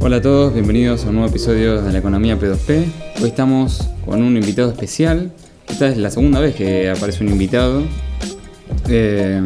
Hola 0.00 0.16
a 0.16 0.22
todos, 0.22 0.54
bienvenidos 0.54 1.04
a 1.04 1.08
un 1.08 1.14
nuevo 1.14 1.28
episodio 1.28 1.82
de 1.82 1.92
la 1.92 1.98
Economía 1.98 2.38
P2P. 2.38 2.84
Hoy 3.20 3.28
estamos 3.28 3.88
con 4.04 4.22
un 4.22 4.36
invitado 4.36 4.70
especial. 4.70 5.32
Esta 5.68 5.88
es 5.88 5.96
la 5.96 6.10
segunda 6.10 6.38
vez 6.40 6.54
que 6.54 6.88
aparece 6.88 7.24
un 7.24 7.30
invitado. 7.30 7.82
Eh, 8.88 9.42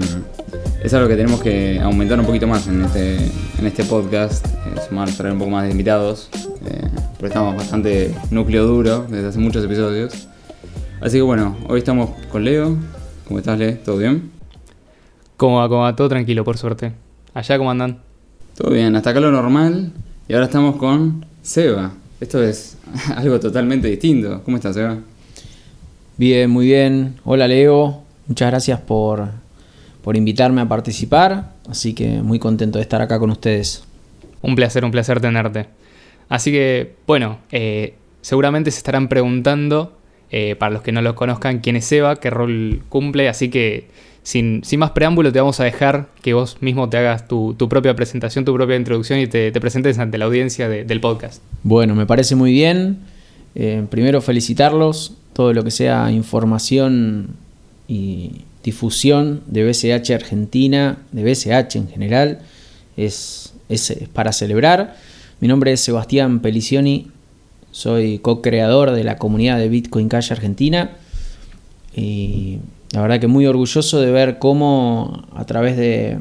es 0.83 0.95
algo 0.95 1.09
que 1.09 1.17
tenemos 1.17 1.41
que 1.41 1.81
aumentar 1.81 2.21
un 2.21 2.27
poquito 2.27 2.47
más 2.47 2.67
en 2.69 2.83
este, 2.83 3.17
en 3.17 3.67
este 3.67 3.85
podcast, 3.85 4.47
eh, 4.47 4.81
sumar, 4.89 5.11
traer 5.11 5.33
un 5.33 5.39
poco 5.39 5.53
más 5.53 5.65
de 5.65 5.71
invitados, 5.71 6.29
eh, 6.67 6.89
porque 7.13 7.27
estamos 7.27 7.57
bastante 7.57 8.15
núcleo 8.31 8.67
duro 8.67 9.07
desde 9.09 9.29
hace 9.29 9.39
muchos 9.39 9.65
episodios. 9.65 10.29
Así 11.01 11.17
que 11.19 11.23
bueno, 11.23 11.57
hoy 11.69 11.79
estamos 11.79 12.11
con 12.31 12.45
Leo. 12.45 12.77
¿Cómo 13.27 13.39
estás, 13.39 13.59
Leo? 13.59 13.79
¿Todo 13.79 13.97
bien? 13.97 14.33
¿Cómo 15.37 15.59
va? 15.59 15.69
¿Cómo 15.69 15.83
va? 15.83 15.97
Todo 15.97 16.09
tranquilo, 16.09 16.45
por 16.45 16.59
suerte. 16.59 16.93
¿Allá 17.33 17.57
cómo 17.57 17.71
andan? 17.71 18.08
Todo 18.59 18.73
bien, 18.73 18.97
hasta 18.97 19.11
acá 19.11 19.21
lo 19.21 19.31
normal. 19.31 19.93
Y 20.27 20.33
ahora 20.33 20.47
estamos 20.47 20.75
con 20.79 21.25
Seba. 21.43 21.93
Esto 22.21 22.43
es 22.43 22.77
algo 23.17 23.39
totalmente 23.39 23.87
distinto. 23.87 24.43
¿Cómo 24.43 24.57
estás, 24.57 24.75
Seba? 24.75 24.99
Bien, 26.17 26.51
muy 26.51 26.67
bien. 26.67 27.15
Hola, 27.23 27.47
Leo. 27.47 28.03
Muchas 28.27 28.51
gracias 28.51 28.81
por, 28.81 29.29
por 30.03 30.17
invitarme 30.17 30.61
a 30.61 30.69
participar. 30.69 31.53
Así 31.69 31.95
que 31.95 32.21
muy 32.21 32.41
contento 32.41 32.79
de 32.79 32.83
estar 32.83 33.01
acá 33.01 33.21
con 33.21 33.31
ustedes. 33.31 33.85
Un 34.43 34.57
placer, 34.57 34.85
un 34.85 34.91
placer 34.91 35.21
tenerte. 35.21 35.67
Así 36.29 36.51
que, 36.51 36.97
bueno, 37.07 37.39
eh, 37.53 37.95
seguramente 38.23 38.73
se 38.73 38.79
estarán 38.79 39.07
preguntando, 39.07 39.97
eh, 40.33 40.57
para 40.57 40.73
los 40.73 40.83
que 40.83 40.91
no 40.91 41.01
lo 41.01 41.15
conozcan, 41.15 41.61
quién 41.61 41.77
es 41.77 41.85
Seba, 41.85 42.17
qué 42.17 42.29
rol 42.29 42.83
cumple. 42.89 43.29
Así 43.29 43.51
que 43.51 43.87
sin, 44.23 44.63
más 44.77 44.91
preámbulo, 44.91 45.33
te 45.33 45.39
vamos 45.39 45.59
a 45.61 45.65
dejar 45.65 46.09
que 46.23 46.35
vos 46.35 46.59
mismo 46.61 46.89
te 46.89 46.99
hagas 46.99 47.29
tu, 47.29 47.57
propia 47.69 47.95
presentación, 47.97 48.45
tu 48.45 48.55
propia 48.55 48.77
introducción 48.77 49.19
y 49.19 49.27
te, 49.27 49.53
presentes 49.53 49.99
ante 49.99 50.19
la 50.19 50.27
audiencia 50.27 50.69
del 50.69 51.01
podcast. 51.01 51.43
Bueno, 51.63 51.95
me 51.95 52.07
parece 52.07 52.35
muy 52.35 52.53
bien. 52.53 52.99
Eh, 53.55 53.85
primero 53.91 54.21
felicitarlos, 54.21 55.15
todo 55.33 55.53
lo 55.53 55.65
que 55.65 55.71
sea 55.71 56.11
información 56.13 57.37
y 57.89 58.43
difusión 58.63 59.41
de 59.47 59.65
BSH 59.65 60.13
Argentina, 60.15 60.99
de 61.13 61.25
BSH 61.25 61.77
en 61.77 61.89
general, 61.89 62.41
es, 62.97 63.55
es, 63.69 63.95
para 64.13 64.33
celebrar. 64.33 64.97
Mi 65.41 65.49
nombre 65.49 65.73
es 65.73 65.81
Sebastián 65.81 66.41
Pelicioni, 66.41 67.09
soy 67.71 68.19
co-creador 68.19 68.91
de 68.91 69.05
la 69.05 69.17
comunidad 69.17 69.59
de 69.59 69.69
Bitcoin 69.69 70.09
Cash 70.09 70.33
Argentina 70.33 70.91
y 71.95 72.59
la 72.93 73.03
verdad 73.03 73.21
que 73.21 73.27
muy 73.27 73.47
orgulloso 73.47 74.01
de 74.01 74.11
ver 74.11 74.39
cómo 74.39 75.25
a 75.35 75.45
través 75.45 75.77
de, 75.77 76.19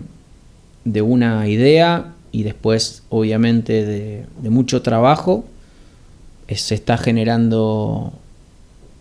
una 1.02 1.48
idea 1.48 2.14
y 2.32 2.44
después 2.44 3.04
obviamente 3.10 3.86
de, 3.86 4.50
mucho 4.50 4.82
trabajo 4.82 5.46
se 6.48 6.76
está 6.76 6.98
generando 6.98 8.14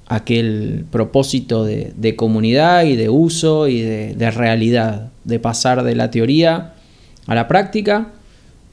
aquel 0.06 0.84
propósito 0.90 1.64
de, 1.64 2.16
comunidad 2.16 2.84
y 2.84 2.96
de 2.96 3.08
uso 3.08 3.68
y 3.68 3.80
de, 3.80 4.30
realidad, 4.30 5.10
de 5.24 5.38
pasar 5.38 5.82
de 5.82 5.94
la 5.94 6.10
teoría 6.10 6.74
a 7.26 7.34
la 7.34 7.48
práctica. 7.48 8.08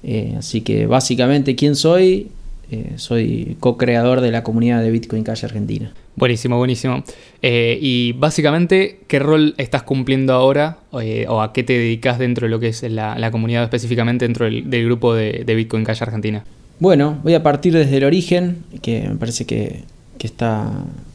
Eh, 0.03 0.35
así 0.37 0.61
que 0.61 0.85
básicamente, 0.85 1.55
¿quién 1.55 1.75
soy? 1.75 2.29
Eh, 2.73 2.93
soy 2.95 3.55
co-creador 3.59 4.19
de 4.19 4.31
la 4.31 4.41
comunidad 4.41 4.81
de 4.81 4.89
Bitcoin 4.89 5.23
Cash 5.23 5.45
Argentina. 5.45 5.93
Buenísimo, 6.15 6.57
buenísimo. 6.57 7.03
Eh, 7.43 7.77
y 7.79 8.13
básicamente, 8.13 9.01
¿qué 9.07 9.19
rol 9.19 9.53
estás 9.59 9.83
cumpliendo 9.83 10.33
ahora 10.33 10.79
eh, 10.99 11.27
o 11.29 11.43
a 11.43 11.53
qué 11.53 11.61
te 11.61 11.73
dedicas 11.73 12.17
dentro 12.17 12.47
de 12.47 12.49
lo 12.49 12.59
que 12.59 12.69
es 12.69 12.81
la, 12.81 13.29
comunidad, 13.29 13.61
específicamente 13.61 14.25
dentro 14.25 14.45
del, 14.47 14.85
grupo 14.85 15.13
de, 15.13 15.43
Bitcoin 15.45 15.83
Cash 15.83 16.01
Argentina? 16.01 16.43
Bueno, 16.79 17.19
voy 17.21 17.35
a 17.35 17.43
partir 17.43 17.73
desde 17.73 17.97
el 17.97 18.05
origen, 18.05 18.63
que 18.81 19.07
me 19.07 19.17
parece 19.17 19.45
que, 19.45 19.83
está, 20.17 20.71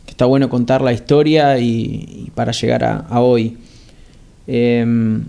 está, 0.06 0.26
bueno 0.26 0.48
contar 0.48 0.80
la 0.80 0.92
historia 0.92 1.58
y, 1.58 2.30
para 2.36 2.52
llegar 2.52 2.84
a, 2.84 3.20
hoy. 3.20 3.56
Em, 4.46 5.24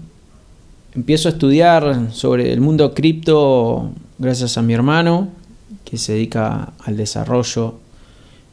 empiezo 0.93 1.27
a 1.27 1.31
estudiar 1.31 2.11
sobre 2.11 2.53
el 2.53 2.61
mundo 2.61 2.93
cripto 2.93 3.91
gracias 4.19 4.57
a 4.57 4.61
mi 4.61 4.73
hermano, 4.73 5.38
que 5.85 5.97
se 5.97 6.13
dedica 6.13 6.73
al 6.85 6.97
desarrollo, 6.97 7.75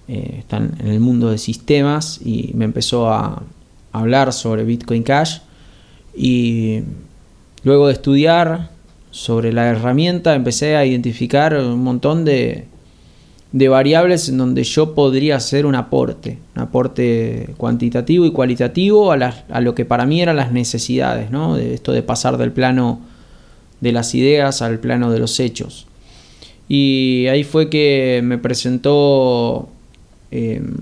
eh, 0.09 0.37
están 0.38 0.77
en 0.78 0.88
el 0.88 1.00
mundo 1.00 1.31
de 1.31 1.38
sistemas 1.38 2.21
y 2.25 2.53
me 2.54 2.65
empezó 2.65 3.10
a 3.10 3.43
hablar 3.93 4.32
sobre 4.32 4.65
Bitcoin 4.65 5.03
Cash 5.03 5.38
y 6.15 6.81
luego 7.65 7.88
de 7.88 7.94
estudiar 7.94 8.71
sobre 9.10 9.53
la 9.53 9.66
herramienta 9.69 10.34
empecé 10.34 10.77
a 10.77 10.84
identificar 10.84 11.56
un 11.56 11.82
montón 11.82 12.25
de, 12.25 12.69
variables 13.53 14.28
en 14.28 14.37
donde 14.37 14.62
yo 14.62 14.94
podría 14.94 15.37
hacer 15.37 15.65
un 15.65 15.75
aporte, 15.75 16.38
un 16.54 16.62
aporte 16.62 17.54
cuantitativo 17.56 18.27
y 18.27 18.31
cualitativo 18.31 19.10
a, 19.10 19.60
lo 19.60 19.75
que 19.75 19.87
para 19.87 20.04
mí 20.04 20.21
eran 20.21 20.37
las 20.37 20.53
necesidades, 20.53 21.31
¿no? 21.31 21.56
de 21.56 21.75
esto 21.75 21.93
de 21.93 22.03
pasar 22.03 22.37
del 22.37 22.53
plano 22.53 23.00
de 23.81 23.93
las 23.93 24.15
ideas 24.15 24.62
al 24.62 24.78
plano 24.78 25.10
de 25.10 25.19
los 25.19 25.41
hechos. 25.41 25.87
Y 26.69 27.27
ahí 27.28 27.44
fue 27.44 27.71
que 27.71 28.21
me 28.25 28.38
presentó 28.38 29.69
em, 30.31 30.75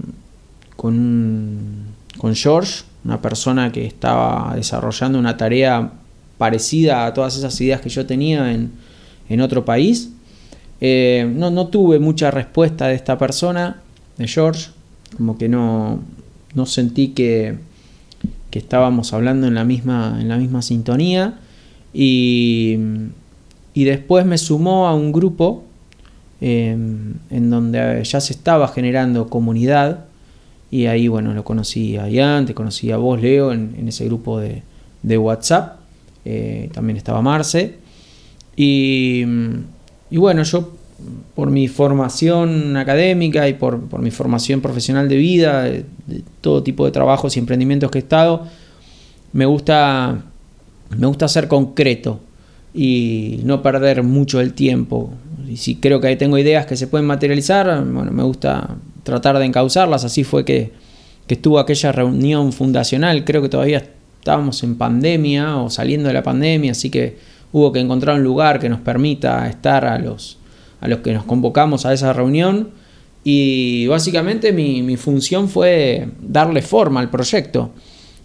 con, 0.77 1.87
con 2.19 2.35
George, 2.35 2.85
una 3.05 3.21
persona 3.21 3.71
que 3.71 3.85
estaba 3.85 4.55
desarrollando 4.57 5.19
una 5.19 5.37
tarea 5.37 5.93
parecida 6.39 7.07
a 7.07 7.15
todas 7.15 7.37
esas 7.37 7.59
ideas 7.61 7.81
que 7.81 7.91
yo 7.91 8.07
tenía 8.07 8.53
en, 8.53 9.41
otro 9.41 9.65
país. 9.65 10.11
Eh, 10.81 11.31
no, 11.35 11.67
tuve 11.69 11.99
mucha 11.99 12.31
respuesta 12.31 12.89
de 12.89 12.95
esta 12.95 13.19
persona, 13.19 13.83
de 14.17 14.29
George, 14.29 14.71
como 15.17 15.37
que 15.37 15.49
no, 15.49 16.01
no 16.55 16.67
sentí 16.67 17.09
que, 17.09 17.57
que, 18.51 18.59
estábamos 18.59 19.13
hablando 19.13 19.47
en 19.47 19.55
la 19.55 19.65
misma, 19.65 20.19
en 20.21 20.29
la 20.29 20.37
misma 20.37 20.63
sintonía. 20.63 21.39
Y, 21.93 22.79
y 23.75 23.85
después 23.85 24.25
me 24.25 24.39
sumó 24.39 24.87
a 24.87 24.95
un 24.95 25.13
grupo 25.13 25.65
Em, 26.47 27.15
en 27.31 27.49
donde 27.49 28.05
ya 28.05 28.21
se 28.21 28.35
estaba 28.35 28.69
generando 28.69 29.29
comunidad. 29.31 30.05
Y 30.71 30.85
ahí, 30.85 31.09
bueno, 31.09 31.33
lo 31.33 31.43
conocí 31.43 31.97
a 31.97 32.07
Ian, 32.07 32.45
te 32.45 32.53
conocí 32.53 32.91
a 32.91 32.99
vos, 32.99 33.19
Leo, 33.19 33.51
en, 33.51 33.89
ese 33.89 34.05
grupo 34.05 34.39
de, 34.39 35.19
WhatsApp. 35.19 35.79
Eh, 36.27 36.69
también 36.75 36.99
estaba 36.99 37.23
Marce. 37.23 37.77
Y, 38.57 39.25
bueno, 40.11 40.43
yo 40.43 40.77
por 41.35 41.51
mi 41.51 41.67
formación 41.67 42.77
académica 42.77 43.49
y 43.49 43.55
por, 43.55 43.99
mi 43.99 44.11
formación 44.11 44.61
profesional 44.61 45.09
de 45.09 45.17
vida, 45.17 45.63
de, 45.63 45.87
todo 46.43 46.63
tipo 46.63 46.85
de 46.85 46.91
trabajos 46.91 47.39
y 47.39 47.41
emprendimientos 47.41 47.91
que 47.91 47.97
he 47.97 48.03
estado, 48.03 48.47
me 49.33 49.47
gusta, 49.47 50.21
me 50.95 51.07
gusta 51.07 51.27
ser 51.27 51.49
concreto 51.49 52.21
y 52.75 53.41
no 53.45 53.63
perder 53.63 54.03
mucho 54.03 54.43
el 54.43 54.53
tiempo 54.53 55.11
y 55.49 55.57
si 55.57 55.77
creo 55.77 56.01
que 56.01 56.15
tengo 56.17 56.39
ideas 56.39 56.67
que 56.67 56.77
se 56.77 56.87
pueden 56.87 57.07
materializar, 57.07 57.85
bueno, 57.85 58.11
me 58.11 58.23
gusta 58.23 58.77
tratar 59.03 59.39
de 59.39 59.45
encauzarlas. 59.45 60.05
Así 60.05 60.25
fue 60.25 60.45
que, 60.45 60.73
estuvo 61.29 61.59
aquella 61.59 61.91
reunión 61.91 62.53
fundacional, 62.53 63.25
creo 63.25 63.43
que 63.43 63.49
todavía 63.49 63.83
estábamos 64.19 64.63
en 64.63 64.77
pandemia 64.77 65.57
o 65.57 65.71
saliendo 65.71 66.09
de 66.09 66.15
la 66.15 66.23
pandemia, 66.23 66.73
así 66.73 66.91
que 66.91 67.17
hubo 67.53 67.73
que 67.73 67.81
encontrar 67.81 68.17
un 68.17 68.23
lugar 68.23 68.61
que 68.61 68.69
nos 68.69 68.81
permita 68.81 69.49
estar 69.49 69.85
a 69.85 69.99
los, 69.99 70.39
a 70.81 70.89
los 70.89 71.01
que 71.01 71.13
nos 71.13 71.25
convocamos 71.25 71.87
a 71.87 71.93
esa 71.93 72.13
reunión. 72.13 72.71
Y 73.25 73.87
básicamente 73.87 74.53
mi, 74.53 74.97
función 74.97 75.49
fue 75.49 76.09
darle 76.21 76.61
forma 76.61 77.01
al 77.01 77.11
proyecto. 77.11 77.71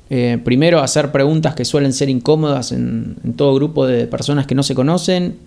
Eh, 0.09 0.39
primero 0.43 0.79
hacer 0.79 1.11
preguntas 1.11 1.55
que 1.55 1.63
suelen 1.63 1.93
ser 1.93 2.09
incómodas 2.09 2.73
en, 2.73 3.15
todo 3.37 3.55
grupo 3.55 3.87
de 3.87 4.07
personas 4.07 4.45
que 4.45 4.55
no 4.55 4.63
se 4.63 4.75
conocen 4.75 5.37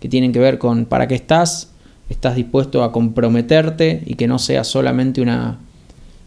que 0.00 0.08
tienen 0.08 0.32
que 0.32 0.38
ver 0.38 0.58
con 0.58 0.84
para 0.84 1.08
qué 1.08 1.14
estás, 1.14 1.70
estás 2.08 2.36
dispuesto 2.36 2.82
a 2.82 2.92
comprometerte 2.92 4.02
y 4.06 4.14
que 4.14 4.26
no 4.26 4.38
sea 4.38 4.64
solamente 4.64 5.20
una, 5.20 5.58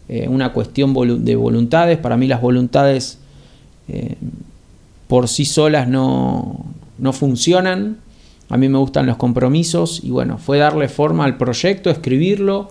eh, 0.08 0.28
una 0.28 0.52
cuestión 0.52 0.94
de 1.24 1.36
voluntades. 1.36 1.98
Para 1.98 2.16
mí 2.16 2.26
las 2.26 2.40
voluntades 2.40 3.18
eh, 3.88 4.16
por 5.08 5.28
sí 5.28 5.44
solas 5.44 5.88
no, 5.88 6.64
no 6.98 7.12
funcionan. 7.12 7.98
A 8.48 8.56
mí 8.58 8.68
me 8.68 8.78
gustan 8.78 9.06
los 9.06 9.16
compromisos 9.16 10.00
y 10.04 10.10
bueno, 10.10 10.36
fue 10.38 10.58
darle 10.58 10.88
forma 10.88 11.24
al 11.24 11.38
proyecto, 11.38 11.90
escribirlo. 11.90 12.70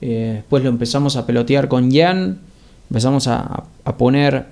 Eh, 0.00 0.32
después 0.36 0.62
lo 0.62 0.68
empezamos 0.68 1.16
a 1.16 1.26
pelotear 1.26 1.68
con 1.68 1.90
Jan, 1.90 2.38
empezamos 2.90 3.26
a, 3.26 3.64
a 3.84 3.96
poner 3.96 4.46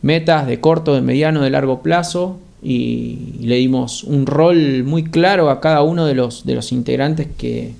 metas 0.00 0.46
de 0.46 0.60
corto, 0.60 0.94
de 0.94 1.02
mediano, 1.02 1.42
de 1.42 1.50
largo 1.50 1.82
plazo 1.82 2.38
y 2.68 3.38
le 3.42 3.58
dimos 3.58 4.02
un 4.02 4.26
rol 4.26 4.82
muy 4.82 5.04
claro 5.04 5.50
a 5.50 5.60
cada 5.60 5.82
uno 5.82 6.04
de 6.04 6.16
los, 6.16 6.44
de 6.44 6.56
los 6.56 6.72
integrantes 6.72 7.28
que, 7.38 7.74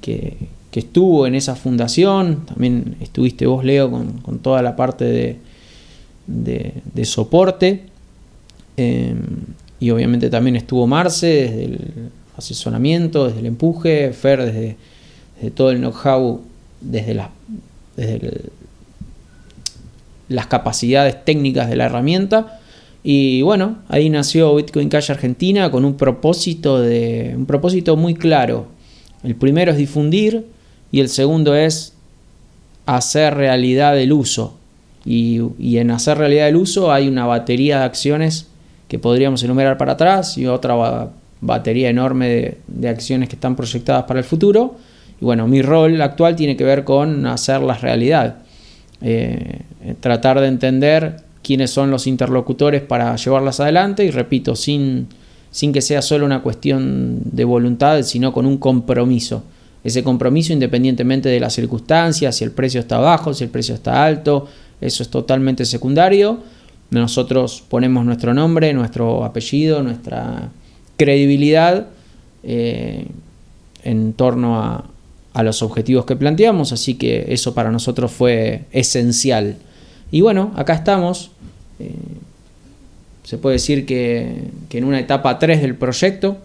que, 0.00 0.36
estuvo 0.70 1.26
en 1.26 1.34
esa 1.34 1.56
fundación. 1.56 2.44
También 2.46 2.96
estuviste 3.00 3.46
vos, 3.46 3.64
Leo, 3.64 3.90
con, 3.90 4.38
toda 4.40 4.62
la 4.62 4.76
parte 4.76 5.38
de, 6.26 7.04
soporte. 7.04 7.86
Em, 8.76 9.16
y 9.80 9.90
obviamente 9.90 10.30
también 10.30 10.54
estuvo 10.54 10.86
Marce 10.86 11.26
desde 11.26 11.78
asesoramiento, 12.36 13.26
desde 13.26 13.40
el 13.40 13.46
empuje, 13.46 14.12
Fer 14.12 14.44
desde, 14.44 15.50
todo 15.50 15.70
el 15.72 15.78
know-how, 15.78 16.42
desde, 16.80 17.14
la, 17.14 17.30
desde 17.96 18.42
las 20.28 20.46
capacidades 20.46 21.24
técnicas 21.24 21.68
de 21.68 21.74
la 21.74 21.86
herramienta. 21.86 22.60
Y 23.08 23.40
bueno, 23.42 23.76
ahí 23.88 24.10
nació 24.10 24.56
Bitcoin 24.56 24.88
Cash 24.88 25.12
Argentina 25.12 25.70
con 25.70 25.84
un 25.84 25.96
propósito, 25.96 26.80
de, 26.80 27.34
un 27.36 27.46
propósito 27.46 27.96
muy 27.96 28.14
claro. 28.14 28.66
El 29.22 29.36
primero 29.36 29.70
es 29.70 29.78
difundir 29.78 30.44
y 30.90 30.98
el 30.98 31.08
segundo 31.08 31.54
es 31.54 31.94
hacer 32.84 33.34
realidad 33.34 33.96
el 33.96 34.12
uso. 34.12 34.58
Y, 35.04 35.38
en 35.76 35.92
hacer 35.92 36.18
realidad 36.18 36.48
el 36.48 36.56
uso 36.56 36.92
hay 36.92 37.06
una 37.06 37.26
batería 37.26 37.78
de 37.78 37.84
acciones 37.84 38.48
que 38.88 38.98
podríamos 38.98 39.40
enumerar 39.44 39.78
para 39.78 39.92
atrás 39.92 40.36
y 40.36 40.46
otra 40.46 41.12
batería 41.40 41.90
enorme 41.90 42.58
de, 42.66 42.88
acciones 42.88 43.28
que 43.28 43.36
están 43.36 43.54
proyectadas 43.54 44.02
para 44.02 44.18
el 44.18 44.24
futuro. 44.24 44.78
Y 45.20 45.24
bueno, 45.24 45.46
mi 45.46 45.62
rol 45.62 46.02
actual 46.02 46.34
tiene 46.34 46.56
que 46.56 46.64
ver 46.64 46.82
con 46.82 47.24
hacerlas 47.26 47.82
realidad. 47.82 48.38
Eh, 49.00 49.60
tratar 50.00 50.40
de 50.40 50.48
entender 50.48 51.25
quiénes 51.46 51.70
son 51.70 51.90
los 51.90 52.06
interlocutores 52.06 52.82
para 52.82 53.14
llevarlas 53.16 53.60
adelante 53.60 54.04
y 54.04 54.10
repito, 54.10 54.56
sin, 54.56 55.06
sin 55.50 55.72
que 55.72 55.80
sea 55.80 56.02
solo 56.02 56.26
una 56.26 56.42
cuestión 56.42 57.20
de 57.24 57.44
voluntad, 57.44 58.02
sino 58.02 58.32
con 58.32 58.46
un 58.46 58.58
compromiso. 58.58 59.44
Ese 59.84 60.02
compromiso 60.02 60.52
independientemente 60.52 61.28
de 61.28 61.38
las 61.38 61.52
circunstancias, 61.54 62.36
si 62.36 62.44
el 62.44 62.50
precio 62.50 62.80
está 62.80 62.98
bajo, 62.98 63.32
si 63.32 63.44
el 63.44 63.50
precio 63.50 63.74
está 63.74 64.04
alto, 64.04 64.48
eso 64.80 65.02
es 65.02 65.08
totalmente 65.08 65.64
secundario 65.64 66.40
nosotros 66.90 67.62
ponemos 67.68 68.04
nuestro 68.04 68.32
nombre, 68.34 68.72
nuestro 68.72 69.24
apellido, 69.24 69.82
nuestra 69.82 70.50
credibilidad 70.96 71.88
eh, 72.42 73.06
en 73.82 74.12
torno 74.12 74.60
a, 74.60 74.84
los 75.42 75.62
objetivos 75.62 76.06
que 76.06 76.16
planteamos, 76.16 76.72
así 76.72 76.94
que 76.94 77.26
eso 77.28 77.52
para 77.52 77.70
nosotros 77.70 78.10
fue 78.10 78.64
esencial. 78.72 79.56
Y 80.10 80.22
bueno, 80.22 80.52
acá 80.56 80.72
estamos. 80.72 81.30
Eh, 81.78 81.92
se 83.24 83.38
puede 83.38 83.54
decir 83.54 83.86
que, 83.86 84.50
en 84.70 84.84
una 84.84 85.00
etapa 85.00 85.38
3 85.38 85.60
del 85.60 85.74
proyecto 85.74 86.38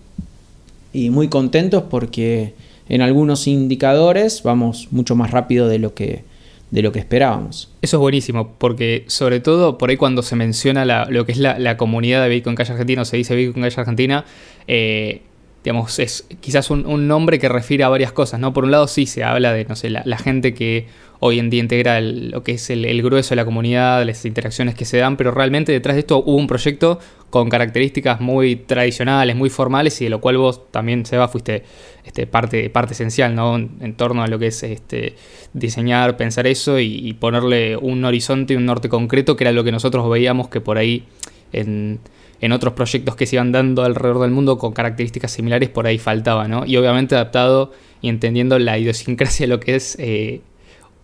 y 0.93 1.09
muy 1.09 1.27
contentos 1.27 1.83
porque 1.89 2.53
en 2.89 3.01
algunos 3.01 3.47
indicadores 3.47 4.41
vamos 4.43 4.87
mucho 4.91 5.15
más 5.15 5.31
rápido 5.31 5.67
de 5.67 5.79
lo 5.79 5.93
que 5.93 6.23
de 6.71 6.81
lo 6.81 6.93
que 6.93 6.99
esperábamos. 6.99 7.69
Eso 7.81 7.97
es 7.97 7.99
buenísimo, 7.99 8.55
porque 8.57 9.03
sobre 9.07 9.41
todo 9.41 9.77
por 9.77 9.89
ahí 9.89 9.97
cuando 9.97 10.23
se 10.23 10.37
menciona 10.37 11.05
lo 11.09 11.25
que 11.25 11.33
es 11.33 11.37
la, 11.37 11.75
comunidad 11.77 12.23
de 12.23 12.29
Bitcoin 12.29 12.55
Cash 12.55 12.71
Argentina 12.71 13.01
o 13.01 13.05
se 13.05 13.17
dice 13.17 13.35
Bitcoin 13.35 13.63
Cash 13.63 13.77
Argentina, 13.77 14.23
eh, 14.67 15.21
digamos, 15.63 15.99
es 15.99 16.25
quizás 16.39 16.69
un, 16.69 17.07
nombre 17.07 17.39
que 17.39 17.49
refiere 17.49 17.83
a 17.83 17.89
varias 17.89 18.11
cosas, 18.11 18.39
¿no? 18.39 18.53
Por 18.53 18.63
un 18.63 18.71
lado 18.71 18.87
sí 18.87 19.05
se 19.05 19.23
habla 19.23 19.53
de, 19.53 19.65
no 19.65 19.75
sé, 19.75 19.89
la, 19.89 20.17
gente 20.17 20.53
que 20.53 20.87
hoy 21.23 21.37
en 21.37 21.51
día 21.51 21.61
integra 21.61 22.01
lo 22.01 22.43
que 22.43 22.53
es 22.53 22.69
el, 22.71 23.01
grueso 23.03 23.29
de 23.29 23.35
la 23.35 23.45
comunidad, 23.45 24.03
las 24.05 24.25
interacciones 24.25 24.73
que 24.73 24.85
se 24.85 24.97
dan, 24.97 25.17
pero 25.17 25.31
realmente 25.31 25.71
detrás 25.71 25.95
de 25.95 25.99
esto 25.99 26.17
hubo 26.17 26.35
un 26.35 26.47
proyecto 26.47 26.99
con 27.29 27.47
características 27.47 28.19
muy 28.19 28.55
tradicionales, 28.55 29.35
muy 29.35 29.51
formales 29.51 30.01
y 30.01 30.05
de 30.05 30.09
lo 30.09 30.19
cual 30.19 30.37
vos 30.37 30.71
también, 30.71 31.05
Seba, 31.05 31.27
fuiste 31.27 31.63
este, 32.03 32.25
parte, 32.25 32.71
parte 32.71 32.93
esencial, 32.93 33.35
¿no? 33.35 33.55
En 33.55 33.93
torno 33.95 34.23
a 34.23 34.27
lo 34.27 34.39
que 34.39 34.47
es 34.47 34.63
este, 34.63 35.15
diseñar, 35.53 36.17
pensar 36.17 36.47
eso 36.47 36.79
y, 36.79 37.13
ponerle 37.13 37.77
un 37.77 38.03
horizonte 38.03 38.55
y 38.55 38.57
un 38.57 38.65
norte 38.65 38.89
concreto, 38.89 39.37
que 39.37 39.43
era 39.43 39.51
lo 39.51 39.63
que 39.63 39.71
nosotros 39.71 40.09
veíamos 40.09 40.49
que 40.49 40.59
por 40.59 40.79
ahí 40.79 41.05
en 41.53 41.99
en 42.41 42.51
otros 42.51 42.73
proyectos 42.73 43.15
que 43.15 43.27
se 43.27 43.35
iban 43.35 43.51
dando 43.51 43.83
alrededor 43.83 44.19
del 44.21 44.31
mundo 44.31 44.57
con 44.57 44.73
características 44.73 45.31
similares 45.31 45.69
por 45.69 45.85
ahí 45.85 45.99
faltaba, 45.99 46.47
¿no? 46.47 46.65
Y 46.65 46.75
obviamente 46.75 47.13
adaptado 47.13 47.71
y 48.01 48.09
entendiendo 48.09 48.57
la 48.57 48.79
idiosincrasia 48.79 49.45
de 49.45 49.47
lo 49.47 49.59
que 49.59 49.75
es 49.75 49.95
eh, 49.99 50.41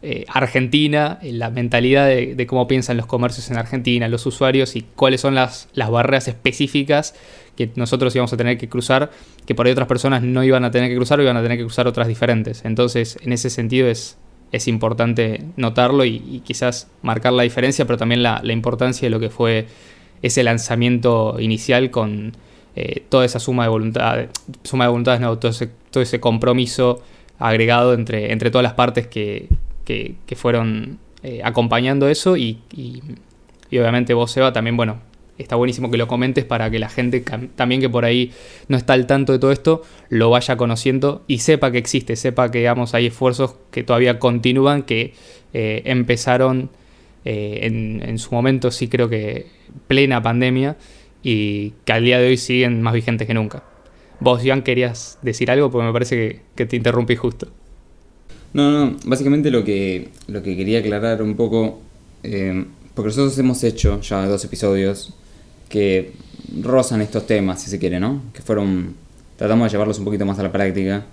eh, 0.04 0.26
Argentina, 0.28 1.18
eh, 1.24 1.32
la 1.32 1.50
mentalidad 1.50 2.06
de, 2.08 2.48
cómo 2.48 2.68
piensan 2.68 2.98
los 2.98 3.08
comercios 3.08 3.50
en 3.50 3.58
Argentina, 3.58 4.08
los 4.08 4.28
usuarios 4.28 4.76
y 4.76 4.84
cuáles 4.96 5.22
son 5.22 5.34
las, 5.34 5.70
barreras 5.76 6.28
específicas 6.28 7.16
que 7.56 7.72
nosotros 7.76 8.16
íbamos 8.16 8.32
a 8.32 8.38
tener 8.38 8.60
que 8.60 8.70
cruzar, 8.70 9.10
que 9.48 9.56
por 9.56 9.66
ahí 9.66 9.72
otras 9.72 9.88
personas 9.88 10.22
no 10.22 10.44
iban 10.44 10.64
a 10.66 10.70
tener 10.70 10.90
que 10.90 10.96
cruzar 10.96 11.20
o 11.20 11.24
iban 11.24 11.36
a 11.36 11.42
tener 11.42 11.58
que 11.58 11.64
cruzar 11.64 11.88
otras 11.88 12.08
diferentes. 12.08 12.64
Entonces, 12.64 13.18
en 13.24 13.34
ese 13.34 13.50
sentido 13.50 13.88
es, 13.88 14.18
importante 14.68 15.44
notarlo 15.56 16.06
y, 16.06 16.42
quizás 16.46 16.90
marcar 17.02 17.34
la 17.34 17.42
diferencia, 17.42 17.86
pero 17.86 17.98
también 17.98 18.22
la, 18.22 18.42
importancia 18.46 19.08
de 19.08 19.10
lo 19.10 19.20
que 19.20 19.32
fue 19.32 19.66
ese 20.22 20.44
lanzamiento 20.44 21.38
inicial 21.40 21.90
con 21.90 22.34
eh, 22.76 23.04
toda 23.10 23.26
esa 23.26 23.40
suma 23.40 23.64
de 23.64 23.70
voluntad, 23.70 24.28
suma 24.64 24.86
de 24.86 24.92
voluntades, 24.92 25.22
no, 25.22 25.40
todo 25.40 25.52
ese, 26.02 26.20
compromiso 26.20 27.02
agregado 27.40 27.96
entre, 27.96 28.32
entre 28.32 28.52
todas 28.52 28.64
las 28.64 28.74
partes 28.74 29.08
que, 29.08 29.50
fueron 30.36 31.00
eh, 31.24 31.42
acompañando 31.44 32.08
eso 32.10 32.38
y, 32.38 32.60
obviamente 33.72 34.14
vos, 34.14 34.36
Eva, 34.38 34.54
también, 34.54 34.78
bueno, 34.78 35.00
está 35.38 35.56
buenísimo 35.56 35.92
que 35.92 35.98
lo 35.98 36.08
comentes 36.08 36.46
para 36.46 36.70
que 36.70 36.80
la 36.80 36.90
gente 36.90 37.24
también 37.56 37.82
que 37.82 37.90
por 37.90 38.06
ahí 38.06 38.32
no 38.68 38.78
está 38.78 38.94
al 38.94 39.06
tanto 39.06 39.34
de 39.34 39.40
todo 39.40 39.52
esto, 39.52 39.84
lo 40.10 40.30
vaya 40.30 40.58
conociendo 40.58 41.24
y 41.28 41.40
sepa 41.40 41.72
que 41.72 41.78
existe, 41.78 42.16
sepa 42.16 42.50
que 42.50 42.60
digamos, 42.60 42.94
hay 42.94 43.08
esfuerzos 43.08 43.56
que 43.72 43.84
todavía 43.84 44.20
continúan, 44.20 44.84
que 44.84 45.14
eh, 45.54 45.84
empezaron 45.86 46.70
en, 47.30 48.02
en, 48.08 48.20
su 48.20 48.34
momento 48.34 48.72
sí 48.72 48.88
creo 48.88 49.10
que 49.10 49.48
plena 49.88 50.22
pandemia 50.22 50.78
y 51.24 51.74
que 51.84 51.92
al 51.92 52.06
día 52.06 52.20
de 52.20 52.28
hoy 52.30 52.38
siguen 52.38 52.82
más 52.82 52.94
vigentes 52.94 53.28
que 53.28 53.34
nunca. 53.34 53.64
Vos, 54.20 54.44
Iván, 54.44 54.64
querías 54.64 55.20
decir 55.22 55.52
algo 55.52 55.70
porque 55.70 55.86
me 55.86 55.94
parece 55.94 56.42
que, 56.56 56.66
te 56.66 56.76
interrumpí 56.76 57.16
justo. 57.16 57.50
No, 58.54 58.72
no, 58.72 58.98
básicamente 59.06 59.52
lo 59.52 59.64
que, 59.64 60.10
lo 60.28 60.42
que 60.42 60.56
quería 60.56 60.80
aclarar 60.80 61.22
un 61.22 61.36
poco, 61.36 61.80
eh, 62.24 62.66
porque 62.94 63.08
nosotros 63.10 63.38
hemos 63.38 63.64
hecho 63.64 64.02
ya 64.02 64.26
dos 64.26 64.44
episodios 64.46 65.14
que 65.70 66.14
rozan 66.62 67.02
estos 67.02 67.28
temas, 67.28 67.62
si 67.62 67.70
se 67.70 67.78
quiere, 67.78 68.00
¿no? 68.00 68.22
Que 68.34 68.42
fueron, 68.42 68.96
tratamos 69.36 69.66
de 69.66 69.72
llevarlos 69.72 70.00
un 70.00 70.06
poquito 70.06 70.26
más 70.26 70.40
a 70.40 70.44
la 70.44 70.52
práctica. 70.52 71.06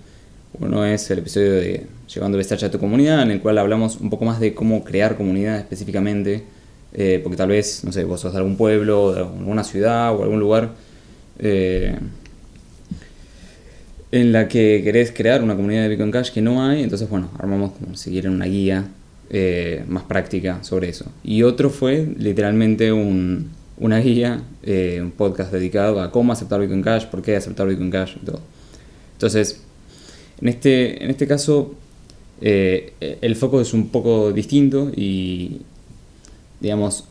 Uno 0.59 0.85
es 0.85 1.09
el 1.11 1.19
episodio 1.19 1.51
de 1.53 1.87
Llevando 2.13 2.39
el 2.39 2.45
a 2.45 2.71
tu 2.71 2.79
comunidad, 2.79 3.23
en 3.23 3.31
el 3.31 3.41
cual 3.41 3.57
hablamos 3.57 3.97
un 3.97 4.09
poco 4.09 4.25
más 4.25 4.39
de 4.39 4.53
cómo 4.53 4.83
crear 4.83 5.17
comunidad 5.17 5.57
específicamente 5.57 6.43
eh, 6.97 7.19
porque 7.21 7.35
tal 7.35 7.49
vez, 7.49 7.83
no 7.83 7.91
sé, 7.91 8.05
vos 8.05 8.21
sos 8.21 8.31
de 8.31 8.37
algún 8.37 8.55
pueblo, 8.55 9.13
de 9.13 9.19
alguna 9.19 9.65
ciudad 9.65 10.15
o 10.15 10.23
algún 10.23 10.39
lugar 10.39 10.69
eh, 11.39 11.99
en 14.15 14.31
la 14.31 14.47
que 14.47 14.81
querés 14.83 15.11
crear 15.11 15.43
una 15.43 15.55
comunidad 15.55 15.83
de 15.83 15.89
Bitcoin 15.89 16.11
Cash 16.11 16.31
que 16.31 16.41
no 16.41 16.63
hay, 16.65 16.83
entonces, 16.83 17.09
bueno, 17.09 17.29
armamos 17.37 17.71
como 17.73 17.95
si 17.95 18.11
quieren 18.11 18.33
una 18.33 18.45
guía 18.45 18.87
eh, 19.29 19.83
más 19.87 20.03
práctica 20.03 20.63
sobre 20.63 20.89
eso. 20.89 21.05
Y 21.23 21.43
otro 21.43 21.69
fue 21.69 22.07
literalmente 22.17 22.91
un, 22.91 23.49
una 23.77 23.99
guía, 23.99 24.41
un 24.65 25.11
podcast 25.11 25.51
dedicado 25.51 26.01
a 26.01 26.11
cómo 26.11 26.33
aceptar 26.33 26.59
Bitcoin 26.59 26.81
Cash, 26.81 27.05
por 27.05 27.21
qué 27.21 27.35
aceptar 27.35 27.67
Bitcoin 27.67 27.91
Cash 27.91 28.15
y 28.21 28.25
todo. 28.25 28.41
Entonces, 29.13 29.61
en 30.41 30.47
este, 30.47 31.03
en 31.03 31.09
este 31.09 31.27
caso, 31.27 31.75
el 32.41 33.35
foco 33.35 33.61
es 33.61 33.73
un 33.73 33.89
poco 33.89 34.31
distinto 34.31 34.91
y, 34.95 35.61
digamos, 36.59 37.05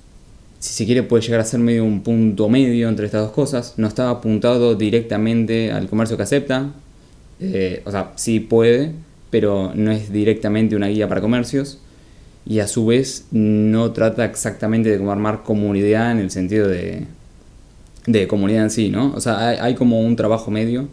si 0.64 0.72
se 0.72 0.86
quiere 0.86 1.02
puede 1.02 1.22
llegar 1.22 1.40
a 1.40 1.44
ser 1.44 1.60
medio 1.60 1.84
un 1.84 2.02
punto 2.02 2.48
medio 2.48 2.88
entre 2.88 3.04
estas 3.04 3.20
dos 3.20 3.32
cosas. 3.32 3.74
No 3.76 3.86
estaba 3.86 4.08
apuntado 4.08 4.74
directamente 4.74 5.70
al 5.70 5.88
comercio 5.90 6.16
que 6.16 6.22
acepta, 6.22 6.72
eh, 7.52 7.82
o 7.84 7.90
sea, 7.90 8.12
sí 8.16 8.40
puede, 8.40 8.92
pero 9.30 9.72
no 9.74 9.90
es 9.90 10.12
directamente 10.12 10.76
una 10.76 10.88
guía 10.88 11.08
para 11.08 11.20
comercios. 11.20 11.78
Y 12.46 12.58
a 12.60 12.66
su 12.66 12.86
vez 12.86 13.26
no 13.30 13.92
trata 13.92 14.24
exactamente 14.24 14.96
de 14.96 15.10
armar 15.10 15.42
comunidad 15.42 16.12
en 16.12 16.18
el 16.18 16.30
sentido 16.30 16.68
de, 16.68 17.04
de 18.06 18.28
comunidad 18.28 18.64
en 18.64 18.70
sí, 18.70 18.90
¿no? 18.90 19.12
O 19.14 19.20
sea, 19.20 19.48
hay, 19.48 19.74
como 19.74 20.00
un 20.00 20.16
trabajo 20.16 20.50
medio 20.50 20.88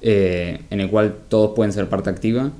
eh, 0.00 0.60
en 0.70 0.80
el 0.80 0.88
cual 0.88 1.14
todos 1.28 1.52
pueden 1.54 1.72
ser 1.72 1.88
parte 1.88 2.10
activa 2.10 2.52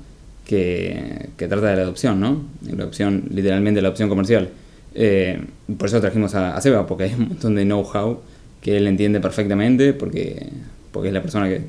que, 0.45 1.29
trata 1.37 1.67
de 1.67 1.75
la 1.77 1.81
adopción, 1.83 2.19
¿no? 2.19 2.43
La 2.67 2.83
adopción, 2.83 3.25
literalmente 3.31 3.81
la 3.81 3.87
adopción 3.87 4.09
comercial. 4.09 4.49
Eh, 4.95 5.41
por 5.77 5.87
eso 5.87 6.01
trajimos 6.01 6.35
a, 6.35 6.59
Seba, 6.61 6.85
porque 6.85 7.05
hay 7.05 7.13
un 7.13 7.29
montón 7.29 7.55
de 7.55 7.63
know-how 7.63 8.19
que 8.61 8.77
él 8.77 8.87
entiende 8.87 9.19
perfectamente, 9.19 9.93
porque, 9.93 10.49
porque 10.91 11.09
es 11.09 11.13
la 11.13 11.21
persona 11.21 11.47
que 11.47 11.61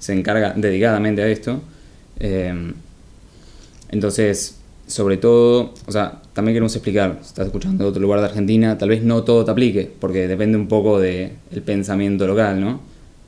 se 0.00 0.14
encarga 0.14 0.54
dedicadamente 0.56 1.22
a 1.22 1.28
esto. 1.28 1.60
Eh, 2.18 2.72
entonces, 3.90 4.56
sobre 4.88 5.18
todo, 5.18 5.74
o 5.86 5.92
sea, 5.92 6.20
también 6.32 6.54
queremos 6.54 6.74
explicar, 6.74 7.18
si 7.20 7.28
estás 7.28 7.46
escuchando 7.46 7.84
de 7.84 7.90
otro 7.90 8.02
lugar 8.02 8.20
de 8.20 8.26
Argentina, 8.26 8.76
tal 8.76 8.88
vez 8.88 9.04
no 9.04 9.22
todo 9.22 9.44
te 9.44 9.50
aplique, 9.52 9.88
porque 10.00 10.26
depende 10.26 10.58
un 10.58 10.66
poco 10.66 10.98
del 10.98 11.30
pensamiento 11.64 12.26
local, 12.26 12.60
¿no? 12.60 12.80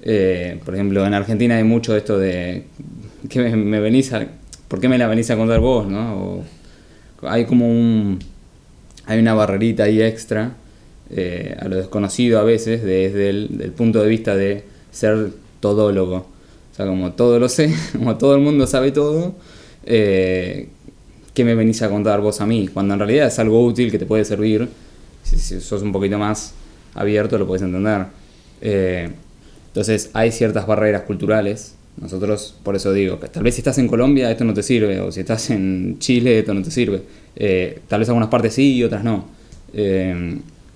Eh, 0.03 0.61
por 0.65 0.75
ejemplo, 0.75 1.07
en 1.07 1.15
Argentina 1.15 1.57
hay 1.57 1.65
mucho 1.65 1.93
de 1.93 1.99
esto 1.99 2.19
de 2.19 2.65
que 3.29 3.39
me, 3.55 3.79
venís 3.81 4.13
a, 4.13 4.27
¿por 4.67 4.81
qué 4.81 4.89
me 4.89 4.99
la 4.99 5.07
venís 5.07 5.31
a 5.31 5.37
contar 5.37 5.61
vos, 5.61 5.87
no? 5.87 6.43
hay 7.23 7.45
como 7.45 7.69
un, 7.71 8.19
hay 9.07 9.21
una 9.21 9.33
barrerita 9.35 9.85
ahí 9.85 10.03
extra 10.03 10.55
eh, 11.09 11.57
a 11.61 11.69
lo 11.69 11.77
desconocido 11.77 12.41
a 12.41 12.43
veces 12.43 12.83
desde 12.83 13.31
el 13.31 13.73
punto 13.77 14.03
de 14.03 14.09
vista 14.09 14.35
de 14.35 14.65
ser 14.91 15.31
todólogo. 15.61 16.33
O 16.73 16.75
sea, 16.75 16.87
como 16.87 17.13
todo 17.13 17.39
lo 17.39 17.49
sé, 17.49 17.75
como 17.93 18.17
todo 18.17 18.35
el 18.35 18.41
mundo 18.41 18.67
sabe 18.67 18.93
todo, 18.93 19.35
eh, 19.85 20.69
¿qué 21.35 21.45
me 21.45 21.55
venís 21.55 21.83
a 21.83 21.91
contar 21.91 22.21
vos 22.21 22.41
a 22.41 22.47
mí? 22.47 22.69
Cuando 22.69 22.95
en 22.95 23.01
realidad 23.01 23.27
es 23.27 23.39
algo 23.39 23.65
útil 23.65 23.91
que 23.91 23.99
te 23.99 24.07
puede 24.07 24.25
servir. 24.25 24.69
Si, 25.23 25.61
sos 25.61 25.83
un 25.83 25.93
poquito 25.93 26.19
más 26.19 26.55
abierto, 26.95 27.39
lo 27.39 27.47
puedes 27.47 27.63
entender. 27.63 28.07
Eh, 28.63 29.11
entonces, 29.69 30.11
hay 30.15 30.33
ciertas 30.33 30.67
barreras 30.67 31.03
culturales. 31.03 31.75
Nosotros, 32.01 32.57
por 32.63 32.75
eso 32.75 32.91
digo, 32.93 33.17
tal 33.17 33.43
vez 33.43 33.55
si 33.55 33.61
estás 33.61 33.77
en 33.77 33.87
Colombia 33.87 34.31
esto 34.31 34.45
no 34.45 34.55
te 34.55 34.63
sirve, 34.63 34.99
o 35.01 35.13
si 35.13 35.21
estás 35.21 35.51
en 35.51 35.99
Chile 35.99 36.39
esto 36.39 36.55
no 36.55 36.63
te 36.63 36.71
sirve. 36.71 37.03
Eh, 37.37 37.81
tal 37.87 38.01
vez 38.01 38.09
algunas 38.09 38.31
partes 38.31 38.55
sí 38.55 38.77
y 38.77 38.85
otras 38.85 39.05
no. 39.05 39.27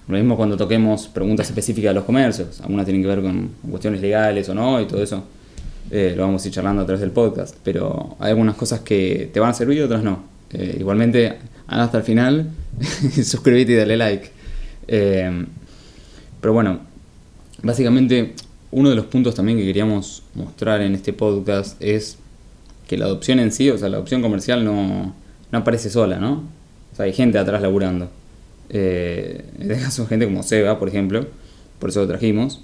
Lo 0.09 0.17
mismo 0.17 0.37
cuando 0.37 0.59
toquemos 0.59 1.09
preguntas 1.09 1.49
específicas 1.49 1.91
de 1.91 1.95
los 1.95 2.05
comercios. 2.05 2.61
Algunas 2.61 2.85
tienen 2.85 3.03
que 3.03 3.09
ver 3.09 3.23
con 3.23 3.50
cuestiones 3.71 4.03
legales 4.03 4.47
o 4.50 4.55
no 4.55 4.81
y 4.81 4.85
todo 4.85 5.03
eso. 5.03 5.25
Eh, 5.90 6.14
lo 6.16 6.23
vamos 6.23 6.45
a 6.45 6.49
ir 6.49 6.55
charlando 6.55 6.83
a 6.83 6.87
través 6.87 7.00
del 7.00 7.11
podcast. 7.11 7.57
Pero 7.62 8.16
hay 8.19 8.31
algunas 8.31 8.57
cosas 8.57 8.81
que 8.81 9.31
te 9.33 9.40
van 9.40 9.50
a 9.50 9.55
servir 9.55 9.78
y 9.78 9.81
otras 9.83 10.02
no. 10.02 10.25
Eh, 10.52 10.76
igualmente, 10.81 11.37
hasta 11.66 11.99
el 11.99 12.05
final, 12.05 12.50
suscríbete 13.23 13.73
y 13.73 13.76
dale 13.76 13.97
like. 13.97 14.31
Eh, 14.88 15.47
pero 16.40 16.52
bueno, 16.52 16.81
básicamente 17.62 18.35
uno 18.71 18.90
de 18.90 18.97
los 18.97 19.07
puntos 19.07 19.35
también 19.35 19.59
que 19.59 19.64
queríamos 19.64 20.23
mostrar 20.35 20.81
en 20.81 20.95
este 20.95 21.12
podcast 21.12 21.81
es 21.83 22.19
que 22.87 22.97
la 22.97 23.07
adopción 23.07 23.40
en 23.40 23.52
sí, 23.52 23.71
o 23.71 23.78
sea, 23.78 23.88
la 23.88 23.97
adopción 23.97 24.23
comercial 24.23 24.64
no, 24.64 25.14
no 25.50 25.59
aparece 25.59 25.90
sola, 25.90 26.19
¿no? 26.19 26.45
O 26.93 26.97
sea, 26.97 27.07
hay 27.07 27.12
gente 27.12 27.38
atrás 27.38 27.61
laburando. 27.62 28.11
Eh, 28.69 29.45
en 29.59 29.71
este 29.71 29.83
caso, 29.83 30.07
gente 30.07 30.26
como 30.26 30.43
Seba, 30.43 30.78
por 30.78 30.88
ejemplo, 30.88 31.26
por 31.78 31.90
eso 31.90 32.00
lo 32.00 32.09
trajimos. 32.09 32.62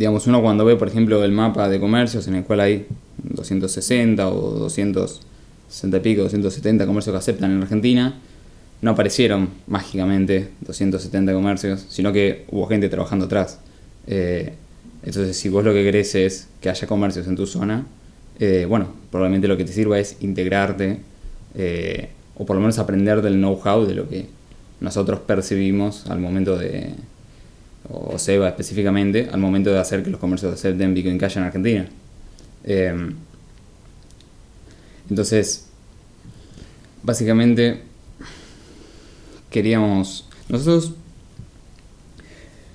Digamos, 0.00 0.26
uno 0.26 0.40
cuando 0.40 0.64
ve, 0.64 0.76
por 0.76 0.88
ejemplo, 0.88 1.22
el 1.22 1.30
mapa 1.30 1.68
de 1.68 1.78
comercios 1.78 2.26
en 2.26 2.36
el 2.36 2.44
cual 2.44 2.60
hay 2.60 2.86
260 3.22 4.30
o 4.30 4.52
260 4.52 5.94
y 5.94 6.00
pico, 6.00 6.22
270 6.22 6.86
comercios 6.86 7.12
que 7.12 7.18
aceptan 7.18 7.50
en 7.50 7.60
Argentina, 7.60 8.18
no 8.80 8.92
aparecieron 8.92 9.50
mágicamente 9.66 10.48
270 10.62 11.34
comercios, 11.34 11.84
sino 11.90 12.14
que 12.14 12.46
hubo 12.50 12.66
gente 12.66 12.88
trabajando 12.88 13.26
atrás. 13.26 13.58
Eh, 14.06 14.54
entonces, 15.02 15.36
si 15.36 15.50
vos 15.50 15.62
lo 15.66 15.74
que 15.74 15.84
querés 15.84 16.14
es 16.14 16.48
que 16.62 16.70
haya 16.70 16.86
comercios 16.86 17.26
en 17.26 17.36
tu 17.36 17.46
zona, 17.46 17.84
eh, 18.38 18.64
bueno, 18.66 18.94
probablemente 19.10 19.48
lo 19.48 19.58
que 19.58 19.66
te 19.66 19.72
sirva 19.74 19.98
es 19.98 20.16
integrarte 20.20 21.00
eh, 21.56 22.08
o 22.38 22.46
por 22.46 22.56
lo 22.56 22.62
menos 22.62 22.78
aprender 22.78 23.20
del 23.20 23.34
know-how 23.34 23.84
de 23.84 23.94
lo 23.94 24.08
que 24.08 24.28
nosotros 24.80 25.20
percibimos 25.20 26.06
al 26.06 26.20
momento 26.20 26.56
de, 26.56 26.94
o 27.90 28.18
SEBA 28.18 28.48
específicamente, 28.48 29.28
al 29.30 29.40
momento 29.40 29.70
de 29.70 29.78
hacer 29.78 30.02
que 30.02 30.10
los 30.10 30.20
comercios 30.20 30.54
acepten 30.54 30.94
Bitcoin 30.94 31.18
Cash 31.18 31.36
en 31.36 31.42
Argentina. 31.42 31.88
Eh, 32.64 33.12
entonces, 35.08 35.66
básicamente, 37.02 37.82
queríamos, 39.50 40.28
nosotros 40.48 40.94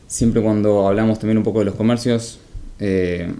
siempre 0.07 0.41
cuando 0.41 0.87
hablamos 0.87 1.19
también 1.19 1.37
un 1.37 1.43
poco 1.43 1.59
de 1.59 1.65
los 1.65 1.75
comercios, 1.75 2.39
eh, 2.79 3.33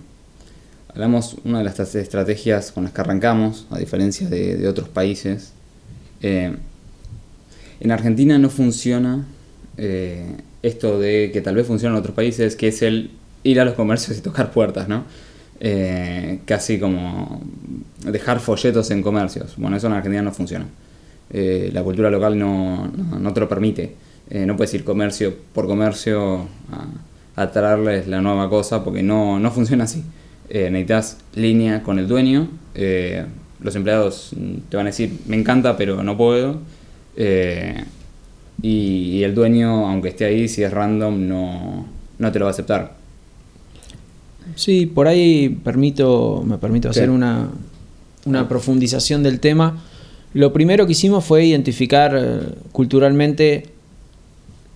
hablamos 0.90 1.36
una 1.44 1.60
de 1.60 1.66
las 1.66 1.96
estrategias 1.96 2.72
con 2.72 2.86
las 2.86 2.94
que 2.94 3.02
arrancamos, 3.02 3.68
a 3.70 3.80
diferencia 3.80 4.30
de, 4.30 4.56
de 4.56 4.68
otros 4.68 4.90
países. 4.90 5.52
Eh, 6.22 6.56
en 7.80 7.92
Argentina 7.92 8.38
no 8.38 8.50
funciona 8.50 9.26
eh, 9.78 10.38
esto 10.66 11.00
de 11.00 11.30
que 11.32 11.42
tal 11.42 11.56
vez 11.56 11.68
funciona 11.68 11.96
en 11.96 12.00
otros 12.00 12.16
países, 12.16 12.56
que 12.56 12.70
es 12.70 12.82
el 12.82 13.12
ir 13.44 13.60
a 13.60 13.66
los 13.66 13.76
comercios 13.76 14.18
y 14.18 14.22
tocar 14.22 14.52
puertas, 14.52 14.88
¿no? 14.88 15.04
Eh, 15.60 16.40
casi 16.46 16.80
como 16.80 17.42
dejar 18.04 18.40
folletos 18.40 18.92
en 18.92 19.02
comercios. 19.02 19.54
Bueno, 19.58 19.78
eso 19.78 19.88
en 19.88 19.94
Argentina 19.94 20.22
no 20.22 20.32
funciona. 20.32 20.66
Eh, 21.30 21.70
la 21.74 21.84
cultura 21.84 22.10
local 22.10 22.38
no, 22.38 22.88
no, 22.88 23.34
te 23.34 23.40
lo 23.40 23.48
permite. 23.48 23.96
Eh, 24.30 24.46
no 24.46 24.58
puedes 24.58 24.74
ir 24.74 24.84
comercio 24.84 25.34
por 25.54 25.68
comercio 25.68 26.48
a, 27.36 27.42
a 27.42 27.52
traerles 27.52 28.08
la 28.08 28.22
nueva 28.22 28.50
cosa 28.50 28.84
porque 28.84 29.04
no, 29.04 29.40
no 29.40 29.52
funciona 29.52 29.84
así. 29.84 30.04
Eh, 30.50 30.70
necesitas 30.70 31.18
línea 31.36 31.84
con 31.84 32.00
el 32.00 32.08
dueño. 32.08 32.50
los 33.62 33.76
empleados 33.76 34.32
te 34.70 34.78
van 34.78 34.88
a 34.88 34.90
decir, 34.90 35.20
me 35.28 35.36
encanta, 35.36 35.78
pero 35.78 36.04
no 36.04 36.18
puedo. 36.18 36.60
Y, 38.66 39.18
y 39.20 39.24
el 39.24 39.36
dueño, 39.36 39.88
aunque 39.88 40.10
esté 40.10 40.26
ahí, 40.26 40.48
si 40.48 40.64
es 40.64 40.72
random, 40.72 41.28
no, 41.28 41.86
no 42.18 42.32
te 42.32 42.40
lo 42.40 42.46
va 42.46 42.50
a 42.52 42.54
aceptar. 42.54 42.96
Sí, 44.56 44.86
por 44.86 45.08
ahí 45.08 45.50
permito, 45.50 46.44
me 46.46 46.58
permito 46.58 46.92
Sí. 46.92 47.00
hacer 47.00 47.10
una, 47.10 47.50
una 48.26 48.48
profundización 48.48 49.22
del 49.24 49.40
tema. 49.40 49.84
Lo 50.34 50.52
primero 50.54 50.86
que 50.86 50.94
hicimos 50.94 51.24
fue 51.26 51.46
identificar 51.46 52.16
eh, 52.18 52.40
culturalmente 52.72 53.68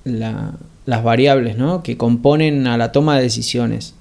la- 0.03 0.53
las 0.85 1.03
variables 1.03 1.57
¿no? 1.57 1.83
que 1.83 1.97
componen 1.97 2.67
a 2.67 2.77
la 2.77 2.91
toma 2.91 3.15
de 3.17 3.23
decisiones. 3.23 3.93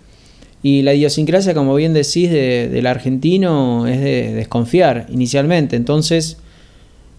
Y 0.62 0.82
la 0.82 0.94
idiosincrasia, 0.94 1.54
como 1.54 1.74
bien 1.74 1.92
decís, 1.94 2.30
de- 2.30 2.68
del 2.68 2.86
argentino 2.86 3.86
es 3.86 4.00
de 4.00 4.32
desconfiar 4.34 5.06
inicialmente. 5.10 5.76
Entonces, 5.76 6.38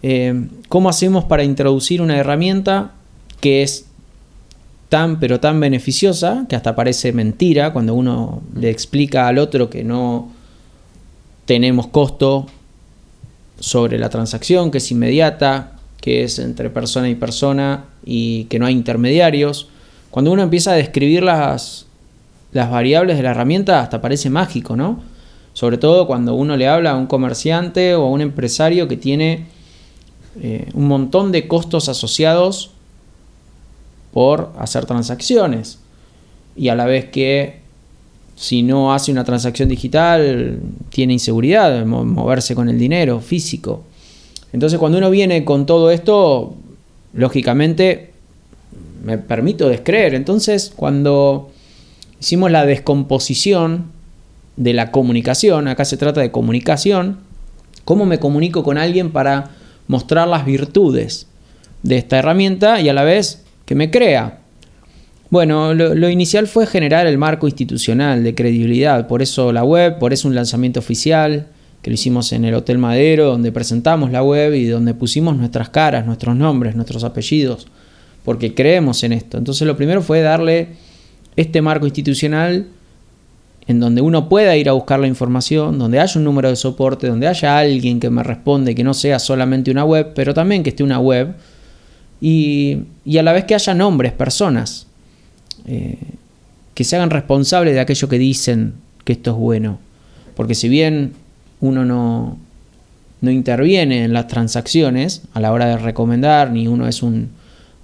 eh, 0.02 0.48
¿cómo 0.68 0.90
hacemos 0.90 1.26
para 1.26 1.44
introducir 1.44 2.02
una 2.02 2.18
herramienta 2.18 2.92
que 3.42 3.64
es 3.64 3.86
tan 4.90 5.20
pero 5.20 5.40
tan 5.40 5.60
beneficiosa 5.60 6.46
que 6.50 6.56
hasta 6.56 6.76
parece 6.76 7.14
mentira 7.14 7.74
cuando 7.74 7.94
uno 7.94 8.42
le 8.56 8.70
explica 8.70 9.28
al 9.28 9.38
otro 9.38 9.70
que 9.70 9.84
no 9.84 10.30
tenemos 11.46 11.88
costo 11.88 12.48
sobre 13.60 14.00
la 14.00 14.10
transacción, 14.10 14.72
que 14.72 14.78
es 14.80 14.92
inmediata, 14.92 15.74
que 16.02 16.24
es 16.24 16.40
entre 16.40 16.70
persona 16.70 17.10
y 17.10 17.16
persona 17.16 17.86
y 18.06 18.46
que 18.46 18.60
no 18.60 18.66
hay 18.66 18.74
intermediarios. 18.74 19.68
Cuando 20.12 20.32
uno 20.32 20.44
empieza 20.44 20.72
a 20.72 20.76
describir 20.76 21.24
las, 21.24 21.86
las 22.52 22.72
variables 22.72 23.18
de 23.18 23.24
la 23.24 23.32
herramienta, 23.32 23.82
hasta 23.82 24.02
parece 24.02 24.30
mágico, 24.30 24.76
¿no? 24.76 25.02
Sobre 25.54 25.78
todo 25.78 26.08
cuando 26.08 26.36
uno 26.36 26.56
le 26.56 26.68
habla 26.68 26.92
a 26.92 26.96
un 26.96 27.08
comerciante 27.08 27.96
o 27.96 28.06
a 28.06 28.10
un 28.10 28.22
empresario 28.22 28.88
que 28.88 28.98
tiene 28.98 29.48
eh, 30.42 30.70
un 30.74 30.88
montón 30.88 31.32
de 31.32 31.48
costos 31.48 31.90
asociados 31.90 32.72
por 34.14 34.52
hacer 34.58 34.86
transacciones. 34.86 35.80
Y 36.56 36.70
a 36.70 36.76
la 36.76 36.86
vez 36.86 37.06
que 37.06 37.60
si 38.36 38.64
no 38.64 38.94
hace 38.94 39.12
una 39.12 39.24
transacción 39.24 39.70
digital, 39.70 40.60
tiene 40.90 41.14
inseguridad 41.14 41.86
mo- 41.86 42.06
moverse 42.06 42.56
con 42.56 42.70
el 42.70 42.80
dinero 42.80 43.20
físico. 43.20 43.84
Entonces 44.54 44.80
cuando 44.80 44.98
uno 44.98 45.10
viene 45.10 45.46
con 45.46 45.66
todo 45.66 45.92
esto, 45.92 46.56
lógicamente 47.14 48.14
me 49.04 49.18
permito 49.18 49.68
descreer. 49.70 50.16
Entonces 50.16 50.72
cuando 50.76 51.52
hicimos 52.20 52.50
la 52.50 52.66
descomposición 52.66 53.92
de 54.58 54.74
la 54.74 54.92
comunicación, 54.92 55.68
acá 55.68 55.86
se 55.86 55.98
trata 55.98 56.20
de 56.22 56.32
comunicación, 56.32 57.20
¿cómo 57.86 58.06
me 58.06 58.20
comunico 58.20 58.64
con 58.64 58.78
alguien 58.78 59.12
para 59.12 59.52
mostrar 59.90 60.28
las 60.28 60.46
virtudes 60.46 61.28
de 61.84 61.98
esta 61.98 62.20
herramienta 62.20 62.80
y 62.80 62.88
a 62.88 62.94
la 62.94 63.04
vez 63.04 63.44
que 63.66 63.76
me 63.76 63.92
crea? 63.92 64.40
Bueno, 65.30 65.74
lo, 65.74 66.10
inicial 66.10 66.48
fue 66.48 66.66
generar 66.66 67.06
el 67.06 67.18
marco 67.18 67.48
institucional 67.48 68.24
de 68.24 68.34
credibilidad, 68.34 69.08
por 69.08 69.22
eso 69.22 69.52
la 69.52 69.64
web, 69.64 70.00
por 70.00 70.14
eso 70.14 70.28
un 70.28 70.36
lanzamiento 70.36 70.80
oficial, 70.80 71.48
que 71.82 71.90
lo 71.90 71.96
hicimos 71.96 72.32
en 72.34 72.46
el 72.46 72.56
Hotel 72.56 72.78
Madero, 72.78 73.26
donde 73.26 73.52
presentamos 73.52 74.12
la 74.12 74.24
web 74.24 74.54
y 74.54 74.66
donde 74.66 74.94
pusimos 74.94 75.36
nuestras 75.38 75.70
caras, 75.70 76.06
nuestros 76.06 76.36
nombres, 76.36 76.76
nuestros 76.76 77.04
apellidos, 77.04 77.68
porque 78.24 78.54
creemos 78.54 79.04
en 79.04 79.14
esto. 79.14 79.38
Entonces 79.38 79.68
lo 79.68 79.78
primero 79.78 80.02
fue 80.02 80.22
darle 80.22 80.70
este 81.36 81.62
marco 81.62 81.86
institucional 81.86 82.68
en 83.70 83.80
donde 83.80 84.02
uno 84.02 84.28
pueda 84.30 84.58
ir 84.58 84.68
a 84.68 84.72
buscar 84.72 85.00
la 85.00 85.06
información, 85.06 85.78
donde 85.78 86.00
haya 86.00 86.18
un 86.18 86.24
número 86.24 86.50
de 86.50 86.56
soporte, 86.56 87.06
donde 87.06 87.28
haya 87.28 87.60
alguien 87.60 88.00
que 88.00 88.10
me 88.10 88.24
responde, 88.24 88.74
que 88.74 88.84
no 88.84 88.96
sea 88.96 89.20
solamente 89.20 89.70
una 89.70 89.86
web, 89.86 90.14
pero 90.16 90.34
también 90.34 90.64
que 90.64 90.72
esté 90.72 90.82
una 90.82 90.98
web, 91.00 91.36
y, 92.20 92.80
y 93.06 93.20
a 93.20 93.24
la 93.24 93.32
vez 93.32 93.46
que 93.46 93.54
haya 93.54 93.76
nombres, 93.76 94.12
personas, 94.12 94.88
eh, 95.68 96.00
que 96.74 96.84
se 96.84 96.96
hagan 96.96 97.12
responsables 97.12 97.76
de 97.76 97.80
aquello 97.80 98.10
que 98.10 98.18
dicen 98.18 98.74
que 99.04 99.14
esto 99.14 99.30
es 99.30 99.38
bueno. 99.38 99.78
Porque 100.36 100.56
si 100.56 100.68
bien 100.68 101.14
uno 101.60 101.86
no, 101.86 102.40
no 103.22 103.30
interviene 103.30 104.04
en 104.04 104.14
las 104.14 104.26
transacciones 104.26 105.22
a 105.36 105.42
la 105.42 105.54
hora 105.54 105.68
de 105.68 105.78
recomendar, 105.78 106.50
ni 106.50 106.68
uno 106.68 106.88
es 106.88 107.04
un, 107.04 107.30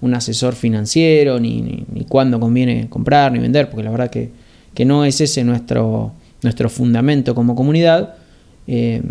un 0.01 0.15
asesor 0.15 0.56
financiero, 0.56 1.39
ni, 1.39 1.62
ni, 1.62 1.86
ni 1.94 2.06
cuándo 2.06 2.39
conviene 2.39 2.89
comprar 2.89 3.32
ni 3.32 3.38
vender, 3.38 3.70
porque 3.70 3.84
la 3.84 3.92
verdad 3.92 4.10
que, 4.10 4.45
que 4.75 4.86
no 4.86 5.05
es 5.05 5.20
ese 5.22 5.44
nuestro, 5.44 6.12
nuestro 6.44 6.70
fundamento 6.70 7.34
como 7.34 7.55
comunidad, 7.55 8.15
eh, 8.67 9.01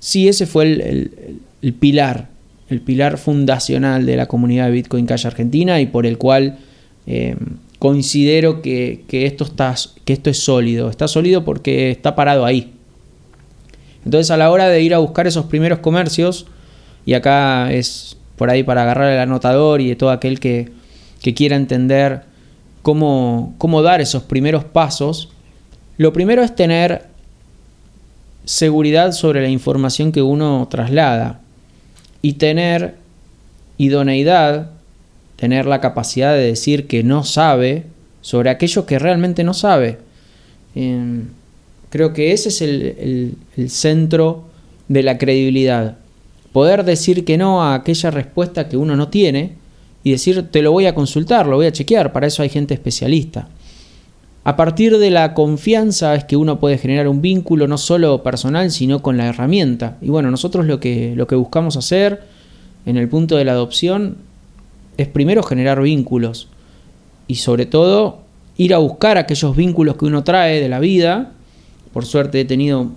sí 0.00 0.28
ese 0.28 0.46
fue 0.46 0.64
el, 0.64 1.40
el- 1.62 1.72
pilar, 1.74 2.28
el 2.68 2.80
pilar 2.82 3.16
fundacional 3.18 4.04
de 4.04 4.16
la 4.16 4.26
comunidad 4.26 4.66
de 4.66 4.72
Bitcoin 4.72 5.06
Cash 5.06 5.26
Argentina 5.26 5.80
y 5.80 5.86
por 5.86 6.04
el 6.06 6.18
cual 6.18 6.58
eh, 7.06 7.36
considero 7.78 8.60
que, 8.60 9.04
esto 9.10 9.44
está, 9.44 9.74
que 10.04 10.12
esto 10.12 10.30
es 10.30 10.38
sólido. 10.38 10.90
Está 10.90 11.08
sólido 11.08 11.44
porque 11.44 11.90
está 11.90 12.14
parado 12.14 12.44
ahí. 12.44 12.72
Entonces 14.04 14.30
a 14.30 14.36
la 14.36 14.50
hora 14.50 14.68
de 14.68 14.82
ir 14.82 14.94
a 14.94 14.98
buscar 14.98 15.26
esos 15.26 15.46
primeros 15.46 15.78
comercios, 15.80 16.46
y 17.04 17.14
acá 17.14 17.72
es 17.72 18.16
por 18.36 18.50
ahí 18.50 18.62
para 18.62 18.82
agarrar 18.82 19.12
el 19.12 19.18
anotador 19.18 19.80
y 19.80 19.88
de 19.88 19.96
todo 19.96 20.10
aquel 20.10 20.38
que, 20.40 20.68
que 21.22 21.34
quiera 21.34 21.56
entender 21.56 22.22
cómo, 22.94 23.82
dar 23.82 24.00
esos 24.00 24.22
primeros 24.22 24.64
pasos, 24.64 25.28
lo 25.98 26.14
primero 26.14 26.42
es 26.42 26.54
tener 26.54 27.04
seguridad 28.46 29.12
sobre 29.12 29.42
la 29.42 29.48
información 29.48 30.10
que 30.10 30.22
uno 30.22 30.66
traslada 30.70 31.40
y 32.22 32.34
tener 32.34 32.94
idoneidad, 33.76 34.70
tener 35.36 35.66
la 35.66 35.82
capacidad 35.82 36.32
de 36.32 36.44
decir 36.44 36.86
que 36.86 37.02
no 37.02 37.24
sabe 37.24 37.84
sobre 38.22 38.48
aquello 38.48 38.86
que 38.86 38.98
realmente 38.98 39.44
no 39.44 39.52
sabe. 39.52 39.98
Em, 40.74 41.26
creo 41.90 42.14
que 42.14 42.32
ese 42.32 42.48
es 42.48 42.62
el 42.62 43.36
centro 43.68 44.44
de 44.88 45.02
la 45.02 45.18
credibilidad. 45.18 45.98
Poder 46.52 46.84
decir 46.84 47.26
que 47.26 47.36
no 47.36 47.62
a 47.62 47.74
aquella 47.74 48.10
respuesta 48.10 48.70
que 48.70 48.78
uno 48.78 48.96
no 48.96 49.08
tiene 49.08 49.57
y 50.04 50.12
decir 50.12 50.48
te 50.50 50.62
lo 50.62 50.72
voy 50.72 50.86
a 50.86 50.94
consultar, 50.94 51.46
lo 51.46 51.56
voy 51.56 51.66
a 51.66 51.72
chequear, 51.72 52.12
para 52.12 52.26
eso 52.26 52.42
hay 52.42 52.48
gente 52.48 52.74
especialista. 52.74 53.48
A 54.44 54.56
partir 54.56 54.96
de 54.96 55.10
la 55.10 55.34
confianza 55.34 56.14
es 56.14 56.24
que 56.24 56.36
uno 56.36 56.58
puede 56.58 56.78
generar 56.78 57.06
un 57.08 57.20
vínculo 57.20 57.68
no 57.68 57.76
solo 57.76 58.22
personal, 58.22 58.70
sino 58.70 59.02
con 59.02 59.18
la 59.18 59.26
herramienta. 59.26 59.98
Y 60.00 60.08
bueno, 60.08 60.30
nosotros 60.30 60.64
lo 60.64 60.80
que, 60.80 61.14
lo 61.14 61.26
que 61.26 61.34
buscamos 61.34 61.76
hacer 61.76 62.22
en 62.86 62.96
el 62.96 63.10
punto 63.10 63.36
de 63.36 63.44
la 63.44 63.52
adopción 63.52 64.16
es 64.96 65.06
primero 65.06 65.42
generar 65.42 65.82
vínculos 65.82 66.48
y 67.26 67.34
sobre 67.34 67.66
todo 67.66 68.20
ir 68.56 68.72
a 68.72 68.78
buscar 68.78 69.18
aquellos 69.18 69.54
vínculos 69.54 69.96
que 69.96 70.06
uno 70.06 70.24
trae 70.24 70.62
de 70.62 70.68
la 70.70 70.80
vida. 70.80 71.32
Por 71.92 72.06
suerte 72.06 72.40
he 72.40 72.44
tenido 72.46 72.90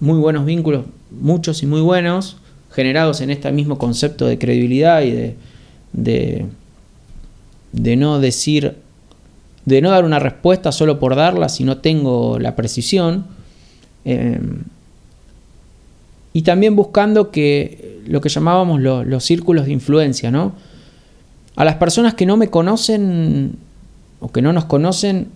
muy 0.00 0.18
buenos 0.18 0.44
vínculos, 0.44 0.84
muchos 1.10 1.62
y 1.62 1.66
muy 1.66 1.80
buenos, 1.80 2.36
generados 2.70 3.22
en 3.22 3.30
este 3.30 3.50
mismo 3.50 3.78
concepto 3.78 4.26
de 4.26 4.38
credibilidad 4.38 5.00
y 5.00 5.10
de, 5.10 5.36
de, 5.96 6.46
de 7.72 7.96
no 7.96 8.20
decir 8.20 8.76
de 9.66 9.82
no 9.82 9.90
dar 9.90 10.04
una 10.04 10.20
respuesta 10.20 10.72
solo 10.72 10.98
por 10.98 11.16
darla 11.16 11.48
si 11.48 11.64
no 11.64 11.78
tengo 11.78 12.38
la 12.38 12.56
precisión. 12.56 13.26
Em, 14.04 14.62
y 16.32 16.42
también 16.42 16.76
buscando 16.76 17.30
que 17.30 18.00
lo 18.06 18.20
que 18.20 18.28
llamábamos 18.28 18.80
los 18.80 19.24
círculos 19.24 19.66
de 19.66 19.72
influencia, 19.72 20.30
¿no? 20.30 20.52
A 21.56 21.64
las 21.64 21.76
personas 21.76 22.14
que 22.14 22.26
no 22.26 22.36
me 22.36 22.48
conocen 22.48 23.56
o 24.20 24.30
que 24.30 24.40
no 24.40 24.52
nos 24.52 24.66
conocen, 24.66 25.28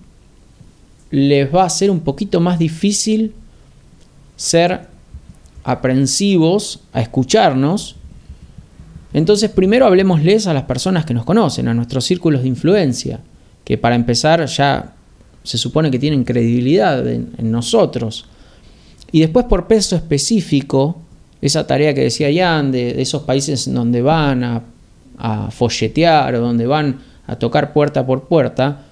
les 1.10 1.52
va 1.52 1.64
a 1.64 1.70
ser 1.70 1.90
un 1.90 2.00
poquito 2.00 2.38
más 2.40 2.58
difícil 2.58 3.34
ser 4.36 4.86
aprensivos 5.64 6.80
a 6.92 7.00
escucharnos. 7.00 7.96
Entonces 9.12 9.50
primero 9.50 9.86
hablemosles 9.86 10.46
a 10.46 10.54
las 10.54 10.64
personas 10.64 11.04
que 11.04 11.14
nos 11.14 11.24
conocen, 11.24 11.68
a 11.68 11.74
nuestros 11.74 12.04
círculos 12.04 12.42
de 12.42 12.48
influencia 12.48 13.20
que 13.64 13.78
para 13.78 13.94
empezar 13.94 14.44
ya 14.46 14.94
se 15.42 15.58
supone 15.58 15.90
que 15.90 15.98
tienen 15.98 16.24
credibilidad 16.24 17.06
en, 17.06 17.50
nosotros. 17.50 18.26
Y 19.12 19.20
después 19.20 19.46
por 19.46 19.66
peso 19.66 19.96
específico, 19.96 21.00
esa 21.40 21.66
tarea 21.66 21.94
que 21.94 22.02
decía 22.02 22.28
Jan, 22.32 22.70
de, 22.70 23.00
esos 23.00 23.22
países 23.22 23.72
donde 23.72 24.02
van 24.02 24.44
a, 24.44 24.62
a, 25.18 25.50
folletear 25.50 26.34
o 26.34 26.40
donde 26.40 26.66
van 26.66 27.00
a 27.26 27.36
tocar 27.36 27.72
puerta 27.72 28.04
por 28.04 28.24
puerta, 28.24 28.86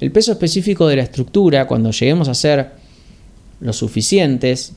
el 0.00 0.12
peso 0.12 0.32
específico 0.32 0.86
de 0.86 0.96
la 0.96 1.02
estructura, 1.02 1.66
cuando 1.66 1.90
lleguemos 1.90 2.28
a 2.28 2.34
ser 2.34 2.72
lo 3.60 3.72
suficientes, 3.72 4.72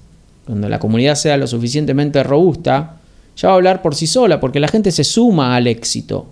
cuando 0.46 0.70
la 0.70 0.80
comunidad 0.80 1.16
sea 1.16 1.38
lo 1.38 1.48
suficientemente 1.48 2.24
robusta, 2.24 2.99
ya 3.40 3.48
va 3.48 3.54
a 3.54 3.56
hablar 3.56 3.82
por 3.82 3.96
sí 3.96 4.06
sola, 4.06 4.40
porque 4.42 4.60
la 4.60 4.68
gente 4.68 4.92
se 4.92 5.06
suma 5.06 5.56
al 5.56 5.68
éxito. 5.68 6.28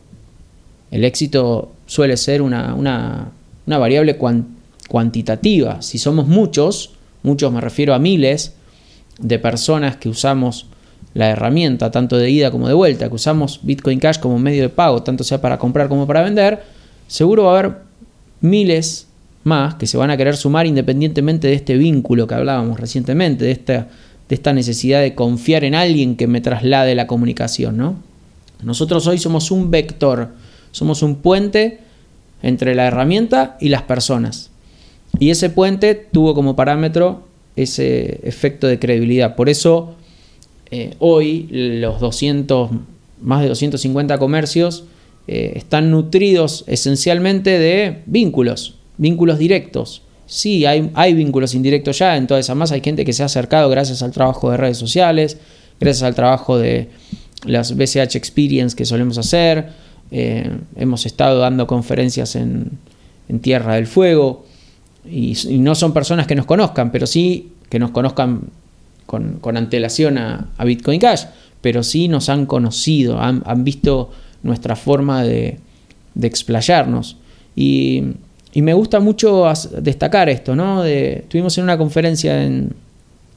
El 0.91 1.05
éxito 1.05 1.71
suele 1.85 2.17
ser 2.17 2.41
una, 2.41 3.31
variable 3.65 4.17
cuantitativa. 4.89 5.81
Si 5.81 5.99
somos 5.99 6.27
muchos, 6.27 6.91
muchos 7.23 7.51
me 7.53 7.61
refiero 7.61 7.93
a 7.93 7.99
miles 7.99 8.55
de 9.19 9.39
personas 9.39 9.95
que 9.95 10.09
usamos 10.09 10.65
la 11.13 11.29
herramienta, 11.29 11.91
tanto 11.91 12.17
de 12.17 12.29
ida 12.29 12.51
como 12.51 12.67
de 12.67 12.73
vuelta, 12.73 13.07
que 13.07 13.15
usamos 13.15 13.61
Bitcoin 13.63 13.99
Cash 13.99 14.19
como 14.19 14.37
medio 14.37 14.63
de 14.63 14.69
pago, 14.69 15.01
tanto 15.01 15.23
sea 15.23 15.39
para 15.39 15.57
comprar 15.57 15.87
como 15.87 16.05
para 16.05 16.21
vender, 16.21 16.61
seguro 17.07 17.45
va 17.45 17.55
a 17.55 17.59
haber 17.59 17.77
miles 18.41 19.07
más 19.45 19.75
que 19.75 19.87
se 19.87 19.97
van 19.97 20.11
a 20.11 20.17
querer 20.17 20.35
sumar 20.35 20.67
independientemente 20.67 21.47
de 21.47 21.53
este 21.53 21.77
vínculo 21.77 22.27
que 22.27 22.35
hablábamos 22.35 22.79
recientemente, 22.79 23.45
de 23.45 23.51
esta, 23.51 23.87
de 24.29 24.35
esta 24.35 24.53
necesidad 24.53 25.01
de 25.01 25.15
confiar 25.15 25.63
en 25.63 25.75
alguien 25.75 26.15
que 26.15 26.27
me 26.27 26.41
traslade 26.41 26.95
la 26.95 27.07
comunicación. 27.07 27.77
¿no? 27.77 27.95
Nosotros 28.63 29.07
hoy 29.07 29.17
somos 29.17 29.51
un 29.51 29.71
vector 29.71 30.31
somos 30.77 31.01
un 31.01 31.15
puente 31.15 31.79
entre 32.43 32.75
la 32.75 32.85
herramienta 32.85 33.57
y 33.59 33.69
las 33.69 33.81
personas. 33.83 34.51
Y 35.19 35.31
ese 35.31 35.49
puente 35.49 35.95
tuvo 35.95 36.35
como 36.35 36.55
parámetro 36.55 37.23
ese 37.55 38.19
efecto 38.23 38.67
de 38.67 38.77
credibilidad. 38.77 39.35
Por 39.35 39.49
eso 39.49 39.95
eh, 40.69 40.95
hoy 40.99 41.47
los 41.49 41.99
200, 41.99 42.69
más 43.21 43.41
de 43.41 43.47
250 43.47 44.19
comercios 44.19 44.83
eh, 45.27 45.53
están 45.55 45.89
nutridos 45.89 46.63
esencialmente 46.67 47.57
de 47.57 48.03
vínculos, 48.05 48.75
vínculos 48.97 49.39
directos. 49.39 50.03
Sí, 50.27 50.65
hay, 50.65 50.91
hay 50.93 51.13
vínculos 51.13 51.55
indirectos 51.55 51.97
ya, 51.99 52.15
en 52.17 52.27
toda 52.27 52.39
esa 52.39 52.53
masa 52.53 52.75
hay 52.75 52.81
gente 52.81 53.05
que 53.05 53.13
se 53.13 53.23
ha 53.23 53.27
acercado 53.27 53.69
gracias 53.69 54.03
al 54.03 54.11
trabajo 54.11 54.51
de 54.51 54.57
redes 54.57 54.77
sociales, 54.77 55.37
gracias 55.79 56.03
al 56.03 56.13
trabajo 56.13 56.57
de 56.57 56.89
las 57.45 57.75
BCH 57.75 58.15
Experience 58.15 58.75
que 58.75 58.85
solemos 58.85 59.17
hacer, 59.17 59.69
eh, 60.11 60.49
hemos 60.75 61.05
estado 61.05 61.39
dando 61.39 61.67
conferencias 61.67 62.35
en, 62.35 62.79
Tierra 63.41 63.75
del 63.75 63.87
Fuego. 63.87 64.45
Y, 65.09 65.35
no 65.59 65.75
son 65.75 65.93
personas 65.93 66.27
que 66.27 66.35
nos 66.35 66.45
conozcan, 66.45 66.91
pero 66.91 67.07
sí 67.07 67.51
que 67.69 67.79
nos 67.79 67.91
conozcan 67.91 68.43
con, 69.05 69.57
antelación 69.57 70.17
a, 70.17 70.49
Bitcoin 70.63 70.99
Cash, 70.99 71.25
pero 71.61 71.83
sí 71.83 72.07
nos 72.07 72.29
han 72.29 72.45
conocido, 72.45 73.19
han, 73.19 73.63
visto 73.63 74.11
nuestra 74.43 74.75
forma 74.75 75.23
de, 75.23 75.59
explayarnos. 76.21 77.17
Y, 77.55 78.03
me 78.61 78.73
gusta 78.73 78.99
mucho 78.99 79.45
destacar 79.79 80.29
esto, 80.29 80.55
¿no? 80.55 80.83
estuvimos 80.83 81.57
en 81.57 81.63
una 81.63 81.77
conferencia 81.77 82.43
en, 82.43 82.73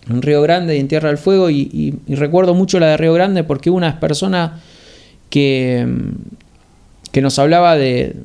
Río 0.06 0.42
Grande 0.42 0.76
y 0.76 0.80
en 0.80 0.88
Tierra 0.88 1.08
del 1.08 1.18
Fuego 1.18 1.50
y, 1.50 2.00
y, 2.06 2.14
recuerdo 2.14 2.54
mucho 2.54 2.80
la 2.80 2.88
de 2.88 2.96
Río 2.96 3.12
Grande 3.12 3.44
porque 3.44 3.70
una 3.70 4.00
persona 4.00 4.60
que, 5.28 5.86
que 7.12 7.22
nos 7.22 7.38
hablaba 7.38 7.76
de, 7.76 8.16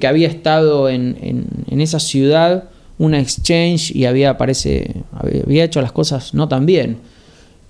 que 0.00 0.06
había 0.06 0.28
estado 0.28 0.88
en, 0.88 1.46
esa 1.68 2.00
ciudad 2.00 2.64
una 2.98 3.18
exchange 3.18 3.94
y 3.94 4.04
había, 4.04 4.36
parece, 4.36 4.94
había 5.12 5.64
hecho 5.64 5.80
las 5.80 5.92
cosas 5.92 6.34
no 6.34 6.48
tan 6.48 6.66
bien. 6.66 6.98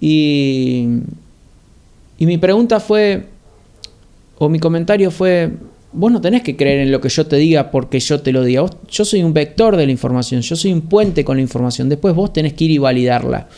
Y, 0.01 0.89
y 2.19 2.27
mi 2.27 2.37
pregunta 2.37 2.81
fue, 2.81 3.27
o 4.39 4.49
mi 4.49 4.59
comentario 4.59 5.13
fue, 5.13 5.51
vos 5.93 6.13
no 6.13 6.21
tenés 6.21 6.43
que 6.43 6.57
creer 6.57 6.81
en 6.81 6.93
lo 6.93 7.01
que 7.01 7.09
yo 7.09 7.27
te 7.27 7.37
diga 7.37 7.71
porque 7.71 8.01
yo 8.01 8.21
te 8.21 8.33
lo 8.33 8.45
diga. 8.45 8.67
yo 8.89 9.05
soy 9.05 9.23
un 9.23 9.33
vector 9.33 9.77
de 9.77 9.87
la 9.87 9.93
información, 9.93 10.43
yo 10.43 10.57
soy 10.57 10.73
un 10.73 10.83
puente 10.83 11.25
con 11.25 11.37
la 11.37 11.43
información. 11.43 11.89
Después 11.89 12.15
vos 12.15 12.33
tenés 12.33 12.55
que 12.55 12.65
ir 12.65 12.71
y 12.73 12.79
validarla. 12.79 13.49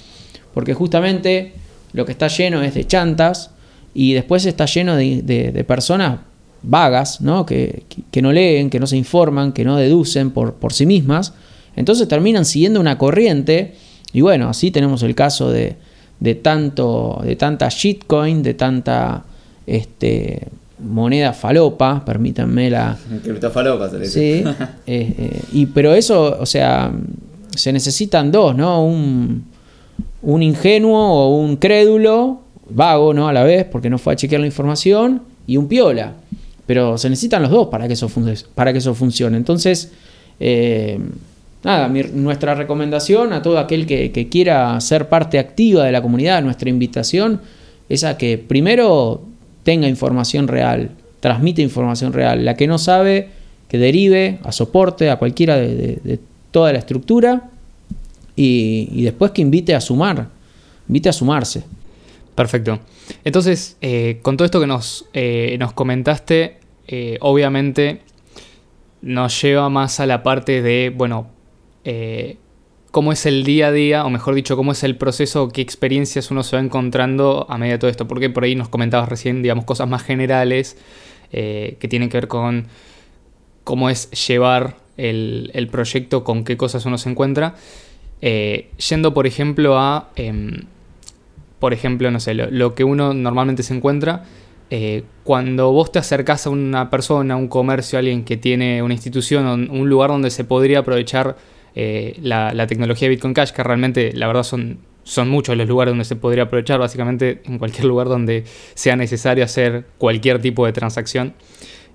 Porque 0.54 0.74
justamente 0.74 1.52
lo 1.92 2.04
que 2.04 2.12
está 2.12 2.28
lleno 2.28 2.62
es 2.62 2.74
de 2.74 2.86
chantas 2.86 3.50
y 3.94 4.12
después 4.14 4.46
está 4.46 4.66
lleno 4.66 4.96
de, 4.96 5.22
de 5.22 5.64
personas 5.64 6.20
vagas, 6.62 7.20
¿no? 7.20 7.44
Que, 7.44 7.84
no 8.22 8.32
leen, 8.32 8.70
que 8.70 8.80
no 8.80 8.86
se 8.86 8.96
informan, 8.96 9.52
que 9.52 9.64
no 9.64 9.76
deducen 9.76 10.30
por, 10.30 10.54
por 10.54 10.72
sí 10.72 10.86
mismas, 10.86 11.34
entonces 11.76 12.08
terminan 12.08 12.44
siguiendo 12.44 12.80
una 12.80 12.98
corriente 12.98 13.74
y 14.12 14.20
bueno, 14.20 14.48
así 14.48 14.70
tenemos 14.70 15.02
el 15.02 15.14
caso 15.14 15.50
de, 15.50 15.76
de, 16.20 16.34
tanto, 16.34 17.20
de 17.24 17.36
tanta 17.36 17.68
shitcoin, 17.68 18.42
de 18.42 18.54
tanta 18.54 19.24
este, 19.66 20.48
moneda 20.82 21.32
falopa, 21.32 22.04
permítanme 22.04 22.70
la... 22.70 22.96
Criptofalopa 23.22 23.88
se 23.90 23.98
le 23.98 24.06
Sí, 24.06 24.44
eh, 24.86 25.14
eh, 25.18 25.42
y, 25.52 25.66
pero 25.66 25.94
eso, 25.94 26.36
o 26.38 26.46
sea, 26.46 26.92
se 27.54 27.72
necesitan 27.72 28.30
dos, 28.30 28.56
¿no? 28.56 28.84
Un, 28.84 29.44
un 30.22 30.42
ingenuo 30.42 30.98
o 30.98 31.36
un 31.36 31.56
crédulo, 31.56 32.40
vago, 32.68 33.14
¿no? 33.14 33.28
A 33.28 33.32
la 33.32 33.44
vez, 33.44 33.64
porque 33.64 33.90
no 33.90 33.98
fue 33.98 34.12
a 34.12 34.16
chequear 34.16 34.40
la 34.40 34.46
información, 34.46 35.22
y 35.46 35.56
un 35.56 35.68
piola. 35.68 36.14
Pero 36.66 36.96
se 36.98 37.10
necesitan 37.10 37.42
los 37.42 37.50
dos 37.50 37.68
para 37.68 37.86
que 37.86 37.94
eso, 37.94 38.10
para 38.54 38.72
que 38.72 38.78
eso 38.78 38.94
funcione. 38.94 39.36
Entonces, 39.36 39.92
eh, 40.38 40.98
nada, 41.64 41.88
nuestra 41.88 42.54
recomendación 42.54 43.32
a 43.32 43.42
todo 43.42 43.58
aquel 43.58 43.86
que, 43.86 44.28
quiera 44.30 44.80
ser 44.80 45.08
parte 45.08 45.38
activa 45.38 45.84
de 45.84 45.92
la 45.92 46.02
comunidad, 46.02 46.42
nuestra 46.42 46.70
invitación 46.70 47.40
es 47.88 48.04
a 48.04 48.16
que 48.16 48.38
primero 48.38 49.22
tenga 49.62 49.88
información 49.88 50.48
real, 50.48 50.90
transmite 51.20 51.62
información 51.62 52.12
real. 52.12 52.44
La 52.44 52.56
que 52.56 52.66
no 52.66 52.78
sabe, 52.78 53.28
que 53.68 53.78
derive 53.78 54.38
a 54.42 54.52
soporte, 54.52 55.10
a 55.10 55.16
cualquiera 55.16 55.56
de, 55.56 56.20
toda 56.50 56.72
la 56.72 56.78
estructura 56.78 57.48
y, 58.36 59.02
después 59.02 59.30
que 59.30 59.40
invite 59.40 59.74
a 59.74 59.80
sumar, 59.80 60.28
invite 60.88 61.08
a 61.08 61.12
sumarse. 61.12 61.62
Perfecto. 62.34 62.80
Entonces, 63.24 63.76
eh, 63.80 64.18
con 64.22 64.36
todo 64.36 64.44
esto 64.44 64.60
que 64.60 64.66
nos, 64.66 65.06
eh, 65.12 65.58
comentaste, 65.74 66.58
eh, 66.88 67.18
obviamente 67.20 68.02
nos 69.00 69.40
lleva 69.40 69.68
más 69.68 70.00
a 70.00 70.06
la 70.06 70.22
parte 70.22 70.62
de, 70.62 70.92
bueno, 70.94 71.28
cómo 72.92 73.10
es 73.10 73.26
el 73.26 73.42
día 73.42 73.66
a 73.66 73.72
día, 73.72 74.04
o 74.04 74.10
mejor 74.10 74.36
dicho, 74.36 74.54
cómo 74.56 74.70
es 74.70 74.84
el 74.84 74.96
proceso, 74.96 75.48
qué 75.48 75.60
experiencias 75.60 76.30
uno 76.30 76.44
se 76.44 76.54
va 76.54 76.62
encontrando 76.62 77.46
a 77.48 77.58
medida 77.58 77.74
de 77.74 77.78
todo 77.80 77.90
esto. 77.90 78.06
Porque 78.06 78.30
por 78.30 78.44
ahí 78.44 78.54
nos 78.54 78.68
comentabas 78.68 79.08
recién, 79.08 79.42
digamos, 79.42 79.64
cosas 79.64 79.88
más 79.88 80.04
generales 80.04 80.76
que 81.32 81.88
tienen 81.88 82.10
que 82.10 82.18
ver 82.18 82.28
con 82.28 82.66
cómo 83.64 83.90
es 83.90 84.10
llevar 84.28 84.76
el, 84.98 85.68
proyecto, 85.72 86.22
con 86.22 86.44
qué 86.44 86.56
cosas 86.56 86.86
uno 86.86 86.98
se 86.98 87.10
encuentra. 87.10 87.56
yendo, 88.20 89.14
por 89.14 89.26
ejemplo, 89.26 89.78
a 89.78 90.10
em, 90.14 90.66
por 91.62 91.72
ejemplo, 91.72 92.10
no 92.10 92.18
sé, 92.18 92.34
lo, 92.34 92.74
que 92.74 92.82
uno 92.82 93.14
normalmente 93.14 93.62
se 93.62 93.72
encuentra 93.72 94.24
eh, 94.68 95.04
cuando 95.22 95.70
vos 95.70 95.92
te 95.92 96.00
acercás 96.00 96.48
a 96.48 96.50
una 96.50 96.90
persona, 96.90 97.34
a 97.34 97.36
un 97.36 97.46
comercio, 97.46 97.96
a 97.96 98.00
alguien 98.00 98.24
que 98.24 98.36
tiene 98.36 98.82
una 98.82 98.94
institución, 98.94 99.70
un 99.70 99.88
lugar 99.88 100.10
donde 100.10 100.30
se 100.30 100.42
podría 100.42 100.80
aprovechar 100.80 101.36
eh, 101.74 102.16
la, 102.22 102.66
tecnología 102.66 103.08
de 103.08 103.14
Bitcoin 103.14 103.34
Cash, 103.34 103.50
que 103.50 103.62
realmente 103.62 104.12
la 104.12 104.26
verdad 104.26 104.42
son, 104.42 104.78
son 105.02 105.28
muchos 105.28 105.56
los 105.56 105.68
lugares 105.68 105.92
donde 105.92 106.04
se 106.04 106.16
podría 106.16 106.44
aprovechar, 106.44 106.78
básicamente 106.78 107.42
en 107.44 107.58
cualquier 107.58 107.84
lugar 107.92 108.08
donde 108.08 108.44
sea 108.74 108.96
necesario 108.96 109.44
hacer 109.44 109.86
cualquier 109.98 110.40
tipo 110.40 110.66
de 110.66 110.72
transacción. 110.72 111.34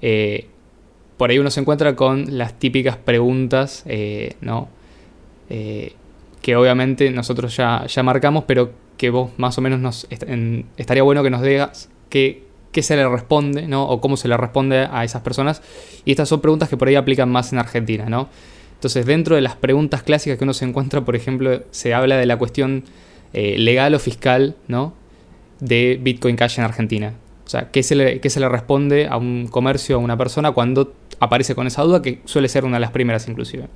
Eh, 0.01 0.47
por 1.17 1.31
ahí 1.31 1.39
uno 1.39 1.49
se 1.49 1.59
encuentra 1.59 1.95
con 1.95 2.37
las 2.37 2.59
típicas 2.59 2.97
preguntas, 2.97 3.85
¿no? 4.41 4.69
que 5.49 6.55
obviamente 6.55 7.09
nosotros 7.09 7.55
ya, 7.57 7.85
ya 7.87 8.03
marcamos, 8.03 8.43
pero 8.45 8.71
que 8.97 9.09
vos 9.09 9.31
más 9.37 9.57
o 9.57 9.61
menos 9.61 9.79
nos 9.79 10.07
estaría 10.09 11.03
bueno 11.03 11.23
que 11.23 11.29
nos 11.29 11.41
digas 11.41 11.89
qué, 12.09 12.43
se 12.81 12.95
le 12.95 13.07
responde, 13.07 13.67
¿no? 13.67 13.87
O 13.87 14.01
cómo 14.01 14.17
se 14.17 14.27
le 14.27 14.37
responde 14.37 14.87
a 14.91 15.03
esas 15.03 15.21
personas. 15.23 15.63
Y 16.05 16.11
estas 16.11 16.29
son 16.29 16.41
preguntas 16.41 16.69
que 16.69 16.77
por 16.77 16.87
ahí 16.87 16.95
aplican 16.95 17.29
más 17.29 17.51
en 17.51 17.59
Argentina, 17.59 18.05
¿no? 18.07 18.29
Entonces, 18.77 19.05
dentro 19.05 19.35
de 19.35 19.41
las 19.41 19.55
preguntas 19.55 20.03
clásicas 20.03 20.37
que 20.37 20.43
uno 20.43 20.53
se 20.53 20.65
encuentra, 20.65 21.01
por 21.03 21.15
ejemplo, 21.15 21.63
se 21.71 21.93
habla 21.93 22.17
de 22.17 22.27
la 22.27 22.37
cuestión 22.37 22.83
eh, 23.33 23.57
legal 23.57 23.93
o 23.95 23.99
fiscal, 23.99 24.55
¿no? 24.67 24.93
De 25.59 25.99
Bitcoin 26.01 26.35
Cash 26.35 26.59
en 26.59 26.63
Argentina. 26.65 27.13
O 27.45 27.49
sea, 27.49 27.71
¿qué 27.71 27.81
se, 27.81 27.95
le, 27.95 28.19
¿qué 28.19 28.29
se 28.29 28.39
le 28.39 28.47
responde 28.49 29.07
a 29.07 29.17
un 29.17 29.47
comercio, 29.47 29.95
a 29.95 29.99
una 29.99 30.17
persona 30.17 30.51
cuando 30.51 30.93
aparece 31.19 31.55
con 31.55 31.65
esa 31.65 31.81
duda, 31.81 32.01
que 32.01 32.19
suele 32.25 32.49
ser 32.49 32.65
una 32.65 32.75
de 32.75 32.81
las 32.81 32.91
primeras 32.91 33.27
inclusive? 33.27 33.67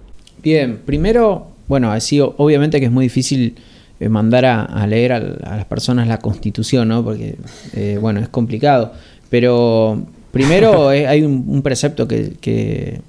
Bien, 0.44 0.80
primero, 0.86 1.48
bueno, 1.68 1.92
así 1.92 2.20
obviamente 2.20 2.80
que 2.80 2.86
es 2.88 2.92
muy 2.92 3.06
difícil 3.06 3.56
eh, 4.00 4.10
mandar 4.10 4.46
a, 4.46 4.88
leer 4.88 5.14
a, 5.14 5.20
las 5.20 5.66
personas 5.66 6.08
la 6.08 6.18
constitución, 6.18 6.88
¿no? 6.88 7.04
Porque, 7.04 7.36
eh, 7.74 7.98
bueno, 8.02 8.20
es 8.20 8.30
complicado. 8.30 8.94
Pero 9.30 10.04
primero 10.32 10.90
hay 10.90 11.22
un, 11.22 11.62
precepto 11.62 12.08
que, 12.08 13.02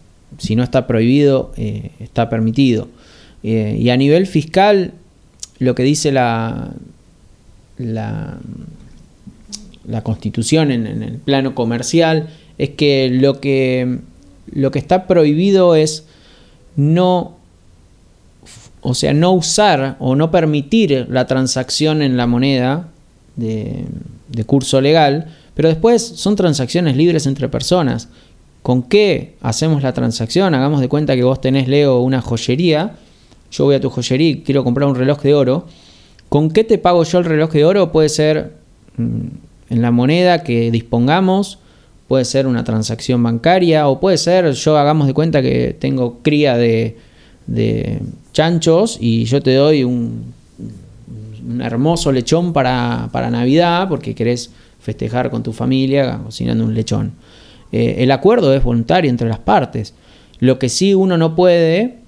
si 0.43 0.57
no 0.57 0.63
está 0.63 0.87
prohibido, 0.87 1.53
eh, 1.57 1.91
está 2.01 2.29
permitido. 2.29 2.89
y 3.43 3.89
a 3.89 3.97
nivel 3.97 4.27
fiscal, 4.27 4.93
lo 5.59 5.75
que 5.75 5.83
dice 5.83 6.13
la, 6.13 6.73
la, 7.79 8.39
la 9.85 10.03
constitución 10.03 10.71
en, 10.71 10.87
en, 10.87 11.03
el 11.03 11.19
plano 11.19 11.55
comercial 11.55 12.29
es 12.59 12.71
que 12.71 13.09
lo 13.11 13.41
que, 13.41 13.99
lo 14.53 14.71
que 14.71 14.79
está 14.79 15.07
prohibido 15.07 15.75
es 15.75 16.07
no 16.77 17.37
o 18.83 18.95
sea, 18.95 19.15
no 19.15 19.33
usar 19.33 19.97
o 20.01 20.17
no 20.17 20.31
permitir 20.31 21.07
la 21.09 21.27
transacción 21.27 22.03
en 22.03 22.17
la 22.17 22.27
moneda 22.27 22.89
de, 23.37 23.87
curso 24.45 24.81
legal, 24.81 25.29
pero 25.55 25.69
después 25.69 26.03
son 26.03 26.35
transacciones 26.35 26.97
libres 26.97 27.27
entre 27.27 27.49
personas. 27.49 28.09
¿Con 28.63 28.83
qué 28.83 29.35
hacemos 29.41 29.83
la 29.83 29.93
transacción? 29.93 30.55
Hagamos 30.55 30.81
de 30.81 30.89
cuenta 30.89 31.17
que 31.17 31.25
vos 31.25 31.41
tenés, 31.41 31.69
Leo, 31.69 32.01
una 32.01 32.21
joyería. 32.21 32.97
Yo 33.51 33.65
voy 33.65 33.75
a 33.75 33.81
tu 33.81 33.91
joyería 33.91 34.29
y 34.29 34.41
quiero 34.43 34.65
comprar 34.65 34.89
un 34.89 34.95
reloj 34.95 35.21
de 35.23 35.35
oro. 35.35 35.67
¿Con 36.29 36.51
qué 36.51 36.65
te 36.65 36.79
pago 36.79 37.05
yo 37.05 37.19
el 37.19 37.25
reloj 37.25 37.51
de 37.53 37.65
oro? 37.65 37.93
Puede 37.93 38.09
ser 38.09 38.53
mm, 38.97 39.27
en 39.71 39.83
la 39.83 39.91
moneda 39.91 40.43
que 40.45 40.71
dispongamos, 40.71 41.59
puede 42.09 42.25
ser 42.25 42.47
una 42.47 42.65
transacción 42.65 43.23
bancaria 43.23 43.89
o 43.89 44.01
puede 44.01 44.19
ser, 44.19 44.53
yo 44.53 44.77
hagamos 44.77 45.07
de 45.07 45.15
cuenta 45.15 45.43
que 45.43 45.77
tengo 45.79 46.21
cría 46.23 46.57
de, 46.57 46.97
de 47.47 48.01
chanchos 48.33 48.99
y 49.01 49.25
yo 49.25 49.43
te 49.43 49.55
doy 49.55 49.85
un, 49.85 50.33
un 51.47 51.61
hermoso 51.61 52.13
lechón 52.13 52.53
para, 52.53 53.09
Navidad 53.31 53.89
porque 53.89 54.15
querés 54.15 54.51
festejar 54.81 55.31
con 55.31 55.43
tu 55.43 55.53
familia 55.53 56.21
cocinando 56.25 56.65
un 56.65 56.75
lechón. 56.75 57.13
Eh, 57.73 57.97
el 57.99 58.11
acuerdo 58.11 58.55
es 58.55 58.63
voluntario 58.63 59.11
entre 59.11 59.29
las 59.29 59.39
partes. 59.39 59.95
Lo 60.39 60.59
que 60.59 60.69
sí 60.69 60.95
uno 60.95 61.19
no 61.19 61.35
puede 61.35 61.99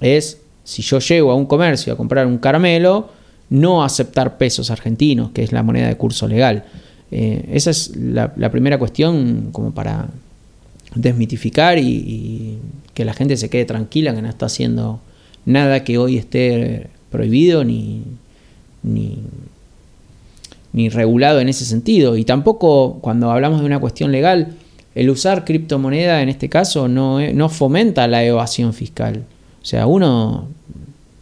es, 0.00 0.40
si 0.64 0.82
yo 0.82 0.98
llego 0.98 1.32
a 1.32 1.34
un 1.34 1.46
comercio 1.46 1.92
a 1.92 1.96
comprar 1.96 2.26
un 2.26 2.38
caramelo, 2.38 3.08
no 3.50 3.84
aceptar 3.84 4.38
pesos 4.38 4.70
argentinos, 4.70 5.30
que 5.30 5.42
es 5.42 5.52
la 5.52 5.62
moneda 5.62 5.88
de 5.88 5.96
curso 5.96 6.28
legal. 6.28 6.64
Eh, 7.10 7.48
esa 7.52 7.70
es 7.70 7.94
la, 7.96 8.32
primera 8.50 8.78
cuestión 8.78 9.50
como 9.52 9.72
para 9.72 10.08
desmitificar 10.94 11.78
y 11.78 12.58
que 12.94 13.04
la 13.04 13.12
gente 13.12 13.36
se 13.36 13.50
quede 13.50 13.64
tranquila 13.64 14.14
que 14.14 14.22
no 14.22 14.28
está 14.28 14.46
haciendo 14.46 15.00
nada 15.44 15.84
que 15.84 15.98
hoy 15.98 16.16
esté 16.16 16.86
prohibido 17.10 17.64
ni, 17.64 18.02
ni, 18.82 19.18
regulado 20.88 21.40
en 21.40 21.48
ese 21.48 21.64
sentido. 21.64 22.16
Y 22.16 22.24
tampoco 22.24 22.98
cuando 23.00 23.30
hablamos 23.30 23.60
de 23.60 23.66
una 23.66 23.80
cuestión 23.80 24.12
legal, 24.12 24.54
el 24.94 25.10
usar 25.10 25.44
criptomoneda 25.44 26.22
en 26.22 26.28
este 26.28 26.48
caso 26.48 26.88
no, 26.88 27.20
no 27.32 27.48
fomenta 27.48 28.06
la 28.06 28.24
evasión 28.24 28.72
fiscal. 28.72 29.24
O 29.62 29.64
sea, 29.64 29.86
uno 29.86 30.48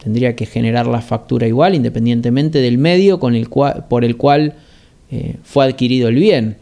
tendría 0.03 0.35
que 0.35 0.45
generar 0.45 0.85
la 0.85 1.01
factura 1.01 1.47
igual 1.47 1.75
independientemente 1.75 2.59
del 2.59 2.77
medio 2.77 3.19
por 3.19 4.03
el 4.03 4.17
cual 4.17 4.55
eh, 5.11 5.37
fue 5.43 5.65
adquirido 5.65 6.09
el 6.09 6.15
bien. 6.15 6.57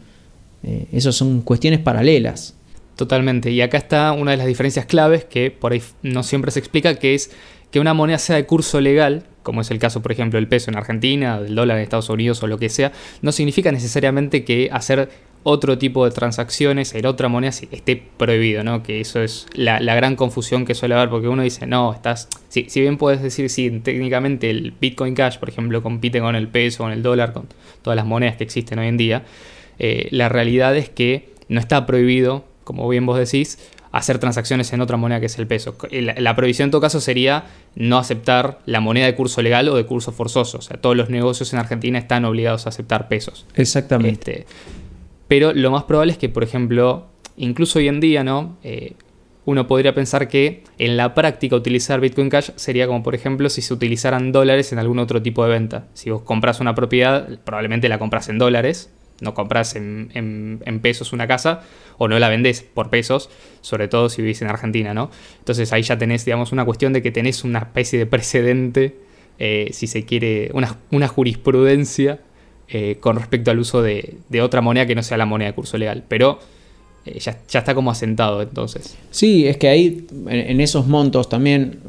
Eh, 0.62 0.86
esas 0.92 1.14
son 1.14 1.42
cuestiones 1.42 1.80
paralelas. 1.80 2.54
Totalmente. 2.96 3.50
Y 3.50 3.60
acá 3.62 3.78
está 3.78 4.12
una 4.12 4.30
de 4.30 4.36
las 4.36 4.46
diferencias 4.46 4.86
claves 4.86 5.24
que 5.24 5.50
por 5.50 5.72
ahí 5.72 5.82
no 6.02 6.22
siempre 6.22 6.50
se 6.50 6.60
explica, 6.60 6.94
que 6.94 7.14
es 7.14 7.30
que 7.70 7.80
una 7.80 7.94
moneda 7.94 8.18
sea 8.18 8.36
de 8.36 8.44
curso 8.44 8.80
legal, 8.80 9.24
como 9.42 9.62
es 9.62 9.70
el 9.70 9.78
caso, 9.78 10.02
por 10.02 10.12
ejemplo, 10.12 10.38
del 10.38 10.46
peso 10.46 10.70
en 10.70 10.76
Argentina, 10.76 11.40
del 11.40 11.54
dólar 11.54 11.78
en 11.78 11.82
Estados 11.82 12.10
Unidos 12.10 12.42
o 12.42 12.46
lo 12.46 12.58
que 12.58 12.68
sea, 12.68 12.92
no 13.22 13.32
significa 13.32 13.72
necesariamente 13.72 14.44
que 14.44 14.68
hacer 14.70 15.08
otro 15.42 15.78
tipo 15.78 16.04
de 16.04 16.10
transacciones 16.10 16.94
en 16.94 17.06
otra 17.06 17.28
moneda 17.28 17.52
esté 17.70 18.02
prohibido, 18.16 18.62
¿no? 18.64 18.82
Que 18.82 19.00
eso 19.00 19.20
es 19.20 19.46
la, 19.54 19.78
gran 19.80 20.16
confusión 20.16 20.64
que 20.64 20.74
suele 20.74 20.94
haber, 20.94 21.10
porque 21.10 21.28
uno 21.28 21.42
dice, 21.42 21.66
no, 21.66 21.92
estás. 21.92 22.28
Si, 22.48 22.68
si 22.68 22.80
bien 22.80 22.98
puedes 22.98 23.22
decir, 23.22 23.50
sí, 23.50 23.70
técnicamente 23.82 24.50
el 24.50 24.72
Bitcoin 24.80 25.14
Cash, 25.14 25.38
por 25.38 25.48
ejemplo, 25.48 25.82
compite 25.82 26.20
con 26.20 26.36
el 26.36 26.48
peso, 26.48 26.84
con 26.84 26.92
el 26.92 27.02
dólar, 27.02 27.32
con 27.32 27.46
todas 27.82 27.96
las 27.96 28.06
monedas 28.06 28.36
que 28.36 28.44
existen 28.44 28.78
hoy 28.78 28.88
en 28.88 28.96
día, 28.96 29.24
eh, 29.78 30.08
la 30.10 30.28
realidad 30.28 30.76
es 30.76 30.88
que 30.88 31.30
no 31.48 31.60
está 31.60 31.86
prohibido 31.86 32.44
como 32.64 32.88
bien 32.88 33.06
vos 33.06 33.18
decís, 33.18 33.58
hacer 33.90 34.18
transacciones 34.18 34.72
en 34.72 34.80
otra 34.80 34.96
moneda 34.96 35.20
que 35.20 35.26
es 35.26 35.38
el 35.38 35.46
peso. 35.46 35.76
La, 35.90 36.36
prohibición 36.36 36.66
en 36.66 36.70
todo 36.70 36.80
caso 36.80 37.00
sería 37.00 37.44
no 37.74 37.98
aceptar 37.98 38.60
la 38.66 38.80
moneda 38.80 39.06
de 39.06 39.14
curso 39.14 39.42
legal 39.42 39.68
o 39.68 39.76
de 39.76 39.84
curso 39.84 40.12
forzoso. 40.12 40.58
O 40.58 40.62
sea, 40.62 40.78
todos 40.78 40.96
los 40.96 41.10
negocios 41.10 41.52
en 41.52 41.58
Argentina 41.58 41.98
están 41.98 42.24
obligados 42.24 42.66
a 42.66 42.70
aceptar 42.70 43.08
pesos. 43.08 43.46
Exactamente. 43.54 44.40
Este, 44.40 44.46
pero 45.32 45.54
lo 45.54 45.70
más 45.70 45.84
probable 45.84 46.12
es 46.12 46.18
que, 46.18 46.28
por 46.28 46.44
ejemplo, 46.44 47.06
incluso 47.38 47.78
hoy 47.78 47.88
en 47.88 48.00
día, 48.00 48.22
¿no? 48.22 48.58
Eh, 48.62 48.96
uno 49.46 49.66
podría 49.66 49.94
pensar 49.94 50.28
que 50.28 50.62
en 50.76 50.98
la 50.98 51.14
práctica 51.14 51.56
utilizar 51.56 52.02
Bitcoin 52.02 52.28
Cash 52.28 52.50
sería 52.56 52.86
como, 52.86 53.02
por 53.02 53.14
ejemplo, 53.14 53.48
si 53.48 53.62
se 53.62 53.72
utilizaran 53.72 54.30
dólares 54.30 54.74
en 54.74 54.78
algún 54.78 54.98
otro 54.98 55.22
tipo 55.22 55.42
de 55.42 55.50
venta. 55.52 55.88
Si 55.94 56.10
vos 56.10 56.20
compras 56.20 56.60
una 56.60 56.74
propiedad, 56.74 57.40
probablemente 57.46 57.88
la 57.88 57.98
compras 57.98 58.28
en 58.28 58.36
dólares 58.36 58.90
no 59.22 59.32
compras 59.32 59.74
en, 59.74 60.80
pesos 60.82 61.14
una 61.14 61.26
casa 61.26 61.62
o 61.96 62.08
no 62.08 62.18
la 62.18 62.28
vendés 62.28 62.60
por 62.60 62.90
pesos, 62.90 63.30
sobre 63.62 63.88
todo 63.88 64.10
si 64.10 64.20
vivís 64.20 64.42
en 64.42 64.48
Argentina, 64.48 64.92
¿no? 64.92 65.10
Entonces 65.38 65.72
ahí 65.72 65.82
ya 65.82 65.96
tenés, 65.96 66.26
digamos, 66.26 66.52
una 66.52 66.66
cuestión 66.66 66.92
de 66.92 67.00
que 67.00 67.10
tenés 67.10 67.42
una 67.42 67.60
especie 67.60 67.98
de 67.98 68.04
precedente, 68.04 68.98
eh, 69.38 69.70
si 69.72 69.86
se 69.86 70.04
quiere, 70.04 70.50
una, 70.52 71.08
jurisprudencia 71.08 72.20
eh, 72.68 72.96
con 73.00 73.16
respecto 73.16 73.50
al 73.50 73.58
uso 73.58 73.82
de, 73.82 74.18
otra 74.42 74.60
moneda 74.60 74.86
que 74.86 74.94
no 74.94 75.02
sea 75.02 75.16
la 75.16 75.26
moneda 75.26 75.50
de 75.50 75.54
curso 75.54 75.78
legal. 75.78 76.04
Pero 76.08 76.38
eh, 77.04 77.18
ya, 77.18 77.38
está 77.52 77.74
como 77.74 77.90
asentado 77.90 78.42
entonces. 78.42 78.96
Sí, 79.10 79.46
es 79.46 79.56
que 79.56 79.68
ahí 79.68 80.06
en, 80.28 80.60
esos 80.60 80.86
montos 80.86 81.28
también 81.28 81.80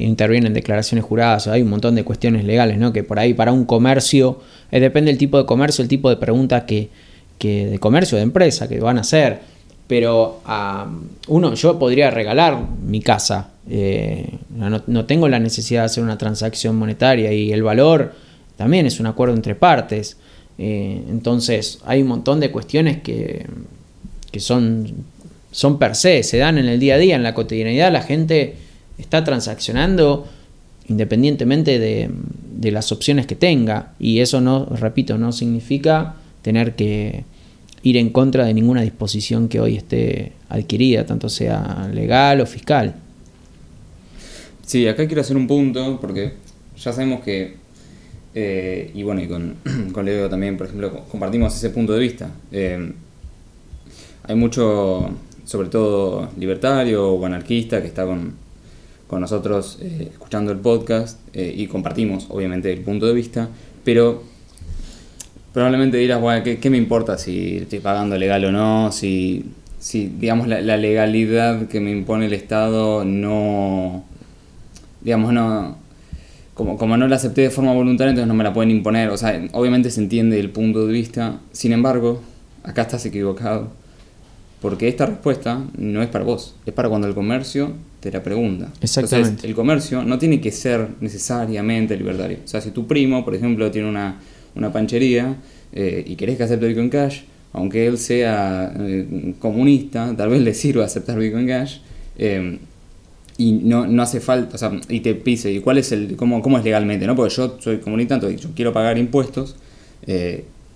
intervienen 0.00 0.54
declaraciones 0.54 1.04
juradas, 1.04 1.46
hay 1.48 1.62
un 1.62 1.70
montón 1.70 1.94
de 1.94 2.04
cuestiones 2.04 2.44
legales, 2.44 2.78
¿no? 2.78 2.92
Que 2.92 3.04
por 3.04 3.18
ahí 3.18 3.34
para 3.34 3.52
un 3.52 3.64
comercio 3.64 4.40
eh, 4.70 4.80
depende 4.80 5.10
del 5.10 5.18
tipo 5.18 5.38
de 5.38 5.46
comercio, 5.46 5.82
el 5.82 5.88
tipo 5.88 6.10
de 6.10 6.16
pregunta 6.16 6.66
que, 6.66 6.90
de 7.38 7.78
comercio, 7.78 8.16
de 8.16 8.22
empresa 8.22 8.68
que 8.68 8.80
van 8.80 8.98
a 8.98 9.02
hacer. 9.02 9.40
pero 9.86 10.42
uno, 11.28 11.54
yo 11.54 11.78
podría 11.78 12.10
regalar 12.10 12.58
mi 12.82 13.00
casa. 13.00 13.52
Eh, 13.70 14.38
no, 14.86 15.04
tengo 15.04 15.28
la 15.28 15.38
necesidad 15.38 15.82
de 15.82 15.86
hacer 15.86 16.04
una 16.04 16.18
transacción 16.18 16.76
monetaria 16.76 17.32
y 17.32 17.52
el 17.52 17.62
valor 17.62 18.12
también 18.58 18.84
es 18.86 18.98
un 19.00 19.06
acuerdo 19.06 19.34
entre 19.34 19.54
partes. 19.54 20.18
Eh, 20.58 21.00
entonces 21.08 21.78
hay 21.86 22.02
un 22.02 22.08
montón 22.08 22.40
de 22.40 22.50
cuestiones 22.50 23.00
que, 23.00 23.46
que 24.32 24.40
son, 24.40 24.92
son 25.52 25.78
per 25.78 25.94
se, 25.94 26.24
se 26.24 26.38
dan 26.38 26.58
en 26.58 26.66
el 26.66 26.80
día 26.80 26.96
a 26.96 26.98
día, 26.98 27.14
en 27.14 27.22
la 27.22 27.34
cotidianidad. 27.34 27.92
La 27.92 28.02
gente 28.02 28.56
está 28.98 29.22
transaccionando 29.22 30.26
independientemente 30.88 31.78
de, 31.78 32.10
de 32.52 32.70
las 32.72 32.90
opciones 32.90 33.26
que 33.26 33.36
tenga. 33.36 33.92
Y 34.00 34.18
eso 34.18 34.40
no, 34.40 34.66
repito, 34.66 35.16
no 35.18 35.30
significa 35.30 36.16
tener 36.42 36.74
que 36.74 37.24
ir 37.84 37.96
en 37.96 38.10
contra 38.10 38.44
de 38.44 38.54
ninguna 38.54 38.82
disposición 38.82 39.48
que 39.48 39.60
hoy 39.60 39.76
esté 39.76 40.32
adquirida, 40.48 41.06
tanto 41.06 41.28
sea 41.28 41.88
legal 41.94 42.40
o 42.40 42.46
fiscal. 42.46 42.96
Sí, 44.66 44.88
acá 44.88 45.06
quiero 45.06 45.20
hacer 45.20 45.36
un 45.36 45.46
punto, 45.46 45.98
porque 46.00 46.32
ya 46.76 46.92
sabemos 46.92 47.20
que, 47.20 47.57
eh, 48.40 48.92
y 48.94 49.02
bueno, 49.02 49.20
y 49.20 49.26
con, 49.26 49.56
Leo 50.04 50.28
también, 50.28 50.56
por 50.56 50.68
ejemplo, 50.68 50.92
compartimos 51.10 51.56
ese 51.56 51.70
punto 51.70 51.92
de 51.92 51.98
vista. 51.98 52.30
Eh, 52.52 52.92
hay 54.22 54.36
mucho, 54.36 55.10
sobre 55.44 55.68
todo 55.68 56.30
libertario 56.38 57.08
o 57.08 57.26
anarquista, 57.26 57.80
que 57.80 57.88
está 57.88 58.06
con, 58.06 58.34
con 59.08 59.20
nosotros 59.20 59.78
eh, 59.82 60.10
escuchando 60.12 60.52
el 60.52 60.58
podcast 60.58 61.18
y 61.34 61.66
compartimos, 61.66 62.26
obviamente, 62.30 62.72
el 62.72 62.80
punto 62.82 63.06
de 63.06 63.14
vista, 63.14 63.48
pero 63.84 64.22
probablemente 65.52 65.96
dirás, 65.96 66.20
bueno, 66.20 66.44
¿qué, 66.44 66.70
me 66.70 66.76
importa 66.76 67.18
si 67.18 67.56
estoy 67.56 67.80
pagando 67.80 68.16
legal 68.16 68.44
o 68.44 68.52
no? 68.52 68.92
Si, 68.92 69.46
si 69.80 70.06
digamos, 70.06 70.46
la, 70.46 70.76
legalidad 70.76 71.66
que 71.66 71.80
me 71.80 71.90
impone 71.90 72.26
el 72.26 72.34
Estado 72.34 73.04
no, 73.04 74.04
digamos, 75.00 75.32
no, 75.32 75.76
como, 76.58 76.76
como 76.76 76.98
no 76.98 77.08
la 77.08 77.16
acepté 77.16 77.40
de 77.40 77.50
forma 77.50 77.72
voluntaria, 77.72 78.10
entonces 78.10 78.28
no 78.28 78.34
me 78.34 78.44
la 78.44 78.52
pueden 78.52 78.70
imponer. 78.70 79.08
O 79.08 79.16
sea, 79.16 79.40
obviamente 79.52 79.90
se 79.90 80.02
entiende 80.02 80.38
el 80.38 80.50
punto 80.50 80.86
de 80.86 80.92
vista. 80.92 81.40
Sin 81.52 81.72
embargo, 81.72 82.20
acá 82.64 82.82
estás 82.82 83.06
equivocado. 83.06 83.70
Porque 84.60 84.88
esta 84.88 85.06
respuesta 85.06 85.62
no 85.78 86.02
es 86.02 86.08
para 86.08 86.24
vos, 86.24 86.56
es 86.66 86.74
para 86.74 86.88
cuando 86.88 87.06
el 87.06 87.14
comercio 87.14 87.72
te 88.00 88.10
la 88.10 88.22
pregunta. 88.22 88.72
Exactamente. 88.80 89.28
Entonces, 89.28 89.48
el 89.48 89.54
comercio 89.54 90.02
no 90.02 90.18
tiene 90.18 90.40
que 90.40 90.50
ser 90.50 90.88
necesariamente 91.00 91.96
libertario. 91.96 92.38
O 92.44 92.48
sea, 92.48 92.60
si 92.60 92.72
tu 92.72 92.86
primo, 92.86 93.24
por 93.24 93.36
ejemplo, 93.36 93.70
tiene 93.70 93.88
una 93.88 94.18
una 94.58 94.72
panchería 94.72 95.36
eh, 95.72 96.04
y 96.06 96.16
querés 96.16 96.36
que 96.36 96.42
acepte 96.42 96.66
Bitcoin 96.66 96.90
Cash, 96.90 97.20
aunque 97.52 97.86
él 97.86 97.96
sea 97.98 98.72
eh, 98.78 99.34
comunista, 99.38 100.14
tal 100.16 100.30
vez 100.30 100.42
le 100.42 100.52
sirva 100.52 100.84
aceptar 100.84 101.18
Bitcoin 101.18 101.46
Cash. 101.46 101.78
Eh, 102.18 102.58
y 103.38 103.52
no, 103.52 103.86
no 103.86 104.02
hace 104.02 104.20
falta, 104.20 104.56
o 104.56 104.58
sea, 104.58 104.78
y 104.90 105.00
te 105.00 105.14
pise, 105.14 105.50
¿y 105.50 105.60
cuál 105.60 105.78
es 105.78 105.92
el, 105.92 106.16
cómo, 106.16 106.42
cómo 106.42 106.58
es 106.58 106.64
legalmente? 106.64 107.06
¿no? 107.06 107.16
Porque 107.16 107.34
yo 107.34 107.56
soy 107.60 107.78
comunista, 107.78 108.16
entonces 108.16 108.42
yo 108.42 108.50
quiero 108.54 108.74
pagar 108.74 108.98
impuestos, 108.98 109.56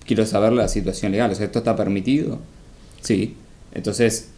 quiero 0.06 0.24
saber 0.24 0.52
la 0.52 0.68
situación 0.68 1.12
legal, 1.12 1.30
o 1.30 1.34
sea, 1.34 1.44
¿esto 1.44 1.58
está 1.58 1.76
permitido? 1.76 2.38
Sí, 3.02 3.34
entonces 3.74 4.30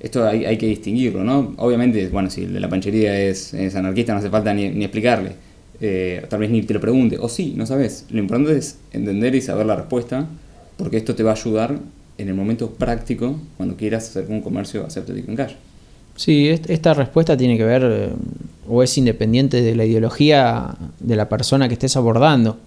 esto 0.00 0.26
hay, 0.26 0.44
hay, 0.44 0.58
que 0.58 0.66
distinguirlo, 0.66 1.24
¿no? 1.24 1.54
Obviamente, 1.58 2.08
bueno, 2.08 2.30
si 2.30 2.46
la 2.46 2.68
panchería 2.68 3.20
es, 3.20 3.54
es 3.54 3.74
anarquista, 3.74 4.12
no 4.12 4.20
hace 4.20 4.30
falta 4.30 4.54
ni, 4.54 4.68
ni 4.68 4.84
explicarle. 4.84 5.32
Eh, 5.80 6.24
tal 6.28 6.40
vez 6.40 6.50
ni 6.50 6.62
te 6.62 6.74
lo 6.74 6.80
pregunte, 6.80 7.18
o 7.18 7.28
sí, 7.28 7.54
no 7.56 7.66
sabes. 7.66 8.06
Lo 8.10 8.18
importante 8.18 8.56
es 8.56 8.78
entender 8.92 9.34
y 9.34 9.40
saber 9.40 9.66
la 9.66 9.76
respuesta, 9.76 10.26
porque 10.76 10.96
esto 10.96 11.14
te 11.14 11.22
va 11.22 11.32
a 11.32 11.34
ayudar 11.34 11.78
en 12.18 12.28
el 12.28 12.34
momento 12.34 12.70
práctico 12.70 13.38
cuando 13.56 13.76
quieras 13.76 14.08
hacer 14.08 14.26
un 14.28 14.40
comercio 14.40 14.86
aséptico 14.86 15.30
en 15.30 15.36
cash. 15.36 15.54
Sí, 16.16 16.48
esta 16.48 16.94
respuesta 16.94 17.36
tiene 17.36 17.56
que 17.56 17.64
ver 17.64 17.82
eh, 17.84 18.08
o 18.68 18.82
es 18.82 18.96
independiente 18.98 19.62
de 19.62 19.76
la 19.76 19.84
ideología 19.84 20.74
de 20.98 21.16
la 21.16 21.28
persona 21.28 21.68
que 21.68 21.74
estés 21.74 21.96
abordando. 21.96 22.58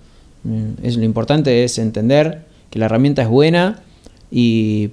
Mm, 0.44 0.84
es, 0.84 0.98
lo 0.98 1.04
importante 1.04 1.64
es 1.64 1.78
entender 1.78 2.46
que 2.70 2.80
la 2.80 2.86
herramienta 2.86 3.24
es 3.24 3.28
buena 3.28 3.82
y, 4.32 4.92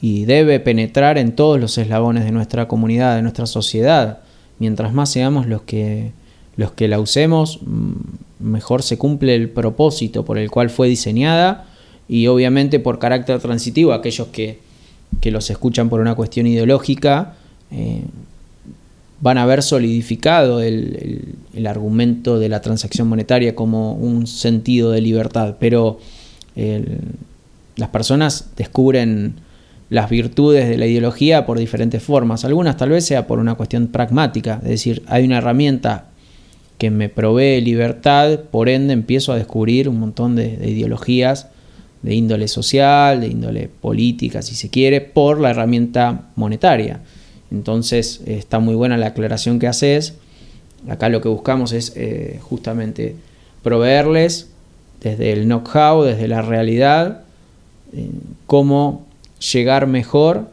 y 0.00 0.24
debe 0.24 0.60
penetrar 0.60 1.18
en 1.18 1.36
todos 1.36 1.60
los 1.60 1.76
eslabones 1.78 2.24
de 2.24 2.32
nuestra 2.32 2.66
comunidad, 2.68 3.16
de 3.16 3.22
nuestra 3.22 3.46
sociedad. 3.46 4.20
Mientras 4.58 4.92
más 4.92 5.10
seamos 5.10 5.46
los 5.46 5.62
que 5.62 6.12
los 6.60 6.72
que 6.72 6.88
la 6.88 7.00
usemos, 7.00 7.60
mm, 7.62 7.92
mejor 8.40 8.82
se 8.82 8.98
cumple 8.98 9.34
el 9.34 9.48
propósito 9.48 10.26
por 10.26 10.36
el 10.36 10.50
cual 10.50 10.68
fue 10.68 10.88
diseñada 10.88 11.66
y 12.06 12.26
obviamente 12.26 12.80
por 12.80 12.98
carácter 12.98 13.40
transitivo, 13.40 13.92
aquellos 13.92 14.28
que, 14.28 14.58
los 15.24 15.50
escuchan 15.50 15.88
por 15.88 16.00
una 16.00 16.14
cuestión 16.14 16.46
ideológica, 16.46 17.34
eh, 17.70 18.02
van 19.20 19.38
a 19.38 19.46
ver 19.46 19.62
solidificado 19.62 20.62
el, 20.62 21.36
argumento 21.66 22.38
de 22.38 22.48
la 22.48 22.60
transacción 22.62 23.06
monetaria 23.08 23.54
como 23.54 23.92
un 23.92 24.26
sentido 24.26 24.90
de 24.92 25.00
libertad, 25.00 25.56
pero 25.60 26.00
las 27.76 27.88
personas 27.90 28.50
descubren 28.56 29.34
las 29.90 30.08
virtudes 30.08 30.68
de 30.68 30.78
la 30.78 30.86
ideología 30.86 31.44
por 31.44 31.58
diferentes 31.58 32.02
formas, 32.02 32.44
algunas 32.44 32.76
tal 32.76 32.90
vez 32.90 33.04
sea 33.04 33.26
por 33.26 33.38
una 33.40 33.56
cuestión 33.56 33.88
pragmática, 33.88 34.60
es 34.62 34.70
decir, 34.70 35.02
hay 35.06 35.24
una 35.24 35.38
herramienta 35.38 36.06
que 36.78 36.90
me 36.90 37.08
provee 37.08 37.60
libertad, 37.60 38.38
por 38.50 38.68
ende 38.68 38.94
empiezo 38.94 39.32
a 39.32 39.36
descubrir 39.36 39.88
un 39.88 39.98
montón 39.98 40.36
de, 40.36 40.58
ideologías 40.64 41.48
de 42.02 42.14
índole 42.14 42.48
social, 42.48 43.20
de 43.20 43.26
índole 43.26 43.68
política, 43.68 44.40
si 44.40 44.54
se 44.54 44.70
quiere, 44.70 45.02
por 45.02 45.40
la 45.40 45.50
herramienta 45.50 46.28
monetaria. 46.36 47.00
Entonces 47.50 48.20
está 48.26 48.58
muy 48.58 48.74
buena 48.74 48.96
la 48.96 49.08
aclaración 49.08 49.58
que 49.58 49.66
haces. 49.66 50.14
Acá 50.88 51.08
lo 51.08 51.20
que 51.20 51.28
buscamos 51.28 51.72
es 51.72 51.92
eh, 51.96 52.38
justamente 52.42 53.16
proveerles 53.62 54.50
desde 55.00 55.32
el 55.32 55.44
know-how, 55.44 56.02
desde 56.02 56.28
la 56.28 56.42
realidad, 56.42 57.22
eh, 57.92 58.10
cómo 58.46 59.06
llegar 59.52 59.86
mejor 59.86 60.50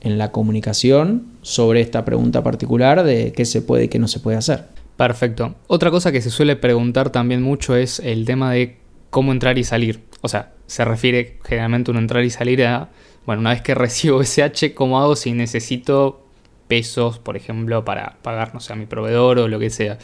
en 0.00 0.18
la 0.18 0.32
comunicación 0.32 1.26
sobre 1.42 1.80
esta 1.80 2.04
pregunta 2.04 2.42
particular 2.42 3.04
de 3.04 3.32
qué 3.32 3.44
se 3.44 3.62
puede 3.62 3.84
y 3.84 3.88
qué 3.88 3.98
no 3.98 4.08
se 4.08 4.20
puede 4.20 4.36
hacer. 4.36 4.64
Perfecto. 4.96 5.54
Otra 5.66 5.90
cosa 5.90 6.12
que 6.12 6.22
se 6.22 6.30
suele 6.30 6.56
preguntar 6.56 7.10
también 7.10 7.42
mucho 7.42 7.76
es 7.76 8.00
el 8.00 8.24
tema 8.24 8.52
de 8.52 8.76
cómo 9.10 9.32
entrar 9.32 9.58
y 9.58 9.64
salir. 9.64 10.00
O 10.20 10.28
sea, 10.28 10.52
se 10.66 10.84
refiere 10.84 11.38
generalmente 11.44 11.90
a 11.90 11.92
uno 11.92 12.00
entrar 12.00 12.24
y 12.24 12.30
salir 12.30 12.64
a, 12.64 12.88
bueno, 13.26 13.40
una 13.40 13.50
vez 13.50 13.62
que 13.62 13.74
recibo 13.74 14.22
SH, 14.22 14.74
¿cómo 14.74 15.00
hago 15.00 15.16
si 15.16 15.32
necesito 15.32 16.20
pesos, 16.68 17.18
por 17.18 17.36
ejemplo, 17.36 17.84
para 17.84 18.16
pagar, 18.22 18.54
no 18.54 18.60
sé, 18.60 18.72
a 18.72 18.76
mi 18.76 18.86
proveedor 18.86 19.38
o 19.38 19.48
lo 19.48 19.58
que 19.58 19.70
sea? 19.70 19.98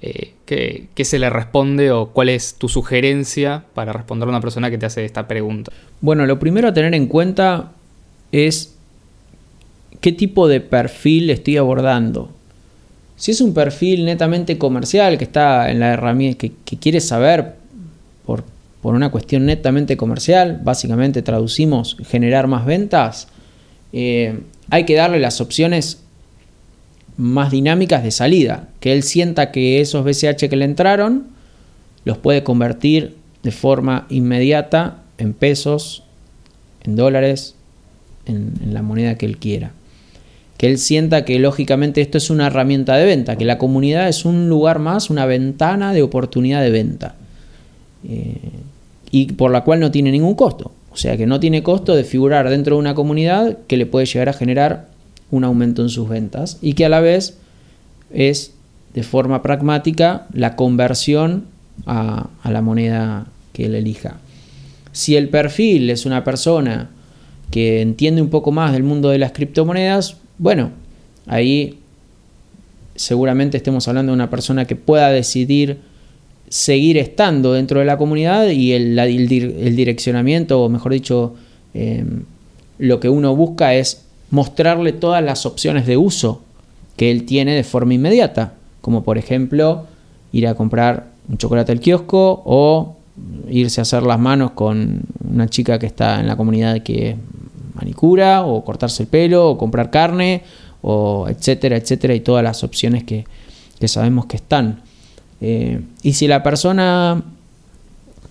Eh, 0.00 0.34
¿qué, 0.46 0.86
¿Qué 0.94 1.04
se 1.04 1.18
le 1.18 1.28
responde 1.28 1.90
o 1.90 2.10
cuál 2.10 2.28
es 2.28 2.54
tu 2.54 2.68
sugerencia 2.68 3.64
para 3.74 3.92
responder 3.92 4.28
a 4.28 4.30
una 4.30 4.40
persona 4.40 4.70
que 4.70 4.78
te 4.78 4.86
hace 4.86 5.04
esta 5.04 5.26
pregunta? 5.26 5.72
Bueno, 6.00 6.24
lo 6.26 6.38
primero 6.38 6.68
a 6.68 6.72
tener 6.72 6.94
en 6.94 7.06
cuenta 7.06 7.72
es 8.32 8.76
qué 10.00 10.12
tipo 10.12 10.48
de 10.48 10.60
perfil 10.60 11.30
estoy 11.30 11.56
abordando. 11.56 12.30
Si 13.16 13.32
es 13.32 13.40
un 13.40 13.52
perfil 13.52 14.04
netamente 14.04 14.58
comercial 14.58 15.18
que 15.18 15.24
está 15.24 15.70
en 15.70 15.80
la 15.80 15.94
herramienta, 15.94 16.38
que, 16.64 16.78
quiere 16.78 17.00
saber 17.00 17.56
por, 18.24 18.44
una 18.82 19.10
cuestión 19.10 19.46
netamente 19.46 19.96
comercial, 19.96 20.60
básicamente 20.62 21.22
traducimos 21.22 21.96
generar 22.06 22.46
más 22.46 22.64
ventas, 22.64 23.28
eh, 23.92 24.40
hay 24.70 24.84
que 24.84 24.94
darle 24.94 25.18
las 25.18 25.40
opciones 25.40 26.02
más 27.16 27.50
dinámicas 27.50 28.04
de 28.04 28.10
salida, 28.10 28.68
que 28.80 28.92
él 28.92 29.02
sienta 29.02 29.50
que 29.50 29.80
esos 29.80 30.04
BCH 30.04 30.48
que 30.48 30.56
le 30.56 30.64
entraron 30.64 31.26
los 32.04 32.18
puede 32.18 32.44
convertir 32.44 33.16
de 33.42 33.50
forma 33.50 34.06
inmediata 34.08 35.02
en 35.18 35.34
pesos, 35.34 36.04
en 36.84 36.94
dólares, 36.94 37.56
en 38.26 38.72
la 38.72 38.82
moneda 38.82 39.16
que 39.16 39.26
él 39.26 39.38
quiera. 39.38 39.72
Que 40.58 40.68
él 40.68 40.78
sienta 40.78 41.24
que 41.24 41.38
lógicamente 41.38 42.00
esto 42.00 42.18
es 42.18 42.30
una 42.30 42.48
herramienta 42.48 42.96
de 42.96 43.06
venta, 43.06 43.36
que 43.36 43.44
la 43.44 43.58
comunidad 43.58 44.08
es 44.08 44.24
un 44.24 44.48
lugar 44.48 44.78
más, 44.78 45.10
una 45.10 45.26
ventana 45.26 45.92
de 45.92 46.02
oportunidad 46.02 46.62
de 46.62 46.70
venta, 46.70 47.14
eh, 48.08 48.38
y 49.10 49.32
por 49.32 49.50
la 49.50 49.64
cual 49.64 49.80
no 49.80 49.90
tiene 49.90 50.10
ningún 50.10 50.34
costo. 50.34 50.72
O 50.90 50.96
sea 50.96 51.16
que 51.16 51.26
no 51.26 51.38
tiene 51.40 51.62
costo 51.62 51.94
de 51.94 52.04
figurar 52.04 52.48
dentro 52.48 52.76
de 52.76 52.80
una 52.80 52.94
comunidad 52.94 53.58
que 53.66 53.76
le 53.76 53.86
puede 53.86 54.06
llegar 54.06 54.28
a 54.28 54.32
generar 54.32 54.88
un 55.30 55.44
aumento 55.44 55.82
en 55.82 55.90
sus 55.90 56.08
ventas 56.08 56.58
y 56.60 56.72
que 56.72 56.84
a 56.84 56.88
la 56.88 57.00
vez 57.00 57.38
es 58.12 58.54
de 58.94 59.02
forma 59.02 59.42
pragmática 59.42 60.26
la 60.32 60.56
conversión 60.56 61.44
a, 61.86 62.28
la 62.44 62.62
moneda 62.62 63.26
que 63.52 63.66
él 63.66 63.74
elija. 63.74 64.16
Si 64.92 65.16
el 65.16 65.28
perfil 65.28 65.90
es 65.90 66.06
una 66.06 66.24
persona 66.24 66.90
que 67.50 67.80
entiende 67.80 68.22
un 68.22 68.30
poco 68.30 68.50
más 68.50 68.72
del 68.72 68.82
mundo 68.82 69.10
de 69.10 69.18
las 69.18 69.32
criptomonedas, 69.32 70.16
bueno, 70.38 70.70
ahí 71.26 71.78
seguramente 72.96 73.56
estemos 73.56 73.86
hablando 73.86 74.12
de 74.12 74.16
una 74.16 74.30
persona 74.30 74.64
que 74.64 74.76
pueda 74.76 75.10
decidir 75.10 75.78
seguir 76.48 76.96
estando 76.98 77.52
dentro 77.52 77.80
de 77.80 77.86
la 77.86 77.96
comunidad 77.96 78.48
y 78.48 78.72
el, 78.72 79.76
direccionamiento, 79.76 80.62
o 80.62 80.68
mejor 80.68 80.92
dicho, 80.92 81.34
em, 81.74 82.24
lo 82.78 83.00
que 83.00 83.08
uno 83.08 83.34
busca 83.34 83.74
es 83.74 84.04
mostrarle 84.30 84.92
todas 84.92 85.22
las 85.22 85.46
opciones 85.46 85.86
de 85.86 85.96
uso 85.96 86.42
que 86.96 87.10
él 87.10 87.24
tiene 87.24 87.54
de 87.54 87.64
forma 87.64 87.94
inmediata, 87.94 88.54
como 88.80 89.02
por 89.04 89.18
ejemplo 89.18 89.86
ir 90.32 90.46
a 90.46 90.54
comprar 90.54 91.08
un 91.28 91.38
chocolate 91.38 91.72
al 91.72 91.80
kiosco 91.80 92.42
o 92.44 92.96
irse 93.48 93.80
a 93.80 93.82
hacer 93.82 94.02
las 94.02 94.18
manos 94.18 94.52
con 94.52 95.00
una 95.28 95.48
chica 95.48 95.78
que 95.78 95.86
está 95.86 96.20
en 96.20 96.26
la 96.26 96.36
comunidad 96.36 96.82
que 96.82 97.16
manicura 97.74 98.44
o 98.44 98.64
cortarse 98.64 99.04
el 99.04 99.08
pelo 99.08 99.50
o 99.50 99.58
comprar 99.58 99.90
carne 99.90 100.42
o 100.82 101.26
etcétera, 101.28 101.76
etcétera 101.76 102.14
y 102.14 102.20
todas 102.20 102.42
las 102.42 102.62
opciones 102.64 103.04
que, 103.04 103.24
sabemos 103.86 104.26
que 104.26 104.36
están. 104.36 104.82
Eh, 105.40 105.80
y 106.02 106.14
si 106.14 106.26
la 106.26 106.42
persona 106.42 107.22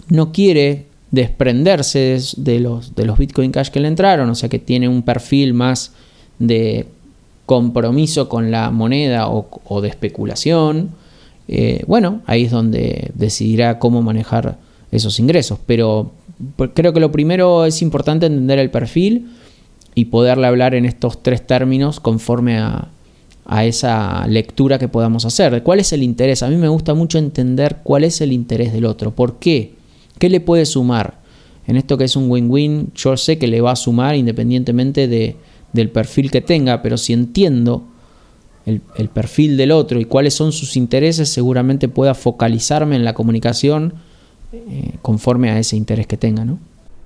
no 0.09 0.31
quiere 0.31 0.85
desprenderse 1.11 2.19
de 2.37 2.59
los, 2.59 2.95
de 2.95 3.05
los 3.05 3.17
Bitcoin 3.17 3.51
Cash 3.51 3.69
que 3.69 3.79
le 3.79 3.87
entraron, 3.87 4.29
o 4.29 4.35
sea 4.35 4.49
que 4.49 4.59
tiene 4.59 4.89
un 4.89 5.03
perfil 5.03 5.53
más 5.53 5.93
de 6.39 6.87
compromiso 7.45 8.27
con 8.27 8.51
la 8.51 8.71
moneda 8.71 9.29
o, 9.29 9.81
de 9.81 9.87
especulación, 9.87 10.91
eh, 11.47 11.83
bueno, 11.87 12.21
ahí 12.25 12.43
es 12.43 12.51
donde 12.51 13.11
decidirá 13.13 13.79
cómo 13.79 14.01
manejar 14.01 14.57
esos 14.91 15.19
ingresos. 15.19 15.59
Pero 15.65 16.11
creo 16.73 16.93
que 16.93 16.99
lo 16.99 17.11
primero 17.11 17.65
es 17.65 17.81
importante 17.81 18.25
entender 18.25 18.59
el 18.59 18.69
perfil 18.69 19.29
y 19.95 20.05
poderle 20.05 20.45
hablar 20.45 20.75
en 20.75 20.85
estos 20.85 21.23
tres 21.23 21.47
términos 21.47 22.01
conforme 22.01 22.59
a, 22.59 22.89
a 23.47 23.65
esa 23.65 24.27
lectura 24.27 24.77
que 24.77 24.89
podamos 24.89 25.25
hacer. 25.25 25.63
¿Cuál 25.63 25.79
es 25.79 25.93
el 25.93 26.03
interés? 26.03 26.43
A 26.43 26.49
mí 26.49 26.57
me 26.57 26.67
gusta 26.67 26.93
mucho 26.93 27.17
entender 27.17 27.77
cuál 27.83 28.03
es 28.03 28.19
el 28.21 28.33
interés 28.33 28.73
del 28.73 28.85
otro. 28.85 29.15
¿Por 29.15 29.39
qué? 29.39 29.73
¿Qué 30.19 30.29
le 30.29 30.41
puede 30.41 30.65
sumar? 30.65 31.19
En 31.65 31.77
esto 31.77 31.97
que 31.97 32.03
es 32.03 32.15
un 32.15 32.29
win-win, 32.29 32.91
yo 32.93 33.15
sé 33.17 33.37
que 33.37 33.47
le 33.47 33.61
va 33.61 33.71
a 33.71 33.75
sumar 33.75 34.15
independientemente 34.15 35.07
de, 35.07 35.37
del 35.73 35.89
perfil 35.89 36.29
que 36.29 36.41
tenga, 36.41 36.81
pero 36.81 36.97
si 36.97 37.13
entiendo 37.13 37.87
el, 38.65 39.09
perfil 39.09 39.55
del 39.55 39.71
otro 39.71 39.99
y 39.99 40.05
cuáles 40.05 40.33
son 40.33 40.51
sus 40.51 40.75
intereses, 40.75 41.29
seguramente 41.29 41.87
pueda 41.87 42.13
focalizarme 42.13 42.97
en 42.97 43.05
la 43.05 43.13
comunicación 43.13 43.93
eh, 44.51 44.95
conforme 45.01 45.49
a 45.51 45.59
ese 45.59 45.77
interés 45.77 46.05
que 46.05 46.17
tenga, 46.17 46.43
¿no? 46.43 46.59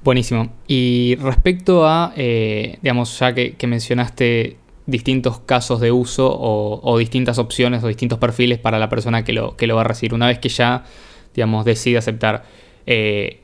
Buenísimo. 0.03 0.49
Y 0.67 1.15
respecto 1.21 1.85
a, 1.85 2.13
eh, 2.17 2.79
digamos, 2.81 3.19
ya 3.19 3.35
que, 3.35 3.55
mencionaste 3.67 4.57
distintos 4.85 5.39
casos 5.39 5.79
de 5.79 5.91
uso 5.91 6.29
o, 6.31 6.97
distintas 6.97 7.37
opciones 7.37 7.83
o 7.83 7.87
distintos 7.87 8.19
perfiles 8.19 8.59
para 8.59 8.79
la 8.79 8.89
persona 8.89 9.23
que 9.23 9.33
lo, 9.33 9.55
que 9.55 9.67
lo 9.67 9.75
va 9.75 9.81
a 9.81 9.85
recibir, 9.85 10.13
una 10.13 10.27
vez 10.27 10.39
que 10.39 10.49
ya, 10.49 10.85
digamos, 11.33 11.65
decide 11.65 11.97
aceptar 11.97 12.43
eh, 12.85 13.41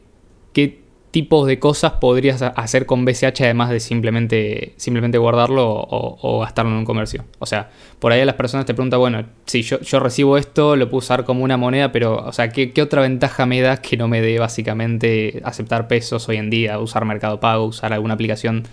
¿qué 0.53 0.81
tipos 1.11 1.47
de 1.47 1.59
cosas 1.59 1.93
podrías 1.93 2.41
hacer 2.41 2.85
con 2.85 3.05
BCH 3.05 3.41
además 3.41 3.69
de 3.69 3.79
simplemente, 3.79 4.73
simplemente 4.77 5.17
guardarlo 5.17 5.65
o, 5.67 6.39
gastarlo 6.41 6.71
en 6.71 6.77
un 6.79 6.85
comercio? 6.85 7.25
O 7.39 7.45
sea, 7.45 7.69
por 7.99 8.11
ahí 8.11 8.23
las 8.25 8.35
personas 8.35 8.65
te 8.65 8.73
preguntan, 8.73 8.99
bueno, 8.99 9.23
si 9.45 9.61
yo, 9.61 9.79
yo 9.81 9.99
recibo 9.99 10.37
esto, 10.37 10.75
lo 10.75 10.89
puedo 10.89 10.99
usar 10.99 11.25
como 11.25 11.43
una 11.43 11.57
moneda, 11.57 11.91
pero, 11.91 12.17
o 12.25 12.31
sea, 12.33 12.49
¿qué, 12.49 12.73
otra 12.81 13.01
ventaja 13.01 13.45
me 13.45 13.61
da 13.61 13.77
que 13.77 13.97
no 13.97 14.07
me 14.07 14.21
dé 14.21 14.39
básicamente 14.39 15.41
aceptar 15.43 15.87
pesos 15.87 16.27
hoy 16.27 16.37
en 16.37 16.49
día, 16.49 16.79
usar 16.79 17.05
Mercado 17.05 17.39
Pago, 17.39 17.65
usar 17.65 17.93
alguna 17.93 18.15
aplicación 18.15 18.63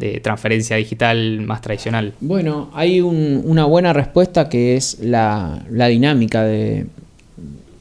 de 0.00 0.18
transferencia 0.20 0.76
digital 0.76 1.40
más 1.42 1.60
tradicional? 1.60 2.14
Bueno, 2.20 2.70
hay 2.72 3.00
una 3.02 3.66
buena 3.66 3.92
respuesta 3.92 4.48
que 4.48 4.74
es 4.76 4.98
la, 5.00 5.62
dinámica 5.68 6.42
de, 6.42 6.86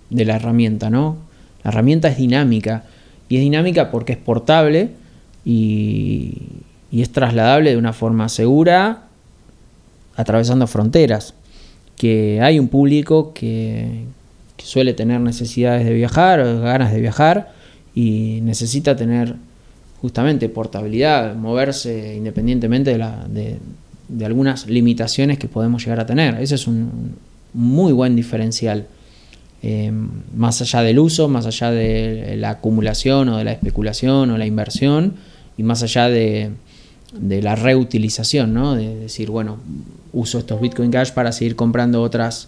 de 0.10 0.26
la 0.26 0.36
herramienta, 0.36 0.90
¿no? 0.90 1.18
La 1.64 1.72
herramienta 1.72 2.10
es 2.10 2.18
dinámica 2.18 2.84
y 3.30 3.38
es 3.38 3.42
dinámica 3.42 3.90
porque 3.90 4.14
es 4.14 4.20
portable 4.20 4.90
y, 5.46 6.34
es 6.92 7.12
trasladable 7.12 7.72
de 7.72 7.78
una 7.78 7.94
forma 7.94 8.28
segura 8.30 9.04
atravesando 10.16 10.68
fronteras. 10.68 11.34
Que 11.96 12.42
hay 12.42 12.60
un 12.60 12.68
público 12.68 13.34
que, 13.34 14.06
suele 14.58 14.94
tener 14.94 15.22
necesidades 15.22 15.86
de 15.86 15.94
viajar 15.94 16.42
o 16.42 16.60
ganas 16.60 16.92
de 16.92 17.00
viajar 17.00 17.54
y 17.96 18.40
necesita 18.42 18.96
tener 18.96 19.36
justamente 20.02 20.50
portabilidad, 20.50 21.36
moverse 21.36 22.16
independientemente 22.16 22.98
de, 22.98 23.58
de, 24.08 24.26
algunas 24.26 24.68
limitaciones 24.68 25.38
que 25.38 25.48
podemos 25.48 25.84
llegar 25.84 26.00
a 26.00 26.06
tener. 26.06 26.36
Ese 26.42 26.56
es 26.56 26.68
un 26.68 27.16
muy 27.54 27.94
buen 27.94 28.16
diferencial. 28.16 28.88
Eh, 29.62 29.92
más 30.36 30.62
allá 30.62 30.82
del 30.84 31.00
uso, 31.00 31.28
más 31.28 31.46
allá 31.46 31.72
de 31.72 32.36
la 32.38 32.52
acumulación 32.52 33.28
o 33.28 33.38
de 33.38 33.44
la 33.44 33.52
especulación 33.52 34.32
o 34.32 34.38
la 34.38 34.46
inversión 34.46 35.16
y 35.58 35.64
más 35.64 35.84
allá 35.84 36.08
de, 36.08 36.52
la 37.12 37.56
reutilización, 37.56 38.54
¿no? 38.54 38.76
de 38.76 38.96
decir, 38.96 39.30
bueno, 39.30 39.58
uso 40.14 40.40
estos 40.40 40.62
Bitcoin 40.62 40.92
Cash 40.92 41.12
para 41.12 41.34
seguir 41.34 41.58
comprando 41.58 42.02
otras, 42.02 42.48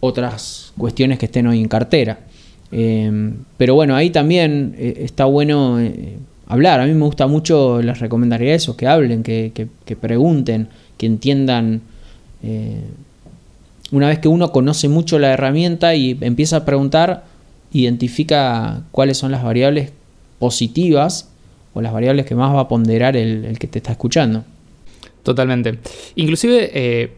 otras 0.00 0.74
cuestiones 0.76 1.18
que 1.18 1.26
estén 1.26 1.46
hoy 1.46 1.60
en 1.60 1.68
cartera. 1.68 2.20
Eh, 2.70 3.32
pero 3.56 3.74
bueno, 3.74 3.96
ahí 3.96 4.10
también 4.10 4.74
eh, 4.76 4.96
está 4.98 5.24
bueno 5.24 5.78
hablar. 6.46 6.80
A 6.80 6.86
mí 6.86 6.92
me 6.92 7.04
gusta 7.04 7.26
mucho, 7.26 7.80
les 7.82 8.00
recomendaría 8.00 8.54
eso, 8.54 8.76
que 8.76 8.86
hablen, 8.86 9.22
que, 9.22 9.52
que 9.84 9.96
pregunten, 9.96 10.68
que 10.96 11.06
entiendan 11.06 11.82
una 13.94 14.08
vez 14.08 14.18
que 14.18 14.28
uno 14.28 14.50
conoce 14.50 14.88
mucho 14.88 15.18
la 15.18 15.32
herramienta 15.32 15.94
y 15.94 16.18
empieza 16.20 16.58
a 16.58 16.64
preguntar, 16.64 17.24
identifica 17.72 18.82
cuáles 18.90 19.18
son 19.18 19.30
las 19.30 19.44
variables 19.44 19.92
positivas 20.38 21.30
o 21.74 21.80
las 21.80 21.92
variables 21.92 22.26
que 22.26 22.34
más 22.34 22.54
va 22.54 22.60
a 22.60 22.68
ponderar 22.68 23.16
el, 23.16 23.58
que 23.58 23.66
te 23.66 23.78
está 23.78 23.92
escuchando. 23.92 24.44
Totalmente. 25.22 25.78
Inclusive, 26.16 26.70
eh, 26.74 27.12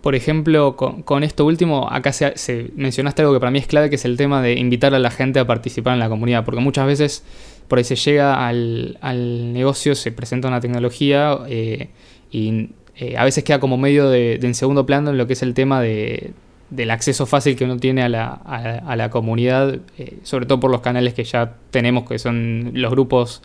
por 0.00 0.14
ejemplo, 0.14 0.76
con, 0.76 1.24
esto 1.24 1.44
último, 1.44 1.88
acá 1.90 2.12
se, 2.12 2.70
mencionaste 2.76 3.22
algo 3.22 3.34
que 3.34 3.40
para 3.40 3.50
mí 3.50 3.58
es 3.58 3.66
clave, 3.66 3.90
que 3.90 3.96
es 3.96 4.04
el 4.04 4.16
tema 4.16 4.42
de 4.42 4.54
invitar 4.54 4.94
a 4.94 4.98
la 4.98 5.10
gente 5.10 5.38
a 5.38 5.46
participar 5.46 5.94
en 5.94 5.98
la 5.98 6.08
comunidad, 6.08 6.44
porque 6.44 6.60
muchas 6.60 6.86
veces 6.86 7.24
por 7.68 7.78
ahí 7.78 7.84
se 7.84 7.96
llega 7.96 8.46
al, 8.46 9.52
negocio, 9.52 9.94
se 9.94 10.12
presenta 10.12 10.48
una 10.48 10.60
tecnología 10.60 11.38
eh, 11.48 11.88
y 12.30 12.70
eh, 12.96 13.16
a 13.16 13.24
veces 13.24 13.44
queda 13.44 13.60
como 13.60 13.78
medio 13.78 14.08
de, 14.08 14.34
en 14.34 14.54
segundo 14.54 14.84
plano 14.84 15.10
en 15.10 15.18
lo 15.18 15.26
que 15.26 15.32
es 15.32 15.42
el 15.42 15.54
tema 15.54 15.80
de, 15.80 16.32
del 16.70 16.90
acceso 16.90 17.24
fácil 17.24 17.56
que 17.56 17.64
uno 17.64 17.78
tiene 17.78 18.02
a 18.02 18.08
la, 18.08 19.08
comunidad, 19.10 19.78
eh, 19.98 20.18
sobre 20.22 20.46
todo 20.46 20.60
por 20.60 20.70
los 20.70 20.80
canales 20.80 21.14
que 21.14 21.24
ya 21.24 21.54
tenemos, 21.70 22.08
que 22.08 22.18
son 22.18 22.72
los 22.74 22.90
grupos, 22.90 23.42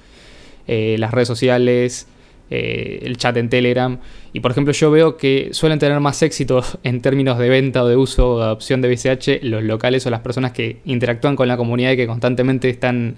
las 0.68 1.12
redes 1.12 1.30
sociales, 1.30 2.08
el 2.50 3.16
chat 3.16 3.38
en 3.38 3.48
Telegram. 3.48 3.98
Y 4.34 4.42
por 4.42 4.52
ejemplo, 4.52 4.74
yo 4.74 4.92
veo 4.92 5.16
que 5.16 5.50
suelen 5.54 5.80
tener 5.80 5.98
más 6.02 6.22
éxito 6.22 6.62
en 6.84 7.02
términos 7.02 7.38
de 7.38 7.48
venta 7.48 7.84
o 7.84 7.88
de 7.88 7.96
uso 7.96 8.34
o 8.34 8.40
de 8.40 8.44
adopción 8.44 8.82
de 8.82 8.90
BCH 8.90 9.44
los 9.44 9.64
locales 9.64 10.06
o 10.06 10.10
las 10.10 10.20
personas 10.20 10.52
que 10.52 10.82
interactúan 10.84 11.38
con 11.38 11.48
la 11.48 11.56
comunidad 11.56 11.92
y 11.92 11.96
que 11.96 12.08
constantemente 12.08 12.70
están 12.70 13.16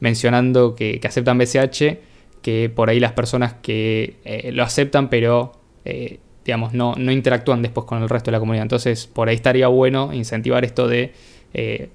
mencionando 0.00 0.74
que, 0.74 1.00
aceptan 1.04 1.38
BCH 1.38 1.98
que 2.42 2.70
por 2.74 2.88
ahí 2.90 3.00
las 3.00 3.12
personas 3.12 3.54
que 3.54 4.16
eh, 4.24 4.50
lo 4.52 4.62
aceptan, 4.62 5.10
pero 5.10 5.52
eh, 5.84 6.18
digamos, 6.44 6.72
no, 6.72 6.94
no, 6.96 7.12
interactúan 7.12 7.62
después 7.62 7.86
con 7.86 8.02
el 8.02 8.08
resto 8.08 8.30
de 8.30 8.32
la 8.32 8.40
comunidad. 8.40 8.62
Entonces, 8.62 9.06
por 9.06 9.28
ahí 9.28 9.34
estaría 9.34 9.68
bueno 9.68 10.12
incentivar 10.12 10.64
esto 10.64 10.88
de 10.88 11.12
eh, 11.52 11.90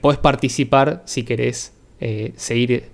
puedes 0.00 0.18
participar 0.18 1.02
si 1.04 1.24
querés 1.24 1.72
seguir 2.36 2.90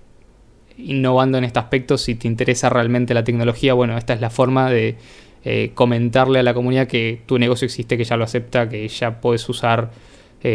innovando 0.77 1.37
en 1.37 1.43
este 1.43 1.59
aspecto, 1.59 1.97
si 1.97 2.15
te 2.15 2.29
interesa 2.29 2.69
realmente 2.69 3.13
la 3.13 3.25
tecnología, 3.25 3.73
bueno, 3.73 3.97
esta 3.97 4.13
es 4.13 4.21
la 4.21 4.29
forma 4.29 4.69
de 4.69 4.95
comentarle 5.73 6.39
a 6.39 6.43
la 6.43 6.53
comunidad 6.53 6.87
que 6.87 7.21
tu 7.25 7.37
negocio 7.37 7.65
existe, 7.65 7.97
que 7.97 8.05
ya 8.05 8.15
lo 8.15 8.23
acepta, 8.23 8.69
que 8.69 8.87
ya 8.87 9.19
puedes 9.19 9.49
usar 9.49 9.91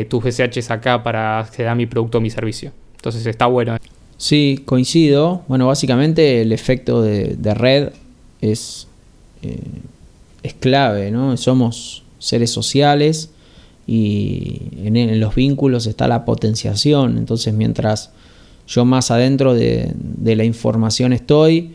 tus 0.08 0.22
BCHs 0.22 0.70
acá 0.70 1.02
para 1.02 1.40
acceder 1.40 1.68
a 1.68 1.74
mi 1.74 1.86
producto 1.86 2.18
o 2.18 2.20
mi 2.20 2.30
servicio. 2.30 2.72
Entonces 2.96 3.24
está 3.26 3.46
bueno. 3.46 3.76
Sí, 4.18 4.62
coincido. 4.64 5.42
Bueno, 5.48 5.66
básicamente 5.66 6.40
el 6.40 6.52
efecto 6.52 7.02
de, 7.02 7.54
red 7.54 7.90
es, 8.40 8.88
eh, 9.42 9.60
es 10.42 10.54
clave, 10.54 11.10
¿no? 11.10 11.36
Somos 11.36 12.02
seres 12.18 12.50
sociales 12.50 13.30
y 13.86 14.62
en, 14.84 15.20
los 15.20 15.34
vínculos 15.34 15.86
está 15.86 16.08
la 16.08 16.24
potenciación. 16.24 17.18
Entonces, 17.18 17.54
mientras 17.54 18.10
yo 18.66 18.84
más 18.84 19.10
adentro 19.10 19.54
de, 19.54 19.94
la 20.22 20.44
información 20.44 21.12
estoy, 21.12 21.74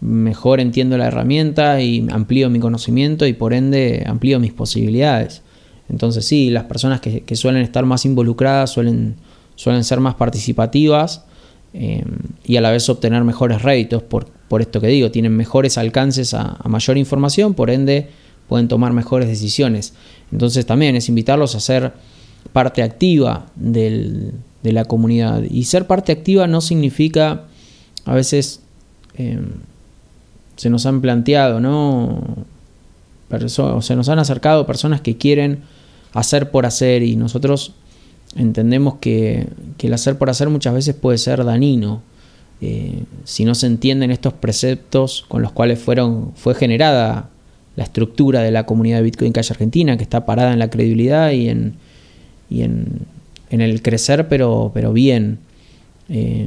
mejor 0.00 0.60
entiendo 0.60 0.96
la 0.96 1.08
herramienta 1.08 1.82
y 1.82 2.06
amplío 2.10 2.48
mi 2.48 2.60
conocimiento 2.60 3.26
y 3.26 3.34
por 3.34 3.52
ende 3.52 4.04
amplío 4.06 4.40
mis 4.40 4.52
posibilidades. 4.52 5.42
Entonces 5.90 6.24
sí, 6.24 6.50
las 6.50 6.64
personas 6.64 7.00
que, 7.00 7.36
suelen 7.36 7.62
estar 7.62 7.84
más 7.84 8.04
involucradas 8.04 8.70
suelen, 8.70 9.16
suelen 9.56 9.84
ser 9.84 10.00
más 10.00 10.14
participativas 10.14 11.24
Em, 11.72 12.04
y 12.44 12.56
a 12.56 12.60
la 12.60 12.70
vez 12.72 12.88
obtener 12.88 13.22
mejores 13.22 13.62
réditos 13.62 14.02
por, 14.02 14.26
por, 14.48 14.60
esto 14.60 14.80
que 14.80 14.88
digo, 14.88 15.12
tienen 15.12 15.36
mejores 15.36 15.78
alcances 15.78 16.34
a, 16.34 16.58
mayor 16.68 16.98
información, 16.98 17.54
por 17.54 17.70
ende 17.70 18.08
pueden 18.48 18.66
tomar 18.66 18.92
mejores 18.92 19.28
decisiones. 19.28 19.94
Entonces 20.32 20.66
también 20.66 20.96
es 20.96 21.08
invitarlos 21.08 21.54
a 21.54 21.60
ser 21.60 21.92
parte 22.52 22.82
activa 22.82 23.46
de 23.54 24.32
la 24.62 24.84
comunidad. 24.86 25.42
Y 25.42 25.64
ser 25.64 25.86
parte 25.86 26.10
activa 26.10 26.48
no 26.48 26.60
significa 26.60 27.44
a 28.04 28.14
veces 28.14 28.60
em, 29.14 29.50
se 30.56 30.70
nos 30.70 30.86
han 30.86 31.00
planteado, 31.00 31.60
¿no? 31.60 32.46
o 33.30 33.82
se 33.82 33.94
nos 33.94 34.08
han 34.08 34.18
acercado 34.18 34.66
personas 34.66 35.00
que 35.00 35.16
quieren 35.16 35.60
hacer 36.12 36.50
por 36.50 36.66
hacer 36.66 37.02
y 37.02 37.16
nosotros 37.16 37.74
entendemos 38.36 38.94
que, 39.00 39.46
el 39.78 39.94
hacer 39.94 40.18
por 40.18 40.30
hacer 40.30 40.48
muchas 40.48 40.74
veces 40.74 40.94
puede 40.94 41.18
ser 41.18 41.44
dañino. 41.44 42.02
Eh, 42.60 43.04
si 43.24 43.44
no 43.44 43.54
se 43.54 43.66
entienden 43.66 44.10
estos 44.10 44.34
preceptos 44.34 45.24
con 45.28 45.42
los 45.42 45.52
cuales 45.52 45.78
fueron, 45.78 46.32
fue 46.34 46.54
generada 46.54 47.30
la 47.76 47.84
estructura 47.84 48.42
de 48.42 48.50
la 48.50 48.66
comunidad 48.66 48.98
de 48.98 49.04
Bitcoin 49.04 49.32
Cash 49.32 49.52
Argentina, 49.52 49.96
que 49.96 50.02
está 50.02 50.26
parada 50.26 50.52
en 50.52 50.58
la 50.58 50.68
credibilidad 50.68 51.30
y 51.30 51.48
en, 51.48 51.74
y 52.50 52.62
en, 52.62 53.06
el 53.50 53.82
crecer, 53.82 54.28
pero, 54.28 54.70
pero 54.74 54.92
bien. 54.92 55.38
Eh, 56.08 56.46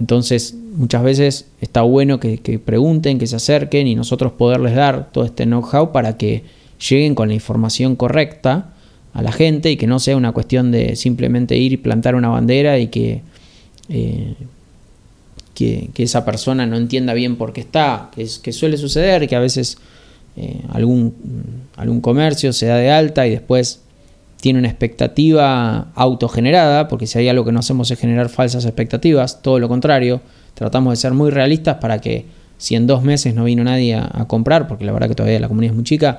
entonces, 0.00 0.54
muchas 0.76 1.02
veces 1.02 1.46
está 1.60 1.82
bueno 1.82 2.20
que, 2.20 2.60
pregunten, 2.64 3.18
que 3.18 3.26
se 3.26 3.36
acerquen 3.36 3.86
y 3.86 3.94
nosotros 3.94 4.32
poderles 4.32 4.74
dar 4.74 5.10
todo 5.12 5.24
este 5.24 5.44
know-how 5.44 5.92
para 5.92 6.16
que 6.16 6.42
lleguen 6.88 7.14
con 7.14 7.28
la 7.28 7.34
información 7.34 7.96
correcta 7.96 8.70
a 9.12 9.22
la 9.22 9.32
gente 9.32 9.70
y 9.70 9.76
que 9.76 9.86
no 9.86 9.98
sea 9.98 10.16
una 10.16 10.32
cuestión 10.32 10.72
de 10.72 10.96
simplemente 10.96 11.56
ir 11.56 11.72
y 11.72 11.76
plantar 11.76 12.14
una 12.14 12.28
bandera 12.28 12.78
y 12.78 12.88
que, 12.88 13.22
eh, 13.88 14.34
que, 15.54 15.90
esa 15.96 16.24
persona 16.24 16.66
no 16.66 16.76
entienda 16.76 17.14
bien 17.14 17.36
por 17.36 17.52
qué 17.52 17.60
está, 17.60 18.10
que, 18.14 18.22
es, 18.22 18.38
que 18.38 18.52
suele 18.52 18.76
suceder, 18.76 19.28
que 19.28 19.36
a 19.36 19.40
veces 19.40 19.78
eh, 20.36 20.62
algún, 20.70 21.14
algún 21.76 22.00
comercio 22.00 22.52
se 22.52 22.66
da 22.66 22.76
de 22.76 22.90
alta 22.90 23.26
y 23.26 23.30
después 23.30 23.82
tiene 24.40 24.58
una 24.58 24.68
expectativa 24.68 25.92
autogenerada, 25.94 26.88
porque 26.88 27.06
si 27.06 27.18
hay 27.18 27.28
algo 27.28 27.46
que 27.46 27.52
no 27.52 27.60
hacemos 27.60 27.90
es 27.90 27.98
generar 27.98 28.28
falsas 28.28 28.66
expectativas, 28.66 29.40
todo 29.40 29.58
lo 29.58 29.68
contrario, 29.68 30.20
tratamos 30.52 30.92
de 30.92 30.96
ser 30.96 31.14
muy 31.14 31.30
realistas 31.30 31.76
para 31.76 32.00
que 32.00 32.26
si 32.58 32.74
en 32.74 32.86
dos 32.86 33.02
meses 33.02 33.34
no 33.34 33.44
vino 33.44 33.64
nadie 33.64 33.94
a, 33.94 34.26
comprar, 34.26 34.68
porque 34.68 34.84
la 34.84 34.92
verdad 34.92 35.08
que 35.08 35.14
todavía 35.14 35.40
la 35.40 35.48
comunidad 35.48 35.72
es 35.72 35.76
muy 35.76 35.84
chica, 35.84 36.18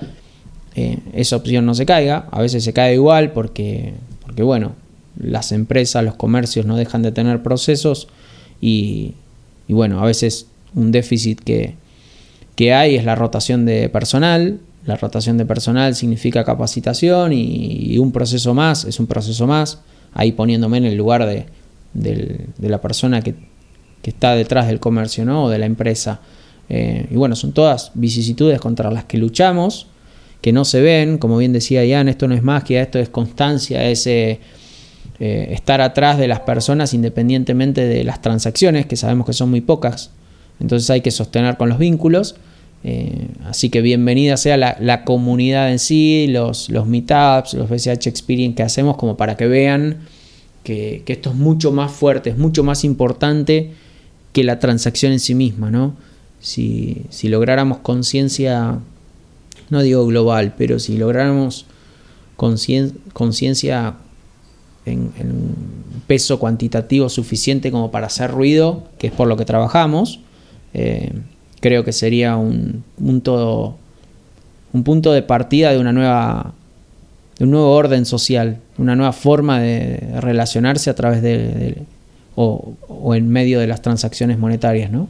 eh, 0.75 0.99
esa 1.13 1.37
opción 1.37 1.65
no 1.65 1.73
se 1.73 1.85
caiga, 1.85 2.27
a 2.31 2.41
veces 2.41 2.63
se 2.63 2.73
cae 2.73 2.95
igual 2.95 3.31
porque, 3.31 3.93
porque 4.21 4.43
bueno, 4.43 4.73
las 5.17 5.51
empresas, 5.51 6.03
los 6.03 6.15
comercios 6.15 6.65
no 6.65 6.75
dejan 6.75 7.01
de 7.01 7.11
tener 7.11 7.41
procesos 7.41 8.09
y, 8.59 9.13
bueno, 9.69 10.01
a 10.01 10.05
veces 10.05 10.47
un 10.73 10.91
déficit 10.91 11.39
que, 11.39 11.75
que 12.55 12.73
hay 12.73 12.95
es 12.95 13.05
la 13.05 13.15
rotación 13.15 13.65
de 13.65 13.87
personal, 13.89 14.59
la 14.85 14.97
rotación 14.97 15.37
de 15.37 15.45
personal 15.45 15.95
significa 15.95 16.43
capacitación 16.43 17.31
y, 17.33 17.97
un 17.97 18.11
proceso 18.11 18.53
más 18.53 18.83
es 18.85 18.99
un 18.99 19.07
proceso 19.07 19.47
más, 19.47 19.79
ahí 20.13 20.33
poniéndome 20.33 20.77
en 20.77 20.85
el 20.85 20.95
lugar 20.95 21.25
de, 21.25 21.45
la 22.59 22.81
persona 22.81 23.21
que, 23.21 23.35
está 24.03 24.35
detrás 24.35 24.67
del 24.67 24.79
comercio 24.79 25.25
¿no? 25.25 25.45
o 25.45 25.49
de 25.49 25.57
la 25.57 25.65
empresa. 25.65 26.19
Eh, 26.69 27.07
y 27.09 27.15
bueno, 27.15 27.35
son 27.35 27.53
todas 27.53 27.91
vicisitudes 27.95 28.59
contra 28.59 28.91
las 28.91 29.05
que 29.05 29.17
luchamos, 29.17 29.87
que 30.45 30.53
no 30.53 30.63
se 30.63 30.79
ven, 30.79 31.17
como 31.17 31.39
bien 31.39 31.53
decía 31.53 31.83
Ian, 31.83 32.07
esto 32.07 32.27
no 32.27 32.35
es 32.35 32.43
magia, 32.43 32.83
esto 32.83 32.99
es 32.99 33.09
constancia, 33.09 33.89
es 33.89 34.05
eh, 34.05 34.39
eh, 35.19 35.47
estar 35.49 35.81
atrás 35.81 36.19
de 36.19 36.27
las 36.27 36.41
personas 36.41 36.93
independientemente 36.93 37.87
de 37.87 38.03
las 38.03 38.21
transacciones, 38.21 38.85
que 38.85 38.95
sabemos 38.95 39.25
que 39.25 39.33
son 39.33 39.49
muy 39.49 39.61
pocas, 39.61 40.11
entonces 40.59 40.87
hay 40.91 41.01
que 41.01 41.09
sostener 41.09 41.57
con 41.57 41.69
los 41.69 41.79
vínculos 41.79 42.35
eh, 42.87 43.29
así 43.45 43.71
que 43.71 43.81
bienvenida 43.81 44.37
sea 44.37 44.57
la, 44.57 45.03
comunidad 45.05 45.71
en 45.71 45.79
sí, 45.79 46.27
los, 46.29 46.69
los 46.69 46.85
meetups, 46.85 47.55
los 47.55 47.67
BCH 47.67 48.05
Experience 48.05 48.55
que 48.55 48.61
hacemos 48.61 48.97
como 48.97 49.17
para 49.17 49.35
que 49.35 49.47
vean 49.47 50.01
que, 50.61 51.01
esto 51.07 51.31
es 51.31 51.35
mucho 51.35 51.71
más 51.71 51.91
fuerte, 51.91 52.29
es 52.29 52.37
mucho 52.37 52.63
más 52.63 52.83
importante 52.83 53.71
que 54.33 54.43
la 54.43 54.59
transacción 54.59 55.11
en 55.11 55.19
sí 55.19 55.33
misma, 55.33 55.71
¿no? 55.71 55.95
Si, 56.39 57.07
lográramos 57.23 57.79
conciencia, 57.79 58.77
no 59.69 59.81
digo 59.81 60.05
global, 60.05 60.53
pero 60.57 60.79
si 60.79 60.97
lográramos 60.97 61.65
conciencia 62.35 63.95
en, 64.85 65.11
en, 65.17 65.55
peso 66.07 66.37
cuantitativo 66.37 67.09
suficiente 67.09 67.71
como 67.71 67.89
para 67.89 68.07
hacer 68.07 68.29
ruido, 68.29 68.83
que 68.99 69.07
es 69.07 69.13
por 69.13 69.27
lo 69.27 69.37
que 69.37 69.45
trabajamos, 69.45 70.19
eh, 70.73 71.13
creo 71.61 71.83
que 71.83 71.93
sería 71.93 72.35
un 72.35 72.83
punto, 72.97 73.75
un 74.71 74.83
punto 74.83 75.13
de 75.13 75.23
partida 75.23 75.71
de 75.71 75.79
una 75.79 75.91
nueva 75.91 76.53
de 77.37 77.43
un 77.43 77.51
nuevo 77.51 77.71
orden 77.71 78.05
social, 78.05 78.59
una 78.77 78.95
nueva 78.95 79.11
forma 79.11 79.59
de 79.59 79.97
relacionarse 80.21 80.89
a 80.89 80.95
través 80.95 81.21
de, 81.21 81.83
o, 82.35 82.75
en 83.13 83.29
medio 83.29 83.59
de 83.59 83.67
las 83.67 83.81
transacciones 83.81 84.37
monetarias, 84.37 84.91
¿no? 84.91 85.07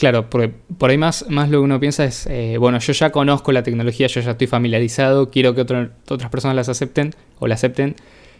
Claro, 0.00 0.30
por, 0.30 0.50
por 0.50 0.88
ahí 0.88 0.96
más, 0.96 1.26
más 1.28 1.50
lo 1.50 1.58
que 1.58 1.64
uno 1.64 1.78
piensa 1.78 2.06
es, 2.06 2.26
eh, 2.26 2.56
bueno, 2.56 2.78
yo 2.78 2.94
ya 2.94 3.12
conozco 3.12 3.52
la 3.52 3.62
tecnología, 3.62 4.06
yo 4.06 4.22
ya 4.22 4.30
estoy 4.30 4.46
familiarizado, 4.46 5.30
quiero 5.30 5.54
que 5.54 5.60
otras 5.60 6.30
personas 6.30 6.56
las 6.56 6.70
acepten 6.70 7.14
o 7.38 7.46
la 7.46 7.56
acepten, 7.56 7.96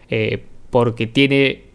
eh, 0.09 0.43
porque 0.71 1.05
tiene 1.05 1.65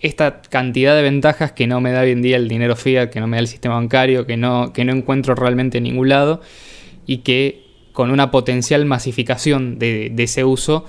esta 0.00 0.42
cantidad 0.42 0.96
de 0.96 1.02
ventajas 1.02 1.52
que 1.52 1.68
no 1.68 1.80
me 1.80 1.92
da 1.92 2.00
hoy 2.00 2.10
en 2.10 2.22
día 2.22 2.38
el 2.38 2.48
dinero 2.48 2.74
fiat, 2.74 3.10
que 3.10 3.20
no 3.20 3.28
me 3.28 3.36
da 3.36 3.42
el 3.42 3.46
sistema 3.46 3.76
bancario, 3.76 4.26
que 4.26 4.36
no, 4.36 4.72
que 4.72 4.84
no 4.84 4.92
encuentro 4.92 5.36
realmente 5.36 5.78
en 5.78 5.84
ningún 5.84 6.08
lado 6.08 6.40
y 7.06 7.18
que 7.18 7.62
con 7.92 8.10
una 8.10 8.32
potencial 8.32 8.84
masificación 8.84 9.78
de, 9.78 10.12
ese 10.18 10.42
uso, 10.42 10.86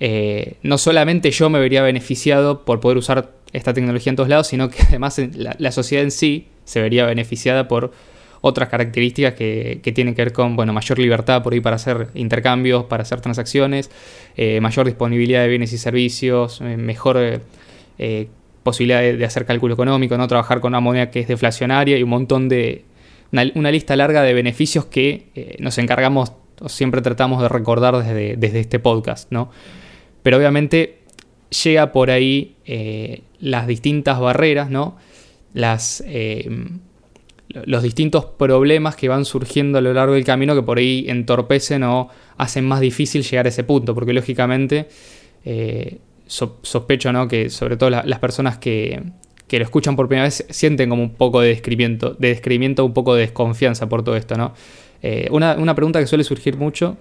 eh, 0.00 0.56
no 0.64 0.78
solamente 0.78 1.30
yo 1.30 1.48
me 1.48 1.60
vería 1.60 1.82
beneficiado 1.82 2.64
por 2.64 2.80
poder 2.80 2.98
usar 2.98 3.30
esta 3.54 3.72
tecnología 3.72 4.10
en 4.10 4.16
todos 4.16 4.28
lados, 4.28 4.48
sino 4.48 4.68
que 4.68 4.82
además 4.88 5.18
la, 5.34 5.72
sociedad 5.72 6.04
en 6.04 6.10
sí 6.10 6.48
se 6.64 6.82
vería 6.82 7.06
beneficiada 7.06 7.66
por 7.66 7.92
otras 8.42 8.68
características 8.68 9.32
que, 9.32 9.80
tienen 9.94 10.14
que 10.14 10.22
ver 10.22 10.34
con 10.34 10.54
bueno, 10.54 10.74
mayor 10.74 10.98
libertad 10.98 11.42
por 11.42 11.54
ahí 11.54 11.60
para 11.60 11.76
hacer 11.76 12.08
intercambios, 12.14 12.84
para 12.84 13.02
hacer 13.02 13.22
transacciones, 13.22 13.90
eh, 14.36 14.60
mayor 14.60 14.84
disponibilidad 14.84 15.40
de 15.40 15.48
bienes 15.48 15.72
y 15.72 15.78
servicios, 15.78 16.60
eh, 16.60 16.76
mejor 16.76 17.40
posibilidad 18.64 19.00
de, 19.00 19.24
hacer 19.24 19.44
cálculo 19.44 19.74
económico, 19.74 20.18
no 20.18 20.26
trabajar 20.26 20.60
con 20.60 20.72
una 20.72 20.80
moneda 20.80 21.10
que 21.10 21.20
es 21.20 21.28
deflacionaria 21.28 21.96
y 21.96 22.02
un 22.02 22.08
montón 22.08 22.48
de... 22.48 22.84
una, 23.30 23.70
lista 23.70 23.94
larga 23.94 24.22
de 24.22 24.34
beneficios 24.34 24.86
que 24.86 25.28
eh, 25.36 25.56
nos 25.60 25.78
encargamos 25.78 26.32
o 26.60 26.68
siempre 26.68 27.02
tratamos 27.02 27.42
de 27.42 27.48
recordar 27.48 27.96
desde, 27.96 28.36
desde, 28.36 28.60
este 28.60 28.78
podcast, 28.78 29.30
¿no? 29.30 29.50
Pero 30.22 30.38
obviamente 30.38 31.03
llega 31.62 31.92
por 31.92 32.10
ahí 32.10 32.56
eh, 32.64 33.22
las 33.40 33.66
distintas 33.66 34.18
barreras, 34.18 34.70
¿no? 34.70 34.96
Las, 35.52 36.02
eh, 36.06 36.48
los 37.48 37.82
distintos 37.82 38.24
problemas 38.24 38.96
que 38.96 39.08
van 39.08 39.24
surgiendo 39.24 39.78
a 39.78 39.80
lo 39.80 39.92
largo 39.92 40.14
del 40.14 40.24
camino 40.24 40.54
que 40.54 40.62
por 40.62 40.78
ahí 40.78 41.04
entorpecen 41.08 41.84
o 41.84 42.08
hacen 42.36 42.64
más 42.64 42.80
difícil 42.80 43.22
llegar 43.22 43.46
a 43.46 43.50
ese 43.50 43.64
punto, 43.64 43.94
porque 43.94 44.12
lógicamente 44.12 44.88
sospecho 46.26 47.12
¿no? 47.12 47.28
que 47.28 47.50
sobre 47.50 47.76
todo 47.76 47.90
las 47.90 48.18
personas 48.18 48.58
que, 48.58 49.02
lo 49.50 49.62
escuchan 49.62 49.94
por 49.94 50.08
primera 50.08 50.24
vez 50.24 50.44
sienten 50.50 50.90
como 50.90 51.02
un 51.02 51.14
poco 51.14 51.40
de 51.40 51.48
descrimiento, 51.48 52.16
de 52.18 52.28
descrimiento, 52.28 52.84
un 52.84 52.92
poco 52.92 53.14
de 53.14 53.20
desconfianza 53.20 53.88
por 53.88 54.02
todo 54.02 54.16
esto, 54.16 54.36
¿no? 54.36 54.52
Eh, 55.00 55.28
una, 55.30 55.74
pregunta 55.76 56.00
que 56.00 56.08
suele 56.08 56.24
surgir 56.24 56.56
mucho. 56.56 56.96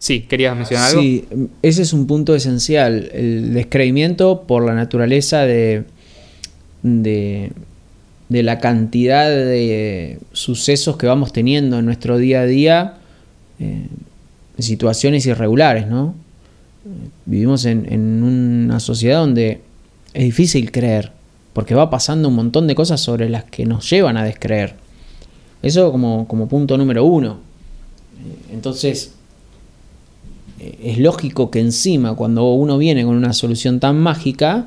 Sí, 0.00 0.22
¿querías 0.22 0.56
mencionar 0.56 0.88
algo? 0.88 1.02
Sí, 1.02 1.26
ese 1.60 1.82
es 1.82 1.92
un 1.92 2.06
punto 2.06 2.34
esencial, 2.34 3.10
el 3.12 3.52
descreimiento 3.52 4.44
por 4.46 4.64
la 4.64 4.74
naturaleza 4.74 5.42
de, 5.42 5.84
de, 6.82 7.52
la 8.30 8.58
cantidad 8.60 9.28
de 9.28 10.18
sucesos 10.32 10.96
que 10.96 11.06
vamos 11.06 11.34
teniendo 11.34 11.78
en 11.78 11.84
nuestro 11.84 12.16
día 12.16 12.40
a 12.40 12.46
día, 12.46 12.94
eh, 13.58 13.86
situaciones 14.58 15.26
irregulares, 15.26 15.86
¿no? 15.86 16.14
vivimos 17.26 17.66
en, 17.66 18.22
una 18.22 18.80
sociedad 18.80 19.20
donde 19.20 19.60
es 20.14 20.24
difícil 20.24 20.72
creer, 20.72 21.12
porque 21.52 21.74
va 21.74 21.90
pasando 21.90 22.28
un 22.28 22.34
montón 22.34 22.66
de 22.66 22.74
cosas 22.74 23.00
sobre 23.00 23.28
las 23.28 23.44
que 23.44 23.66
nos 23.66 23.88
llevan 23.88 24.16
a 24.16 24.24
descreer. 24.24 24.76
Eso 25.62 25.92
como, 25.92 26.48
punto 26.48 26.78
número 26.78 27.04
uno. 27.04 27.38
Entonces, 28.50 29.14
es 30.60 30.98
lógico 30.98 31.50
que 31.50 31.60
encima, 31.60 32.14
cuando 32.14 32.52
uno 32.52 32.76
viene 32.76 33.04
con 33.04 33.16
una 33.16 33.32
solución 33.32 33.80
tan 33.80 33.98
mágica, 33.98 34.66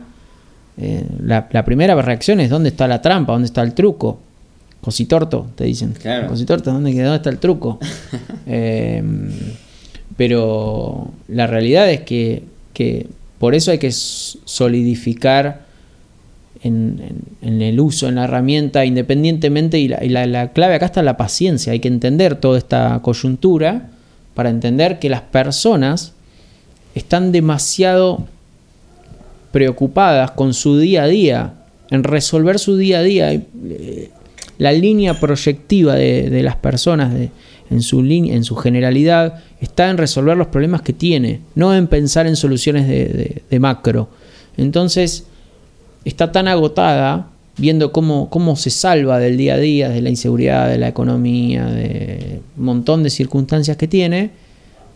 eh, 0.78 1.06
la, 1.20 1.48
primera 1.66 2.00
reacción 2.02 2.40
es 2.40 2.50
dónde 2.50 2.70
está 2.70 2.88
la 2.88 3.02
trampa, 3.02 3.34
dónde 3.34 3.46
está 3.46 3.62
el 3.62 3.74
truco. 3.74 4.20
Cositorto, 4.82 5.48
te 5.56 5.66
dicen. 5.66 5.94
Cositorto, 6.28 6.72
¿dónde, 6.72 6.92
¿dónde 6.94 7.16
está 7.16 7.30
el 7.30 7.38
truco? 7.38 7.80
eh, 8.48 9.04
pero 10.18 11.12
la 11.28 11.48
realidad 11.48 11.90
es 11.90 12.02
que, 12.02 12.44
por 13.40 13.56
eso 13.56 13.72
hay 13.72 13.78
que 13.78 13.92
solidificar 13.92 15.64
en, 16.64 17.00
el 17.42 17.80
uso, 17.80 18.08
en 18.10 18.16
la 18.16 18.24
herramienta, 18.24 18.84
independientemente, 18.86 19.80
y, 19.80 19.88
la, 19.88 20.52
clave 20.54 20.76
acá 20.76 20.88
está 20.88 21.04
la 21.04 21.18
paciencia, 21.18 21.72
hay 21.72 21.80
que 21.80 21.88
entender 21.88 22.36
toda 22.36 22.58
esta 22.58 23.00
coyuntura 23.04 23.90
para 24.34 24.50
entender 24.50 25.00
que 25.00 25.10
las 25.10 25.22
personas 25.22 26.14
están 26.96 27.32
demasiado 27.32 28.28
preocupadas 29.52 30.32
con 30.32 30.54
su 30.54 30.78
día 30.78 31.04
a 31.04 31.08
día, 31.08 31.54
en 31.90 32.04
resolver 32.04 32.60
su 32.60 32.76
día 32.76 33.00
a 33.00 33.04
día. 33.04 33.32
Eh, 33.34 34.10
la 34.58 34.72
línea 34.72 35.20
proyectiva 35.20 35.96
de, 35.96 36.42
las 36.44 36.56
personas 36.56 37.14
en, 37.70 37.82
su 37.82 38.02
en 38.02 38.44
su 38.44 38.56
generalidad 38.56 39.44
está 39.60 39.90
en 39.90 39.98
resolver 39.98 40.38
los 40.38 40.48
problemas 40.48 40.82
que 40.82 40.94
tiene, 40.94 41.42
no 41.56 41.76
en 41.76 41.88
pensar 41.88 42.28
en 42.28 42.36
soluciones 42.36 42.88
de, 42.88 43.60
macro. 43.60 44.10
Entonces, 44.58 45.26
está 46.06 46.32
tan 46.32 46.48
agotada 46.48 47.28
viendo 47.58 47.92
cómo, 47.92 48.30
cómo 48.30 48.56
se 48.56 48.70
salva 48.70 49.20
del 49.20 49.38
día 49.38 49.56
a 49.56 49.58
día, 49.58 49.90
de 49.90 50.02
la 50.02 50.10
inseguridad, 50.10 50.70
de 50.70 50.78
la 50.78 50.88
economía, 50.88 51.66
de 51.66 52.42
un 52.58 52.66
montón 52.66 53.04
de 53.04 53.10
circunstancias 53.10 53.78
que 53.78 53.88
tiene, 53.88 54.32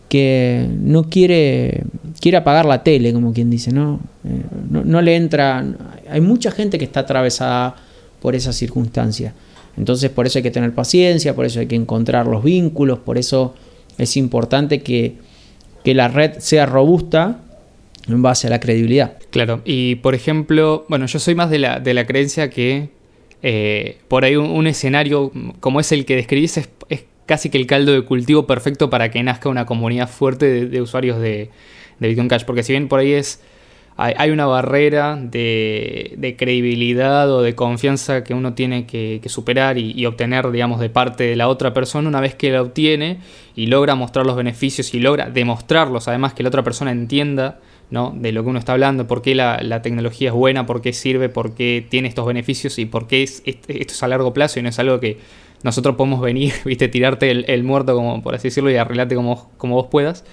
que 0.08 0.66
no 0.80 1.04
quiere, 1.04 1.84
quiere 2.20 2.38
apagar 2.38 2.64
la 2.64 2.82
tele, 2.82 3.12
como 3.12 3.32
quien 3.32 3.50
dice, 3.50 3.72
¿no? 3.72 4.00
Eh, 4.24 4.42
no, 4.70 4.84
no 4.84 5.02
le 5.02 5.16
entra... 5.16 5.64
Hay 6.10 6.20
mucha 6.20 6.50
gente 6.50 6.78
que 6.78 6.84
está 6.84 7.00
atravesada 7.00 7.76
por 8.20 8.34
esa 8.34 8.52
circunstancia. 8.52 9.34
Entonces 9.76 10.10
por 10.10 10.26
eso 10.26 10.40
hay 10.40 10.42
que 10.42 10.50
tener 10.50 10.74
paciencia, 10.74 11.34
por 11.34 11.44
eso 11.46 11.60
hay 11.60 11.66
que 11.66 11.76
encontrar 11.76 12.26
los 12.26 12.42
vínculos, 12.42 12.98
por 12.98 13.16
eso 13.16 13.54
es 13.96 14.16
importante 14.16 14.82
que, 14.82 15.16
la 15.84 16.08
red 16.08 16.32
sea 16.40 16.66
robusta 16.66 17.38
en 18.08 18.22
base 18.22 18.46
a 18.46 18.50
la 18.50 18.60
credibilidad. 18.60 19.18
Claro, 19.30 19.60
y 19.64 19.96
por 19.96 20.14
ejemplo, 20.14 20.86
bueno, 20.88 21.06
yo 21.06 21.18
soy 21.18 21.34
más 21.34 21.50
de 21.50 21.58
la, 21.58 21.80
de 21.80 21.94
la 21.94 22.06
creencia 22.06 22.50
que 22.50 22.90
eh, 23.42 23.98
por 24.08 24.24
ahí 24.24 24.36
un, 24.36 24.66
escenario 24.66 25.30
como 25.60 25.78
es 25.78 25.92
el 25.92 26.04
que 26.04 26.16
describís 26.16 26.56
es, 26.56 26.68
casi 27.26 27.50
que 27.50 27.58
el 27.58 27.66
caldo 27.66 27.92
de 27.92 28.02
cultivo 28.02 28.46
perfecto 28.46 28.90
para 28.90 29.10
que 29.10 29.22
nazca 29.22 29.48
una 29.48 29.66
comunidad 29.66 30.08
fuerte 30.08 30.66
de, 30.66 30.80
usuarios 30.80 31.20
de, 31.20 31.50
Bitcoin 32.00 32.28
Cash, 32.28 32.44
porque 32.44 32.62
si 32.62 32.72
bien 32.72 32.88
por 32.88 33.00
ahí 33.00 33.12
es 33.12 33.40
hay, 34.00 34.30
una 34.30 34.46
barrera 34.46 35.18
de, 35.20 36.36
credibilidad 36.38 37.30
o 37.32 37.42
de 37.42 37.56
confianza 37.56 38.22
que 38.22 38.32
uno 38.32 38.54
tiene 38.54 38.86
que, 38.86 39.20
superar 39.26 39.76
y, 39.76 40.06
obtener, 40.06 40.50
digamos, 40.52 40.78
de 40.78 40.88
parte 40.88 41.24
de 41.24 41.34
la 41.34 41.48
otra 41.48 41.74
persona 41.74 42.08
una 42.08 42.20
vez 42.20 42.36
que 42.36 42.52
la 42.52 42.62
obtiene 42.62 43.18
y 43.56 43.66
logra 43.66 43.96
mostrar 43.96 44.24
los 44.24 44.36
beneficios 44.36 44.94
y 44.94 45.00
logra 45.00 45.28
demostrarlos, 45.30 46.06
además 46.06 46.32
que 46.32 46.44
la 46.44 46.48
otra 46.48 46.62
persona 46.62 46.92
entienda 46.92 47.58
de 47.90 48.32
lo 48.32 48.42
que 48.42 48.50
uno 48.50 48.58
está 48.58 48.72
hablando, 48.72 49.06
por 49.06 49.22
qué 49.22 49.34
la, 49.34 49.82
tecnología 49.82 50.28
es 50.28 50.34
buena, 50.34 50.66
por 50.66 50.82
qué 50.82 50.92
sirve, 50.92 51.28
por 51.28 51.54
qué 51.54 51.86
tiene 51.88 52.08
estos 52.08 52.26
beneficios 52.26 52.78
y 52.78 52.86
por 52.86 53.06
qué 53.06 53.22
es, 53.22 53.42
esto 53.44 53.68
es 53.68 54.02
a 54.02 54.08
largo 54.08 54.32
plazo 54.34 54.58
y 54.58 54.62
no 54.62 54.68
es 54.68 54.78
algo 54.78 55.00
que 55.00 55.18
nosotros 55.62 55.96
podemos 55.96 56.20
venir, 56.20 56.52
viste, 56.64 56.88
tirarte 56.88 57.30
el, 57.30 57.64
muerto, 57.64 57.94
como 57.94 58.22
por 58.22 58.34
así 58.34 58.48
decirlo, 58.48 58.70
y 58.70 58.76
arreglarte 58.76 59.14
como, 59.14 59.50
como 59.56 59.76
vos 59.76 59.86
puedas. 59.90 60.24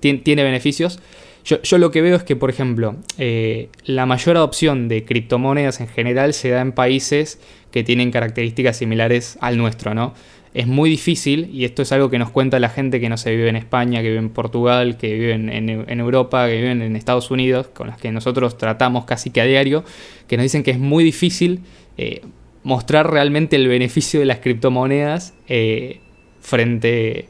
tiene 0.00 0.42
beneficios. 0.42 1.00
Yo, 1.44 1.78
lo 1.78 1.90
que 1.90 2.02
veo 2.02 2.16
es 2.16 2.22
que, 2.22 2.36
por 2.36 2.50
ejemplo, 2.50 2.96
eh, 3.18 3.68
la 3.84 4.06
mayor 4.06 4.36
adopción 4.36 4.86
de 4.88 5.04
criptomonedas 5.04 5.80
en 5.80 5.88
general 5.88 6.34
se 6.34 6.50
da 6.50 6.60
en 6.60 6.70
países 6.72 7.40
que 7.72 7.82
tienen 7.82 8.12
características 8.12 8.76
similares 8.76 9.38
al 9.40 9.58
nuestro, 9.58 9.92
¿no? 9.92 10.14
Es 10.54 10.66
muy 10.66 10.90
difícil, 10.90 11.48
y 11.52 11.64
esto 11.64 11.80
es 11.80 11.92
algo 11.92 12.10
que 12.10 12.18
nos 12.18 12.30
cuenta 12.30 12.60
la 12.60 12.68
gente 12.68 13.00
que 13.00 13.08
no 13.08 13.16
se 13.16 13.30
vive 13.30 13.48
en 13.48 13.56
España, 13.56 14.02
que 14.02 14.08
vive 14.08 14.18
en 14.18 14.28
Portugal, 14.28 14.98
que 14.98 15.14
vive 15.14 15.32
en, 15.32 16.00
Europa, 16.00 16.46
que 16.46 16.56
vive 16.56 16.72
en 16.72 16.94
Estados 16.94 17.30
Unidos, 17.30 17.68
con 17.68 17.86
las 17.86 17.98
que 17.98 18.12
nosotros 18.12 18.58
tratamos 18.58 19.06
casi 19.06 19.30
que 19.30 19.40
a 19.40 19.44
diario, 19.44 19.82
que 20.28 20.36
nos 20.36 20.44
dicen 20.44 20.62
que 20.62 20.72
es 20.72 20.78
muy 20.78 21.04
difícil 21.04 21.60
eh, 21.96 22.20
mostrar 22.64 23.10
realmente 23.10 23.56
el 23.56 23.66
beneficio 23.66 24.20
de 24.20 24.26
las 24.26 24.40
criptomonedas 24.40 25.34
eh, 25.48 26.00
frente 26.40 27.28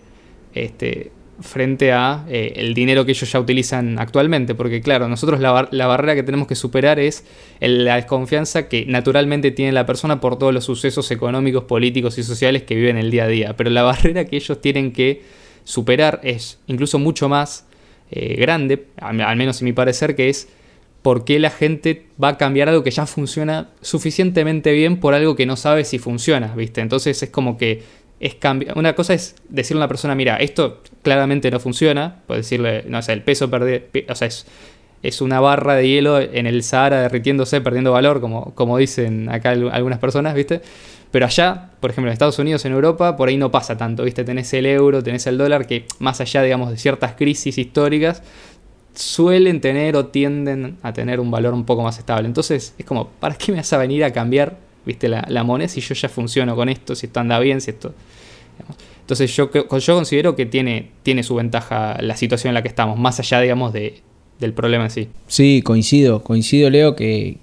este, 0.55 1.13
frente 1.43 1.93
a 1.93 2.25
eh, 2.29 2.55
el 2.57 2.75
dinero 2.75 3.05
que 3.05 3.13
ellos 3.13 3.31
ya 3.31 3.41
utilizan 3.41 3.99
actualmente. 3.99 4.55
Porque 4.55 4.81
claro, 4.81 5.09
nosotros 5.09 5.41
la, 5.41 5.87
barrera 5.87 6.15
que 6.15 6.23
tenemos 6.23 6.47
que 6.47 6.55
superar 6.55 6.99
es 6.99 7.25
la 7.61 7.97
desconfianza 7.97 8.69
que 8.69 8.87
naturalmente 8.87 9.51
tiene 9.51 9.73
la 9.73 9.87
persona 9.87 10.21
por 10.21 10.39
todos 10.39 10.55
los 10.55 10.65
sucesos 10.65 11.11
económicos, 11.11 11.65
políticos 11.65 12.19
y 12.19 12.23
sociales 12.23 12.63
que 12.63 12.75
viven 12.75 12.97
el 12.97 13.11
día 13.11 13.25
a 13.25 13.29
día. 13.29 13.57
Pero 13.57 13.71
la 13.71 13.83
barrera 13.83 14.25
que 14.25 14.37
ellos 14.37 14.61
tienen 14.61 14.93
que 14.93 15.23
superar 15.65 16.21
es 16.23 16.59
incluso 16.67 16.99
mucho 16.99 17.29
más 17.29 17.67
eh, 18.11 18.37
grande, 18.39 18.87
al 18.97 19.37
menos 19.37 19.61
en 19.61 19.67
mi 19.67 19.73
parecer, 19.73 20.17
que 20.17 20.29
es 20.29 20.49
por 21.03 21.25
qué 21.25 21.39
la 21.39 21.51
gente 21.51 22.07
va 22.23 22.29
a 22.29 22.39
cambiar 22.39 22.69
algo 22.69 22.85
que 22.85 22.91
ya 22.91 23.07
funciona 23.07 23.71
suficientemente 23.81 24.73
bien 24.73 25.01
por 25.01 25.15
algo 25.15 25.35
que 25.35 25.47
no 25.47 25.57
sabe 25.57 25.85
si 25.85 25.99
funciona, 25.99 26.55
¿viste? 26.55 26.81
Entonces 26.81 27.23
es 27.23 27.31
como 27.31 27.59
que 27.59 27.83
es 28.23 28.37
cambiar. 28.37 28.79
Una 28.79 28.95
cosa 28.95 29.15
es 29.15 29.35
decirle 29.49 29.81
a 29.81 29.85
una 29.85 29.89
persona, 29.89 30.15
mira, 30.15 30.37
esto 30.37 30.81
claramente 31.03 31.51
no 31.51 31.59
funciona. 31.59 32.23
Puedes 32.29 32.47
decirle, 32.47 32.85
no 32.87 33.03
sé, 33.03 33.13
el 33.13 33.23
peso 33.23 33.51
perder. 33.51 33.91
O 34.09 34.15
sea, 34.15 34.29
es, 34.29 34.47
es, 35.03 35.21
una 35.21 35.41
barra 35.41 35.75
de 35.75 35.89
hielo 35.89 36.21
en 36.21 36.47
el 36.47 36.63
Sahara 36.63 37.03
derritiéndose, 37.03 37.61
perdiendo 37.61 37.91
valor, 37.91 38.21
como, 38.21 38.55
como 38.55 38.79
dicen 38.79 39.29
acá 39.29 39.51
algunas 39.51 39.99
personas, 39.99 40.35
¿viste? 40.37 40.63
Pero 41.11 41.27
allá, 41.27 41.71
por 41.81 41.91
ejemplo, 41.91 42.11
en 42.11 42.13
Estados 42.13 42.39
Unidos, 42.39 42.65
en 42.65 42.73
Europa, 42.73 43.17
por 43.17 43.29
ahí 43.29 43.37
no 43.37 43.51
pasa 43.51 43.77
tanto, 43.77 44.05
¿viste? 44.05 44.23
Tenés 44.23 44.55
el 44.55 44.67
euro, 44.67 45.03
tenés 45.03 45.27
el 45.27 45.37
dólar, 45.37 45.67
que 45.67 45.87
más 45.99 46.21
allá, 46.21 46.43
digamos, 46.45 46.71
de 46.71 46.77
ciertas 46.77 47.15
crisis 47.15 47.59
históricas, 47.59 48.23
suelen 48.95 49.61
tener 49.61 49.97
o 49.97 50.07
tienden 50.07 50.79
a 50.83 50.93
tener 50.93 51.19
un 51.19 51.33
valor 51.33 51.55
un 51.55 51.65
poco 51.65 51.83
más 51.83 51.99
estable. 51.99 52.29
Entonces, 52.29 52.77
es 52.79 52.87
como, 52.87 53.09
¿para 53.09 53.35
qué 53.35 53.51
me 53.51 53.59
vas 53.59 53.73
a 53.73 53.79
venir 53.79 54.05
a 54.05 54.13
cambiar 54.13 54.57
¿viste? 54.85 55.09
La, 55.09 55.45
moneda, 55.45 55.69
si 55.69 55.81
yo 55.81 55.95
ya 55.95 56.09
funciono 56.09 56.57
con 56.57 56.69
esto, 56.69 56.95
si 56.95 57.07
esto 57.07 57.21
anda 57.21 57.39
bien, 57.39 57.61
si 57.61 57.71
esto... 57.71 57.95
Entonces 59.01 59.35
yo, 59.35 59.51
yo 59.51 59.95
considero 59.95 60.37
que 60.37 60.47
tiene, 60.47 60.91
tiene 61.03 61.23
su 61.23 61.35
ventaja 61.35 61.99
la 62.01 62.17
situación 62.17 62.51
en 62.51 62.55
la 62.55 62.63
que 62.63 62.69
estamos, 62.69 62.99
más 62.99 63.19
allá, 63.19 63.41
digamos, 63.41 63.73
de, 63.73 64.01
del 64.39 64.53
problema 64.53 64.85
en 64.85 64.91
sí. 64.91 65.09
Sí, 65.27 65.63
coincido, 65.63 66.23
coincido, 66.23 66.71
Leo, 66.71 66.95
que, 66.95 67.39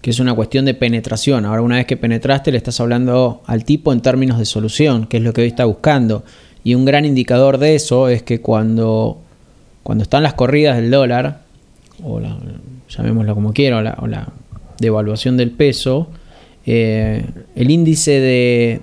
que 0.00 0.10
es 0.10 0.20
una 0.20 0.34
cuestión 0.34 0.64
de 0.64 0.74
penetración. 0.74 1.44
Ahora, 1.44 1.62
una 1.62 1.76
vez 1.76 1.86
que 1.86 1.96
penetraste, 1.96 2.52
le 2.52 2.58
estás 2.58 2.80
hablando 2.80 3.42
al 3.46 3.64
tipo 3.64 3.92
en 3.92 4.00
términos 4.00 4.38
de 4.38 4.44
solución, 4.44 5.06
que 5.06 5.18
es 5.18 5.22
lo 5.22 5.32
que 5.32 5.42
hoy 5.42 5.48
está 5.48 5.64
buscando. 5.64 6.24
Y 6.62 6.74
un 6.74 6.84
gran 6.84 7.04
indicador 7.04 7.58
de 7.58 7.74
eso 7.74 8.08
es 8.08 8.22
que 8.22 8.40
cuando, 8.40 9.20
cuando 9.82 10.02
están 10.02 10.22
las 10.22 10.34
corridas 10.34 10.76
del 10.76 10.90
dólar, 10.90 11.42
o 12.02 12.20
la, 12.20 12.36
llamémoslo 12.88 13.34
como 13.34 13.52
quiera, 13.52 13.82
la, 13.82 13.98
o 14.00 14.06
la 14.06 14.28
devaluación 14.78 15.36
del 15.36 15.50
peso, 15.50 16.08
eh, 16.66 17.24
el 17.54 17.70
índice 17.70 18.80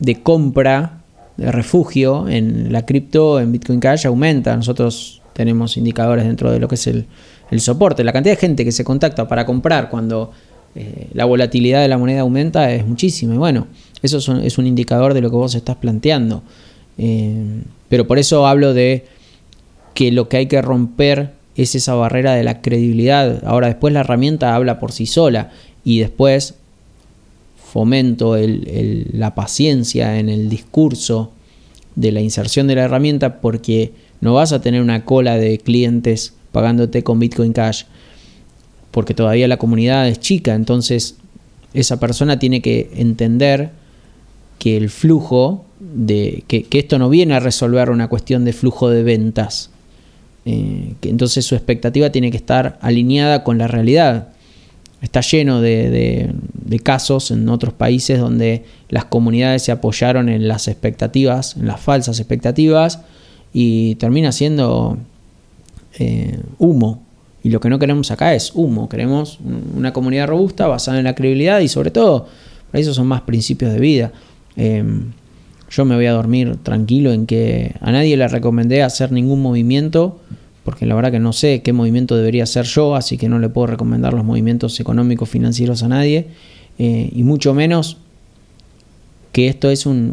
de, 0.00 0.22
compra 0.22 1.02
de 1.36 1.52
refugio 1.52 2.28
en 2.28 2.72
la 2.72 2.84
cripto, 2.84 3.40
en 3.40 3.52
Bitcoin 3.52 3.80
Cash, 3.80 4.06
aumenta. 4.06 4.56
Nosotros 4.56 5.22
tenemos 5.32 5.76
indicadores 5.76 6.24
dentro 6.24 6.50
de 6.50 6.58
lo 6.58 6.68
que 6.68 6.76
es 6.76 6.86
el, 6.86 7.06
soporte. 7.58 8.04
La 8.04 8.12
cantidad 8.12 8.34
de 8.34 8.40
gente 8.40 8.64
que 8.64 8.72
se 8.72 8.84
contacta 8.84 9.26
para 9.26 9.46
comprar 9.46 9.88
cuando 9.88 10.32
eh, 10.74 11.08
la 11.14 11.24
volatilidad 11.24 11.80
de 11.80 11.88
la 11.88 11.96
moneda 11.96 12.20
aumenta 12.20 12.72
es 12.72 12.86
muchísima. 12.86 13.34
Y 13.34 13.38
bueno, 13.38 13.66
eso 14.02 14.18
es 14.18 14.58
un, 14.58 14.66
indicador 14.66 15.14
de 15.14 15.20
lo 15.20 15.30
que 15.30 15.36
vos 15.36 15.54
estás 15.54 15.76
planteando. 15.76 16.42
Eh, 16.98 17.62
pero 17.88 18.06
por 18.06 18.18
eso 18.18 18.46
hablo 18.46 18.74
de 18.74 19.06
que 19.94 20.12
lo 20.12 20.28
que 20.28 20.36
hay 20.36 20.46
que 20.46 20.60
romper 20.60 21.32
es 21.56 21.74
esa 21.74 21.94
barrera 21.94 22.34
de 22.34 22.44
la 22.44 22.60
credibilidad. 22.60 23.42
Ahora 23.44 23.68
después 23.68 23.92
la 23.92 24.00
herramienta 24.00 24.54
habla 24.54 24.78
por 24.78 24.92
sí 24.92 25.06
sola 25.06 25.50
y 25.84 26.00
después 26.00 26.54
fomento 27.70 28.36
la 28.36 29.34
paciencia 29.34 30.18
en 30.18 30.28
el 30.28 30.48
discurso 30.48 31.32
de 31.96 32.12
la 32.12 32.20
inserción 32.20 32.66
de 32.66 32.76
la 32.76 32.84
herramienta 32.84 33.40
porque 33.40 33.92
no 34.20 34.34
vas 34.34 34.52
a 34.52 34.60
tener 34.60 34.80
una 34.82 35.04
cola 35.04 35.36
de 35.36 35.58
clientes 35.58 36.34
pagándote 36.52 37.02
con 37.02 37.18
Bitcoin 37.18 37.52
Cash 37.52 37.84
porque 38.90 39.14
todavía 39.14 39.48
la 39.48 39.58
comunidad 39.58 40.08
es 40.08 40.18
chica, 40.18 40.54
entonces 40.54 41.16
esa 41.74 42.00
persona 42.00 42.38
tiene 42.38 42.62
que 42.62 42.90
entender 42.96 43.70
que 44.58 44.76
el 44.76 44.90
flujo 44.90 45.64
de 45.78 46.44
que, 46.48 46.66
esto 46.72 46.98
no 46.98 47.08
viene 47.08 47.34
a 47.34 47.40
resolver 47.40 47.90
una 47.90 48.08
cuestión 48.08 48.44
de 48.44 48.52
flujo 48.52 48.90
de 48.90 49.02
ventas, 49.02 49.70
eh, 50.46 50.94
que 51.00 51.10
entonces 51.10 51.44
su 51.44 51.54
expectativa 51.54 52.10
tiene 52.10 52.30
que 52.30 52.38
estar 52.38 52.78
alineada 52.80 53.44
con 53.44 53.58
la 53.58 53.68
realidad. 53.68 54.28
Está 55.00 55.20
lleno 55.20 55.60
de, 55.60 56.34
casos 56.82 57.30
en 57.30 57.48
otros 57.48 57.72
países 57.72 58.18
donde 58.18 58.64
las 58.88 59.04
comunidades 59.04 59.62
se 59.62 59.72
apoyaron 59.72 60.28
en 60.28 60.48
las 60.48 60.66
expectativas, 60.66 61.56
en 61.56 61.66
las 61.66 61.80
falsas 61.80 62.18
expectativas, 62.18 63.00
y 63.52 63.94
termina 63.96 64.32
siendo 64.32 64.98
eh, 65.98 66.38
humo. 66.58 67.02
Y 67.44 67.50
lo 67.50 67.60
que 67.60 67.70
no 67.70 67.78
queremos 67.78 68.10
acá 68.10 68.34
es 68.34 68.52
humo, 68.54 68.88
queremos 68.88 69.38
una 69.76 69.92
comunidad 69.92 70.26
robusta 70.26 70.66
basada 70.66 70.98
en 70.98 71.04
la 71.04 71.14
credibilidad 71.14 71.60
y 71.60 71.68
sobre 71.68 71.92
todo, 71.92 72.26
para 72.70 72.80
eso 72.80 72.92
son 72.92 73.06
más 73.06 73.22
principios 73.22 73.72
de 73.72 73.78
vida. 73.78 74.12
Em, 74.56 75.12
yo 75.70 75.84
me 75.84 75.94
voy 75.94 76.06
a 76.06 76.12
dormir 76.12 76.56
tranquilo 76.56 77.12
en 77.12 77.26
que 77.26 77.74
a 77.80 77.92
nadie 77.92 78.16
le 78.16 78.26
recomendé 78.26 78.82
hacer 78.82 79.12
ningún 79.12 79.40
movimiento 79.40 80.18
porque 80.68 80.84
la 80.84 80.94
verdad 80.94 81.10
que 81.10 81.18
no 81.18 81.32
sé 81.32 81.62
qué 81.62 81.72
movimiento 81.72 82.14
debería 82.14 82.42
hacer 82.42 82.66
yo, 82.66 82.94
así 82.94 83.16
que 83.16 83.26
no 83.30 83.38
le 83.38 83.48
puedo 83.48 83.68
recomendar 83.68 84.12
los 84.12 84.22
movimientos 84.22 84.78
económicos 84.80 85.26
financieros 85.26 85.82
a 85.82 85.88
nadie, 85.88 86.26
eh, 86.78 87.08
y 87.10 87.22
mucho 87.22 87.54
menos 87.54 87.96
que 89.32 89.48
esto 89.48 89.70
es 89.70 89.86
un, 89.86 90.12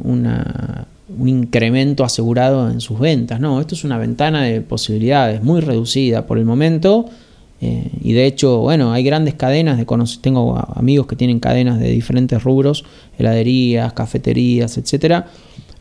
incremento 1.26 2.06
asegurado 2.06 2.72
en 2.72 2.80
sus 2.80 2.98
ventas. 2.98 3.42
No, 3.42 3.60
esto 3.60 3.76
es 3.76 3.84
una 3.84 3.98
ventana 3.98 4.44
de 4.44 4.62
posibilidades 4.62 5.44
muy 5.44 5.60
reducida 5.60 6.26
por 6.26 6.38
el 6.38 6.46
momento, 6.46 7.10
Eh, 7.62 7.90
y 8.04 8.12
de 8.12 8.26
hecho, 8.26 8.60
bueno, 8.60 8.92
hay 8.92 9.04
grandes 9.04 9.34
cadenas 9.34 9.78
de 9.78 9.86
tengo 10.22 10.58
amigos 10.76 11.08
que 11.08 11.16
tienen 11.16 11.40
cadenas 11.40 11.80
de 11.80 11.90
diferentes 11.90 12.44
rubros, 12.44 12.84
heladerías, 13.18 13.94
cafeterías, 13.94 14.78
etcétera. 14.78 15.28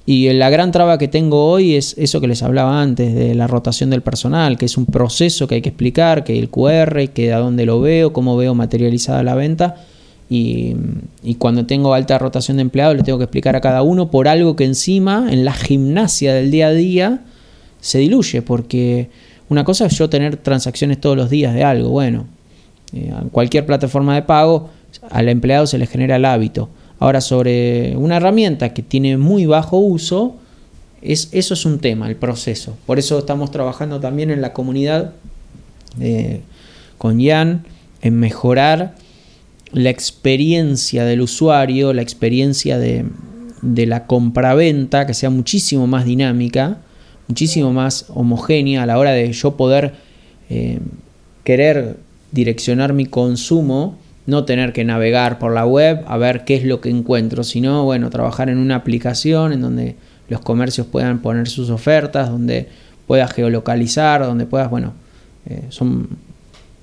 Y 0.06 0.30
la 0.34 0.50
gran 0.50 0.70
traba 0.70 0.98
que 0.98 1.08
tengo 1.08 1.46
hoy 1.46 1.76
es 1.76 1.94
eso 1.96 2.20
que 2.20 2.28
les 2.28 2.42
hablaba 2.42 2.82
antes, 2.82 3.14
de 3.14 3.34
la 3.34 3.46
rotación 3.46 3.88
del 3.88 4.02
personal, 4.02 4.58
que 4.58 4.66
es 4.66 4.76
un 4.76 4.84
proceso 4.84 5.46
que 5.46 5.56
hay 5.56 5.62
que 5.62 5.70
explicar, 5.70 6.24
que 6.24 6.38
el 6.38 6.50
QR, 6.50 7.08
que 7.14 7.32
a 7.32 7.38
dónde 7.38 7.64
lo 7.64 7.80
veo, 7.80 8.12
cómo 8.12 8.36
veo 8.36 8.54
materializada 8.54 9.22
la 9.22 9.34
venta. 9.34 9.76
Y, 10.28 10.74
y, 11.22 11.36
cuando 11.36 11.66
tengo 11.66 11.94
alta 11.94 12.18
rotación 12.18 12.56
de 12.56 12.62
empleados, 12.62 12.96
le 12.96 13.02
tengo 13.02 13.18
que 13.18 13.24
explicar 13.24 13.56
a 13.56 13.60
cada 13.60 13.82
uno 13.82 14.10
por 14.10 14.28
algo 14.28 14.56
que 14.56 14.64
encima, 14.64 15.28
en 15.30 15.44
la 15.44 15.52
gimnasia 15.52 16.34
del 16.34 16.50
día 16.50 16.68
a 16.68 16.72
día, 16.72 17.24
se 17.80 17.98
diluye, 17.98 18.42
porque 18.42 19.10
una 19.48 19.64
cosa 19.64 19.86
es 19.86 19.96
yo 19.98 20.08
tener 20.08 20.36
transacciones 20.38 21.00
todos 21.00 21.16
los 21.16 21.28
días 21.30 21.54
de 21.54 21.64
algo, 21.64 21.90
bueno, 21.90 22.26
en 22.92 23.10
eh, 23.10 23.14
cualquier 23.30 23.66
plataforma 23.66 24.14
de 24.14 24.22
pago 24.22 24.70
al 25.10 25.28
empleado 25.28 25.66
se 25.66 25.78
le 25.78 25.86
genera 25.86 26.16
el 26.16 26.24
hábito. 26.24 26.68
Ahora, 27.04 27.20
sobre 27.20 27.96
una 27.96 28.16
herramienta 28.16 28.72
que 28.72 28.82
tiene 28.82 29.16
muy 29.16 29.46
bajo 29.46 29.76
uso, 29.76 30.36
es, 31.02 31.28
eso 31.32 31.54
es 31.54 31.66
un 31.66 31.78
tema, 31.78 32.08
el 32.08 32.16
proceso. 32.16 32.76
Por 32.86 32.98
eso 32.98 33.18
estamos 33.18 33.50
trabajando 33.50 34.00
también 34.00 34.30
en 34.30 34.40
la 34.40 34.52
comunidad 34.52 35.12
eh, 36.00 36.40
con 36.96 37.22
Jan 37.22 37.66
en 38.00 38.18
mejorar 38.18 38.94
la 39.72 39.90
experiencia 39.90 41.04
del 41.04 41.20
usuario, 41.20 41.92
la 41.92 42.02
experiencia 42.02 42.78
de, 42.78 43.04
de 43.60 43.86
la 43.86 44.06
compraventa, 44.06 45.06
que 45.06 45.14
sea 45.14 45.30
muchísimo 45.30 45.86
más 45.86 46.04
dinámica 46.06 46.78
muchísimo 47.28 47.72
más 47.72 48.06
homogénea 48.08 48.82
a 48.82 48.86
la 48.86 48.98
hora 48.98 49.12
de 49.12 49.32
yo 49.32 49.56
poder 49.56 49.94
eh, 50.50 50.80
querer 51.42 51.96
direccionar 52.32 52.92
mi 52.92 53.06
consumo, 53.06 53.96
no 54.26 54.44
tener 54.44 54.72
que 54.72 54.84
navegar 54.84 55.38
por 55.38 55.52
la 55.52 55.66
web 55.66 56.02
a 56.06 56.16
ver 56.16 56.44
qué 56.44 56.56
es 56.56 56.64
lo 56.64 56.80
que 56.80 56.88
encuentro, 56.88 57.44
sino 57.44 57.84
bueno, 57.84 58.10
trabajar 58.10 58.48
en 58.48 58.58
una 58.58 58.76
aplicación 58.76 59.52
en 59.52 59.60
donde 59.60 59.96
los 60.28 60.40
comercios 60.40 60.86
puedan 60.86 61.20
poner 61.20 61.48
sus 61.48 61.70
ofertas, 61.70 62.30
donde 62.30 62.68
puedas 63.06 63.32
geolocalizar, 63.32 64.22
donde 64.22 64.46
puedas, 64.46 64.70
bueno, 64.70 64.94
eh, 65.46 65.68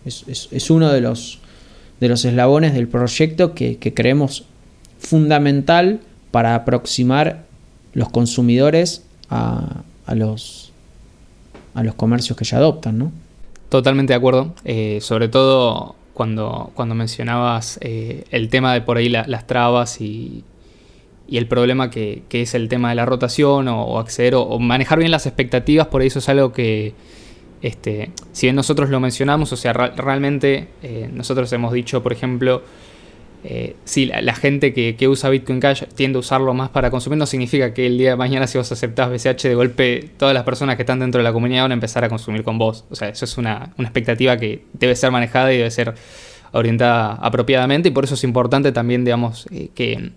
es, 0.05 0.69
uno 0.69 0.91
de 0.91 1.01
los, 1.01 1.39
de 1.99 2.09
los 2.09 2.25
eslabones 2.25 2.73
del 2.73 2.87
proyecto 2.87 3.55
que, 3.55 3.77
que 3.77 3.93
creemos 3.93 4.45
fundamental 4.99 5.99
para 6.29 6.53
aproximar 6.53 7.43
los 7.93 8.09
consumidores 8.09 9.03
a, 9.29 9.83
a 10.05 10.15
los, 10.15 10.71
a 11.73 11.83
los 11.83 11.95
comercios 11.95 12.37
que 12.37 12.45
ya 12.45 12.57
adoptan, 12.57 12.99
¿no? 12.99 13.11
Totalmente 13.69 14.13
de 14.13 14.17
acuerdo. 14.17 14.53
Eh, 14.65 14.99
sobre 15.01 15.29
todo 15.29 15.95
cuando, 16.21 16.69
cuando 16.75 16.93
mencionabas 16.93 17.79
eh, 17.81 18.25
el 18.29 18.49
tema 18.49 18.75
de 18.75 18.81
por 18.81 18.97
ahí 18.97 19.09
las 19.09 19.47
trabas 19.47 20.01
y, 20.01 20.43
y 21.27 21.37
el 21.39 21.47
problema 21.47 21.89
que, 21.89 22.21
es 22.29 22.53
el 22.53 22.69
tema 22.69 22.89
de 22.89 22.95
la 22.95 23.07
rotación 23.07 23.67
o, 23.67 23.97
acceder 23.97 24.35
o, 24.35 24.59
manejar 24.59 24.99
bien 24.99 25.09
las 25.09 25.25
expectativas, 25.25 25.87
por 25.87 26.03
eso 26.03 26.19
es 26.19 26.29
algo 26.29 26.53
que, 26.53 26.93
este, 27.63 28.11
si 28.33 28.45
bien 28.45 28.55
nosotros 28.55 28.91
lo 28.91 28.99
mencionamos, 28.99 29.51
o 29.51 29.57
sea, 29.57 29.73
realmente 29.73 30.67
eh, 30.83 31.09
nosotros 31.11 31.51
hemos 31.53 31.73
dicho, 31.73 32.03
por 32.03 32.13
ejemplo, 32.13 32.61
eh, 33.43 33.75
sí, 33.85 34.05
la, 34.05 34.35
gente 34.35 34.71
que, 34.73 35.07
usa 35.07 35.29
Bitcoin 35.29 35.59
Cash 35.59 35.83
tiende 35.95 36.17
a 36.17 36.19
usarlo 36.19 36.53
más 36.53 36.69
para 36.69 36.91
consumir, 36.91 37.17
no 37.17 37.25
significa 37.25 37.73
que 37.73 37.87
el 37.87 37.97
día 37.97 38.11
de 38.11 38.15
mañana 38.15 38.45
si 38.45 38.57
vos 38.57 38.71
aceptás 38.71 39.09
BCH 39.09 39.43
de 39.43 39.55
golpe, 39.55 40.09
todas 40.17 40.33
las 40.35 40.43
personas 40.43 40.75
que 40.75 40.83
están 40.83 40.99
dentro 40.99 41.19
de 41.19 41.23
la 41.23 41.33
comunidad 41.33 41.63
van 41.63 41.71
a 41.71 41.73
empezar 41.73 42.03
a 42.03 42.09
consumir 42.09 42.43
con 42.43 42.59
vos. 42.59 42.85
O 42.91 42.95
sea, 42.95 43.09
eso 43.09 43.25
es 43.25 43.37
una, 43.37 43.73
expectativa 43.79 44.37
que 44.37 44.65
debe 44.73 44.95
ser 44.95 45.11
manejada 45.11 45.51
y 45.53 45.57
debe 45.57 45.71
ser 45.71 45.95
orientada 46.51 47.13
apropiadamente 47.15 47.89
y 47.89 47.91
por 47.91 48.03
eso 48.03 48.13
es 48.13 48.23
importante 48.23 48.71
también, 48.71 49.05
digamos, 49.05 49.47
eh, 49.51 49.69
que 49.73 50.11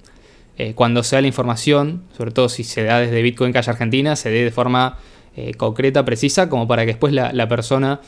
eh, 0.58 0.74
cuando 0.74 1.02
se 1.02 1.16
da 1.16 1.22
la 1.22 1.28
información, 1.28 2.02
sobre 2.16 2.30
todo 2.30 2.48
si 2.50 2.62
se 2.62 2.84
da 2.84 3.00
desde 3.00 3.22
Bitcoin 3.22 3.52
Cash 3.52 3.70
Argentina, 3.70 4.16
se 4.16 4.30
dé 4.30 4.44
de 4.44 4.50
forma 4.50 4.98
concreta, 5.56 6.04
precisa, 6.04 6.48
como 6.48 6.68
para 6.68 6.82
que 6.82 6.92
después 6.92 7.12
la 7.12 7.48
persona 7.48 8.00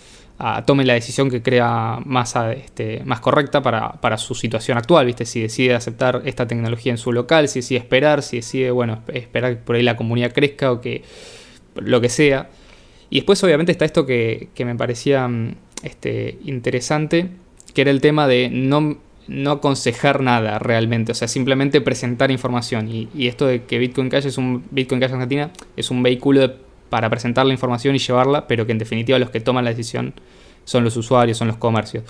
tome 0.66 0.84
la 0.84 0.94
decisión 0.94 1.30
que 1.30 1.42
crea 1.42 1.98
más, 2.04 2.34
este, 2.36 3.02
más 3.04 3.20
correcta 3.20 3.62
para, 3.62 4.18
su 4.18 4.34
situación 4.34 4.76
actual, 4.76 5.06
¿viste? 5.06 5.24
Si 5.24 5.40
decide 5.40 5.74
aceptar 5.74 6.22
esta 6.26 6.46
tecnología 6.46 6.92
en 6.92 6.98
su 6.98 7.12
local, 7.12 7.48
si 7.48 7.60
decide 7.60 7.78
esperar, 7.78 8.22
si 8.22 8.36
decide, 8.36 8.70
bueno, 8.70 9.02
esperar 9.12 9.56
que 9.56 9.62
por 9.62 9.76
ahí 9.76 9.82
la 9.82 9.96
comunidad 9.96 10.32
crezca 10.32 10.72
o 10.72 10.80
que 10.80 11.02
lo 11.74 12.00
que 12.00 12.08
sea. 12.08 12.50
Y 13.08 13.16
después 13.16 13.42
obviamente 13.44 13.72
está 13.72 13.84
esto 13.84 14.04
que, 14.04 14.48
me 14.58 14.74
parecía 14.74 15.26
mm, 15.26 15.54
este, 15.82 16.38
interesante, 16.44 17.28
que 17.72 17.80
era 17.80 17.90
el 17.90 18.02
tema 18.02 18.26
de 18.26 18.50
no, 18.50 18.98
no 19.28 19.50
aconsejar 19.52 20.20
nada 20.20 20.58
realmente, 20.58 21.12
o 21.12 21.14
sea, 21.14 21.28
simplemente 21.28 21.80
presentar 21.80 22.30
información. 22.30 22.88
Y, 22.88 23.08
y, 23.14 23.28
esto 23.28 23.46
de 23.46 23.64
que 23.64 23.78
Bitcoin 23.78 24.10
Cash 24.10 24.26
es 24.26 24.36
un 24.36 24.64
Bitcoin 24.70 25.00
Cash 25.00 25.12
Argentina 25.12 25.50
es 25.76 25.90
un 25.90 26.02
vehículo 26.02 26.40
de 26.40 26.65
para 26.88 27.10
presentar 27.10 27.46
la 27.46 27.52
información 27.52 27.94
y 27.94 27.98
llevarla, 27.98 28.46
pero 28.46 28.66
que 28.66 28.72
en 28.72 28.78
definitiva 28.78 29.18
los 29.18 29.30
que 29.30 29.40
toman 29.40 29.64
la 29.64 29.70
decisión 29.70 30.14
son 30.64 30.84
los 30.84 30.96
usuarios, 30.96 31.38
son 31.38 31.48
los 31.48 31.56
comercios. 31.56 32.04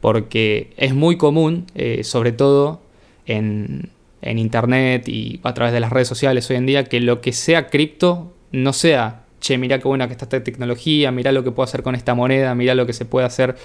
Porque 0.00 0.72
es 0.76 0.94
muy 0.94 1.16
común, 1.16 1.66
eh, 1.74 2.04
sobre 2.04 2.32
todo 2.32 2.80
en, 3.26 3.90
en, 4.22 4.38
Internet 4.38 5.08
y 5.08 5.40
a 5.42 5.52
través 5.54 5.72
de 5.72 5.80
las 5.80 5.90
redes 5.90 6.08
sociales 6.08 6.48
hoy 6.50 6.56
en 6.56 6.66
día, 6.66 6.84
que 6.84 7.00
lo 7.00 7.20
que 7.20 7.32
sea 7.32 7.68
cripto 7.68 8.32
no 8.52 8.72
sea 8.72 9.24
che, 9.40 9.58
mira 9.58 9.78
qué 9.78 9.88
buena 9.88 10.06
que 10.06 10.12
está 10.12 10.26
esta 10.26 10.44
tecnología, 10.44 11.10
mira 11.10 11.32
lo 11.32 11.42
que 11.42 11.50
puedo 11.50 11.64
hacer 11.64 11.82
con 11.82 11.94
esta 11.94 12.14
moneda, 12.14 12.54
mira 12.54 12.74
lo 12.74 12.86
que 12.86 12.92
se 12.92 13.04
puede 13.04 13.26
hacer, 13.26 13.56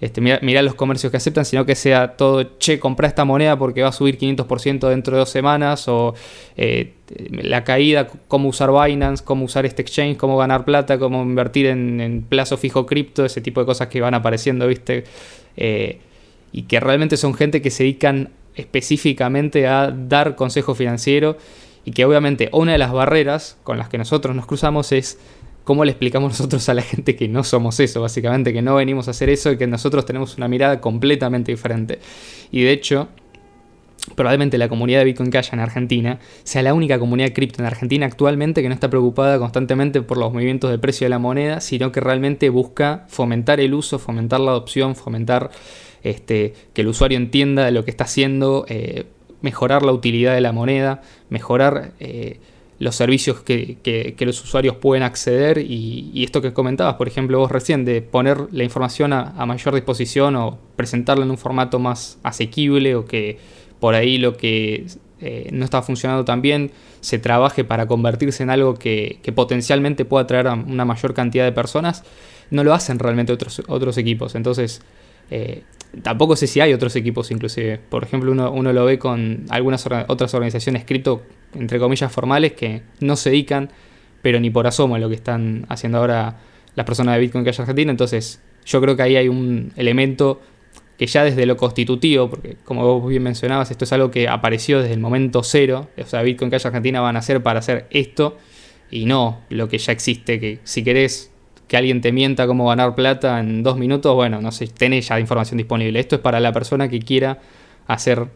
este, 0.00 0.20
mira, 0.20 0.62
los 0.62 0.74
comercios 0.74 1.10
que 1.10 1.16
aceptan, 1.16 1.44
sino 1.44 1.64
que 1.64 1.74
sea 1.74 2.16
todo, 2.16 2.58
che, 2.58 2.78
compra 2.78 3.08
esta 3.08 3.24
moneda 3.24 3.58
porque 3.58 3.82
va 3.82 3.88
a 3.88 3.92
subir 3.92 4.18
500% 4.18 4.88
dentro 4.88 5.14
de 5.14 5.20
dos 5.20 5.30
semanas, 5.30 5.88
o 5.88 6.14
eh, 6.56 6.92
la 7.30 7.64
caída, 7.64 8.08
cómo 8.28 8.48
usar 8.48 8.70
Binance, 8.70 9.24
cómo 9.24 9.44
usar 9.44 9.64
este 9.64 9.82
exchange, 9.82 10.16
cómo 10.16 10.36
ganar 10.36 10.64
plata, 10.64 10.98
cómo 10.98 11.22
invertir 11.22 11.66
en, 11.66 12.26
plazo 12.28 12.56
fijo 12.56 12.84
cripto, 12.84 13.24
ese 13.24 13.40
tipo 13.40 13.60
de 13.60 13.66
cosas 13.66 13.88
que 13.88 14.00
van 14.00 14.14
apareciendo, 14.14 14.66
¿viste? 14.66 15.04
Eh, 15.56 15.98
y 16.52 16.62
que 16.62 16.80
realmente 16.80 17.16
son 17.16 17.34
gente 17.34 17.62
que 17.62 17.70
se 17.70 17.84
dedican 17.84 18.30
específicamente 18.54 19.66
a 19.66 19.90
dar 19.90 20.36
consejo 20.36 20.74
financiero 20.74 21.38
y 21.84 21.92
que 21.92 22.04
obviamente 22.04 22.48
una 22.52 22.72
de 22.72 22.78
las 22.78 22.92
barreras 22.92 23.58
con 23.62 23.78
las 23.78 23.88
que 23.88 23.98
nosotros 23.98 24.34
nos 24.36 24.46
cruzamos 24.46 24.92
es 24.92 25.18
cómo 25.64 25.84
le 25.84 25.92
explicamos 25.92 26.32
nosotros 26.38 26.68
a 26.68 26.74
la 26.74 26.82
gente 26.82 27.16
que 27.16 27.28
no 27.28 27.44
somos 27.44 27.80
eso, 27.80 28.00
básicamente, 28.00 28.52
que 28.52 28.62
no 28.62 28.76
venimos 28.76 29.08
a 29.08 29.12
hacer 29.12 29.30
eso 29.30 29.52
y 29.52 29.58
que 29.58 29.66
nosotros 29.66 30.04
tenemos 30.04 30.36
una 30.36 30.48
mirada 30.48 30.80
completamente 30.80 31.52
diferente. 31.52 31.98
Y 32.50 32.62
de 32.62 32.72
hecho, 32.72 33.08
probablemente 34.14 34.58
la 34.58 34.68
comunidad 34.68 35.00
de 35.00 35.04
Bitcoin 35.06 35.30
Cash 35.30 35.50
en 35.52 35.60
Argentina 35.60 36.18
sea 36.42 36.62
la 36.62 36.74
única 36.74 36.98
comunidad 36.98 37.32
cripto 37.32 37.62
en 37.62 37.66
Argentina 37.66 38.06
actualmente 38.06 38.62
que 38.62 38.68
no 38.68 38.74
está 38.74 38.90
preocupada 38.90 39.38
constantemente 39.38 40.02
por 40.02 40.18
los 40.18 40.32
movimientos 40.32 40.70
de 40.70 40.78
precio 40.78 41.04
de 41.04 41.10
la 41.10 41.18
moneda, 41.18 41.60
sino 41.60 41.92
que 41.92 42.00
realmente 42.00 42.48
busca 42.48 43.04
fomentar 43.08 43.60
el 43.60 43.74
uso, 43.74 43.98
fomentar 43.98 44.40
la 44.40 44.50
adopción, 44.50 44.96
fomentar 44.96 45.50
este, 46.02 46.54
que 46.74 46.80
el 46.82 46.88
usuario 46.88 47.16
entienda 47.16 47.64
de 47.64 47.70
lo 47.70 47.84
que 47.84 47.90
está 47.92 48.04
haciendo. 48.04 48.66
Eh, 48.68 49.06
mejorar 49.42 49.82
la 49.82 49.92
utilidad 49.92 50.34
de 50.34 50.40
la 50.40 50.52
moneda, 50.52 51.02
mejorar 51.28 51.92
eh, 52.00 52.38
los 52.78 52.96
servicios 52.96 53.42
que, 53.42 54.16
los 54.18 54.42
usuarios 54.42 54.76
pueden 54.76 55.02
acceder 55.04 55.58
y, 55.58 56.24
esto 56.24 56.40
que 56.40 56.52
comentabas, 56.52 56.94
por 56.94 57.06
ejemplo, 57.06 57.38
vos 57.38 57.52
recién, 57.52 57.84
de 57.84 58.02
poner 58.02 58.48
la 58.50 58.64
información 58.64 59.12
a, 59.12 59.46
mayor 59.46 59.74
disposición 59.74 60.34
o 60.36 60.58
presentarla 60.74 61.24
en 61.24 61.30
un 61.30 61.38
formato 61.38 61.78
más 61.78 62.18
asequible 62.22 62.96
o 62.96 63.04
que 63.04 63.38
por 63.78 63.94
ahí 63.94 64.18
lo 64.18 64.36
que 64.36 64.86
eh, 65.20 65.48
no 65.52 65.64
está 65.64 65.82
funcionando 65.82 66.24
tan 66.24 66.42
bien 66.42 66.72
se 67.00 67.20
trabaje 67.20 67.62
para 67.62 67.86
convertirse 67.86 68.42
en 68.42 68.50
algo 68.50 68.74
que, 68.74 69.20
potencialmente 69.34 70.04
pueda 70.04 70.24
atraer 70.24 70.48
a 70.48 70.54
una 70.54 70.84
mayor 70.84 71.14
cantidad 71.14 71.44
de 71.44 71.52
personas, 71.52 72.02
no 72.50 72.64
lo 72.64 72.74
hacen 72.74 72.98
realmente 72.98 73.32
otros, 73.32 73.62
otros 73.68 73.96
equipos. 73.96 74.34
Entonces, 74.34 74.82
eh, 75.30 75.62
Tampoco 76.02 76.36
sé 76.36 76.46
si 76.46 76.60
hay 76.60 76.72
otros 76.72 76.96
equipos 76.96 77.30
inclusive. 77.30 77.78
Por 77.88 78.04
ejemplo, 78.04 78.32
uno, 78.32 78.72
lo 78.72 78.84
ve 78.84 78.98
con 78.98 79.44
algunas 79.50 79.86
otras 80.08 80.32
organizaciones 80.32 80.84
cripto, 80.84 81.22
entre 81.54 81.78
comillas, 81.78 82.10
formales, 82.10 82.52
que 82.52 82.82
no 83.00 83.16
se 83.16 83.30
dedican, 83.30 83.70
pero 84.22 84.40
ni 84.40 84.48
por 84.48 84.66
asomo 84.66 84.94
a 84.94 84.98
lo 84.98 85.08
que 85.08 85.16
están 85.16 85.66
haciendo 85.68 85.98
ahora 85.98 86.38
las 86.74 86.86
personas 86.86 87.16
de 87.16 87.20
Bitcoin 87.20 87.44
Cash 87.44 87.60
Argentina. 87.60 87.90
Entonces, 87.90 88.40
yo 88.64 88.80
creo 88.80 88.96
que 88.96 89.02
ahí 89.02 89.16
hay 89.16 89.28
un 89.28 89.72
elemento 89.76 90.40
que 90.96 91.06
ya 91.06 91.24
desde 91.24 91.46
lo 91.46 91.56
constitutivo, 91.56 92.30
porque 92.30 92.56
como 92.64 93.00
vos 93.00 93.08
bien 93.08 93.22
mencionabas, 93.22 93.70
esto 93.70 93.84
es 93.84 93.92
algo 93.92 94.10
que 94.10 94.28
apareció 94.28 94.80
desde 94.80 94.94
el 94.94 95.00
momento 95.00 95.42
cero, 95.42 95.88
o 95.98 96.06
sea, 96.06 96.22
Bitcoin 96.22 96.50
Cash 96.50 96.66
Argentina 96.66 97.00
van 97.00 97.16
a 97.16 97.18
hacer 97.18 97.42
para 97.42 97.58
hacer 97.58 97.86
esto 97.90 98.38
y 98.88 99.04
no 99.06 99.40
lo 99.48 99.68
que 99.68 99.78
ya 99.78 99.92
existe, 99.92 100.38
que 100.38 100.60
si 100.62 100.84
querés 100.84 101.31
que 101.72 101.78
alguien 101.78 102.02
te 102.02 102.12
mienta 102.12 102.46
cómo 102.46 102.68
ganar 102.68 102.94
plata 102.94 103.40
en 103.40 103.62
dos 103.62 103.78
minutos, 103.78 104.14
bueno, 104.14 104.42
no 104.42 104.52
sé, 104.52 104.66
tenés 104.66 105.08
ya 105.08 105.18
información 105.18 105.56
disponible. 105.56 105.98
Esto 106.00 106.16
es 106.16 106.20
para 106.20 106.38
la 106.38 106.52
persona 106.52 106.86
que 106.86 106.98
quiera 106.98 107.38
hacer 107.86 108.26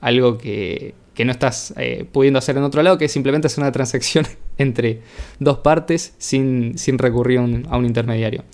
algo 0.00 0.38
que, 0.38 0.94
no 1.18 1.32
estás 1.32 1.74
eh, 1.78 2.06
pudiendo 2.12 2.38
hacer 2.38 2.56
en 2.56 2.62
otro 2.62 2.84
lado, 2.84 2.96
que 2.96 3.08
simplemente 3.08 3.48
es 3.48 3.58
una 3.58 3.72
transacción 3.72 4.24
entre 4.56 5.00
dos 5.40 5.58
partes 5.58 6.14
sin, 6.18 6.78
sin 6.78 6.96
recurrir 6.98 7.40
a 7.40 7.76
un, 7.76 7.84
intermediario. 7.86 8.44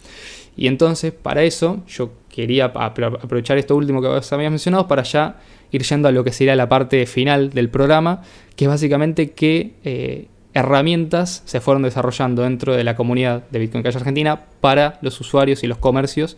Y 0.56 0.66
entonces, 0.66 1.12
para 1.12 1.42
eso, 1.42 1.84
yo 1.86 2.14
quería 2.30 2.64
aprovechar 2.64 3.58
esto 3.58 3.76
último 3.76 4.00
que 4.00 4.08
vos 4.08 4.32
habías 4.32 4.50
mencionado 4.50 4.88
para 4.88 5.02
ya 5.02 5.40
ir 5.72 5.82
yendo 5.82 6.08
a 6.08 6.10
lo 6.10 6.24
que 6.24 6.32
sería 6.32 6.56
la 6.56 6.70
parte 6.70 7.04
final 7.04 7.50
del 7.50 7.68
programa, 7.68 8.22
que 8.56 8.64
es 8.64 8.70
básicamente 8.70 9.32
que 9.32 9.74
eh, 9.84 10.28
herramientas 10.54 11.42
se 11.46 11.60
fueron 11.60 11.82
desarrollando 11.82 12.42
dentro 12.42 12.74
de 12.74 12.84
la 12.84 12.96
comunidad 12.96 13.44
de 13.50 13.58
Bitcoin 13.58 13.82
Cash 13.82 13.96
Argentina 13.96 14.46
para 14.60 14.98
los 15.02 15.20
usuarios 15.20 15.62
y 15.62 15.66
los 15.66 15.78
comercios 15.78 16.36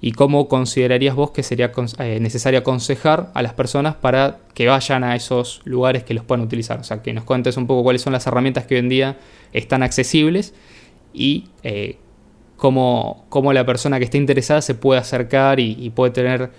y 0.00 0.12
cómo 0.12 0.48
considerarías 0.48 1.14
vos 1.14 1.30
que 1.30 1.44
sería 1.44 1.70
eh, 1.98 2.18
necesario 2.20 2.58
aconsejar 2.58 3.30
a 3.34 3.42
las 3.42 3.54
personas 3.54 3.94
para 3.94 4.38
que 4.52 4.66
vayan 4.66 5.04
a 5.04 5.14
esos 5.14 5.62
lugares 5.64 6.02
que 6.02 6.12
los 6.12 6.24
puedan 6.24 6.44
utilizar. 6.44 6.80
O 6.80 6.84
sea, 6.84 7.02
que 7.02 7.12
nos 7.12 7.22
cuentes 7.22 7.56
un 7.56 7.68
poco 7.68 7.84
cuáles 7.84 8.02
son 8.02 8.12
las 8.12 8.26
herramientas 8.26 8.66
que 8.66 8.74
hoy 8.74 8.80
en 8.80 8.88
día 8.88 9.16
están 9.52 9.84
accesibles 9.84 10.54
y 11.14 11.50
eh, 11.62 11.98
cómo, 12.56 13.26
la 13.52 13.64
persona 13.64 13.98
que 13.98 14.04
esté 14.04 14.18
interesada 14.18 14.60
se 14.60 14.74
puede 14.74 15.00
acercar 15.00 15.60
y, 15.60 15.90
puede 15.90 16.12
tener 16.12 16.50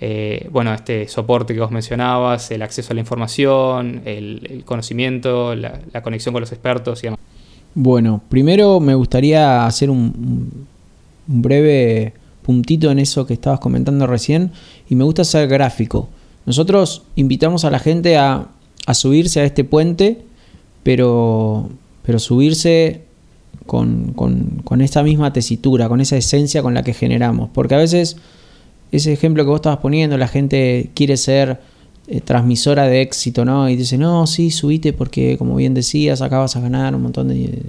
eh, 0.00 0.48
bueno, 0.50 0.74
este 0.74 1.08
soporte 1.08 1.54
que 1.54 1.60
vos 1.60 1.70
mencionabas, 1.70 2.50
el 2.50 2.62
acceso 2.62 2.92
a 2.92 2.94
la 2.94 3.00
información, 3.00 4.02
el, 4.04 4.62
conocimiento, 4.64 5.54
la, 5.54 6.02
conexión 6.02 6.32
con 6.32 6.40
los 6.40 6.52
expertos 6.52 7.00
y 7.02 7.06
demás. 7.06 7.20
Bueno, 7.74 8.22
primero 8.28 8.80
me 8.80 8.94
gustaría 8.94 9.66
hacer 9.66 9.90
un 9.90 10.66
breve 11.26 12.12
puntito 12.44 12.90
en 12.90 12.98
eso 12.98 13.26
que 13.26 13.34
estabas 13.34 13.58
comentando 13.58 14.06
recién 14.06 14.52
y 14.88 14.94
me 14.94 15.04
gusta 15.04 15.24
ser 15.24 15.48
gráfico. 15.48 16.08
Nosotros 16.46 17.02
invitamos 17.16 17.64
a 17.64 17.70
la 17.70 17.78
gente 17.78 18.16
a, 18.18 18.48
subirse 18.92 19.40
a 19.40 19.44
este 19.44 19.64
puente, 19.64 20.22
pero, 20.82 21.70
pero 22.02 22.18
subirse 22.18 23.02
con, 23.66 24.12
con, 24.12 24.80
esta 24.82 25.02
misma 25.02 25.32
tesitura, 25.32 25.88
con 25.88 26.02
esa 26.02 26.18
esencia 26.18 26.62
con 26.62 26.74
la 26.74 26.82
que 26.82 26.92
generamos. 26.92 27.48
Porque 27.54 27.74
a 27.74 27.78
veces 27.78 28.18
ese 28.96 29.12
ejemplo 29.12 29.44
que 29.44 29.50
vos 29.50 29.58
estabas 29.58 29.80
poniendo, 29.80 30.16
la 30.16 30.28
gente 30.28 30.90
quiere 30.94 31.16
ser 31.16 31.60
eh, 32.06 32.20
transmisora 32.20 32.86
de 32.86 33.00
éxito, 33.00 33.44
¿no? 33.44 33.68
Y 33.68 33.76
dice, 33.76 33.98
no, 33.98 34.26
sí, 34.26 34.50
subite 34.50 34.92
porque, 34.92 35.36
como 35.38 35.56
bien 35.56 35.74
decías, 35.74 36.22
acá 36.22 36.38
vas 36.38 36.54
a 36.54 36.60
ganar 36.60 36.94
un 36.94 37.02
montón 37.02 37.28
de, 37.28 37.62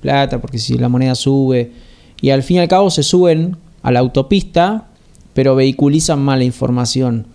plata, 0.00 0.40
porque 0.40 0.58
si 0.58 0.78
la 0.78 0.88
moneda 0.88 1.14
sube. 1.14 1.72
Y 2.20 2.30
al 2.30 2.42
fin 2.42 2.58
y 2.58 2.60
al 2.60 2.68
cabo 2.68 2.90
se 2.90 3.02
suben 3.02 3.56
a 3.82 3.90
la 3.90 3.98
autopista, 3.98 4.88
pero 5.34 5.56
vehiculizan 5.56 6.20
mala 6.20 6.44
información. 6.44 7.26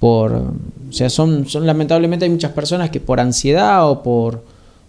Por, 0.00 0.32
o 0.32 0.92
sea, 0.92 1.10
son, 1.10 1.46
son 1.48 1.66
lamentablemente 1.66 2.24
hay 2.24 2.30
muchas 2.30 2.52
personas 2.52 2.90
que 2.90 3.00
por 3.00 3.20
ansiedad 3.20 3.90
o 3.90 4.02
por, 4.02 4.44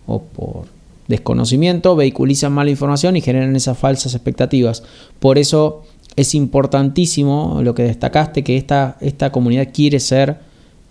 o 0.06 0.22
por 0.22 0.66
desconocimiento 1.08 1.96
vehiculizan 1.96 2.52
mala 2.52 2.70
información 2.70 3.16
y 3.18 3.22
generan 3.22 3.56
esas 3.56 3.78
falsas 3.78 4.14
expectativas. 4.14 4.84
Por 5.20 5.38
eso 5.38 5.84
es 6.18 6.34
importantísimo 6.34 7.62
lo 7.64 7.76
que 7.76 7.84
destacaste, 7.84 8.44
que 8.44 8.58
esta, 8.58 8.98
esta 9.00 9.32
comunidad 9.32 9.70
quiere 9.72 10.00
ser, 10.00 10.40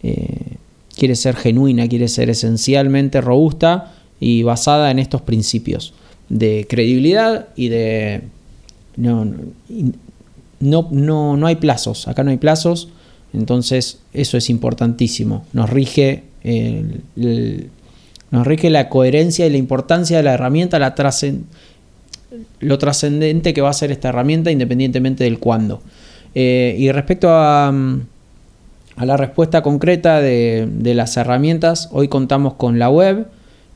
eh, 0.02 0.56
quiere 0.96 1.16
ser 1.16 1.34
genuina, 1.34 1.88
quiere 1.88 2.06
ser 2.06 2.30
esencialmente 2.30 3.20
robusta 3.20 3.92
y 4.20 4.44
basada 4.44 4.90
en 4.90 5.00
estos 5.00 5.22
principios 5.22 5.92
de 6.28 6.66
credibilidad 6.70 7.48
y 7.56 7.68
de 7.68 8.22
no, 8.96 9.26
no, 10.60 10.88
no, 10.90 11.36
no 11.36 11.46
hay 11.46 11.56
plazos, 11.56 12.06
acá 12.06 12.22
no 12.22 12.30
hay 12.30 12.38
plazos, 12.38 12.88
entonces 13.32 13.98
eso 14.12 14.36
es 14.36 14.48
importantísimo. 14.48 15.44
Nos 15.52 15.68
rige, 15.70 16.22
nos 18.30 18.46
rige 18.46 18.70
la 18.70 18.88
coherencia 18.88 19.46
y 19.46 19.50
la 19.50 19.58
importancia 19.58 20.18
de 20.18 20.22
la 20.22 20.34
herramienta, 20.34 20.78
la 20.78 20.94
lo 22.60 22.78
trascendente 22.78 23.54
que 23.54 23.60
va 23.60 23.70
a 23.70 23.74
ser 23.74 23.90
esta 23.90 24.08
herramienta 24.08 24.50
independientemente 24.50 25.24
del 25.24 25.38
cuándo. 25.38 25.80
Eh, 26.34 26.74
y 26.78 26.90
respecto 26.92 27.30
a, 27.30 27.68
a, 27.68 29.06
la 29.06 29.16
respuesta 29.16 29.62
concreta 29.62 30.20
de, 30.20 30.92
las 30.94 31.16
herramientas, 31.16 31.88
hoy 31.92 32.08
contamos 32.08 32.54
con 32.54 32.78
la 32.78 32.90
web, 32.90 33.28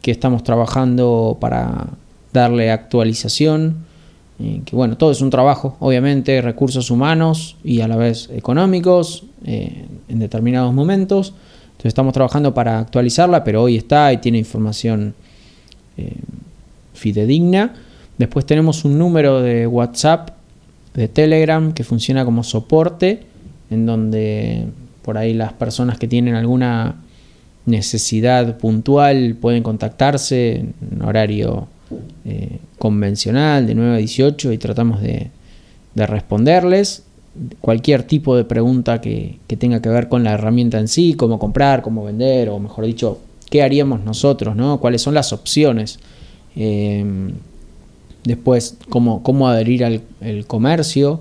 que 0.02 0.10
estamos 0.10 0.44
trabajando 0.44 1.38
para 1.40 1.88
darle 2.32 2.70
actualización 2.70 3.90
que 4.64 4.74
bueno, 4.74 4.96
todo 4.96 5.10
es 5.10 5.20
un 5.20 5.28
trabajo, 5.28 5.76
obviamente, 5.80 6.40
recursos 6.40 6.90
humanos 6.90 7.56
y 7.62 7.82
a 7.82 7.88
la 7.88 7.96
vez 7.96 8.30
económicos 8.32 9.24
eh, 9.44 9.84
en 10.08 10.18
determinados 10.18 10.72
momentos. 10.72 11.34
Entonces 11.72 11.90
estamos 11.90 12.14
trabajando 12.14 12.54
para 12.54 12.78
actualizarla, 12.78 13.44
pero 13.44 13.62
hoy 13.62 13.76
está 13.76 14.12
y 14.14 14.16
tiene 14.16 14.38
información 14.38 15.14
eh, 15.98 16.14
fidedigna. 16.94 17.74
Después 18.20 18.44
tenemos 18.44 18.84
un 18.84 18.98
número 18.98 19.40
de 19.40 19.66
WhatsApp, 19.66 20.32
de 20.92 21.08
Telegram, 21.08 21.72
que 21.72 21.84
funciona 21.84 22.22
como 22.22 22.44
soporte, 22.44 23.22
en 23.70 23.86
donde 23.86 24.66
por 25.00 25.16
ahí 25.16 25.32
las 25.32 25.54
personas 25.54 25.98
que 25.98 26.06
tienen 26.06 26.34
alguna 26.34 26.96
necesidad 27.64 28.58
puntual 28.58 29.38
pueden 29.40 29.62
contactarse 29.62 30.56
en 30.56 31.02
horario 31.02 31.66
eh, 32.26 32.58
convencional 32.78 33.66
de 33.66 33.74
9 33.74 33.94
a 33.94 33.96
18 33.96 34.52
y 34.52 34.58
tratamos 34.58 35.00
de, 35.00 35.30
responderles 35.94 37.04
cualquier 37.60 38.02
tipo 38.02 38.36
de 38.36 38.44
pregunta 38.44 39.00
que, 39.00 39.38
tenga 39.58 39.80
que 39.80 39.88
ver 39.88 40.10
con 40.10 40.24
la 40.24 40.32
herramienta 40.32 40.78
en 40.78 40.88
sí, 40.88 41.14
cómo 41.14 41.38
comprar, 41.38 41.80
cómo 41.80 42.04
vender, 42.04 42.50
o 42.50 42.58
mejor 42.58 42.84
dicho, 42.84 43.18
qué 43.48 43.62
haríamos 43.62 44.04
nosotros, 44.04 44.56
¿no? 44.56 44.78
cuáles 44.78 45.00
son 45.00 45.14
las 45.14 45.32
opciones. 45.32 45.98
Eh, 46.54 47.32
después, 48.24 48.76
cómo, 48.88 49.22
cómo 49.22 49.48
adherir 49.48 49.84
al 49.84 50.02
comercio. 50.46 51.20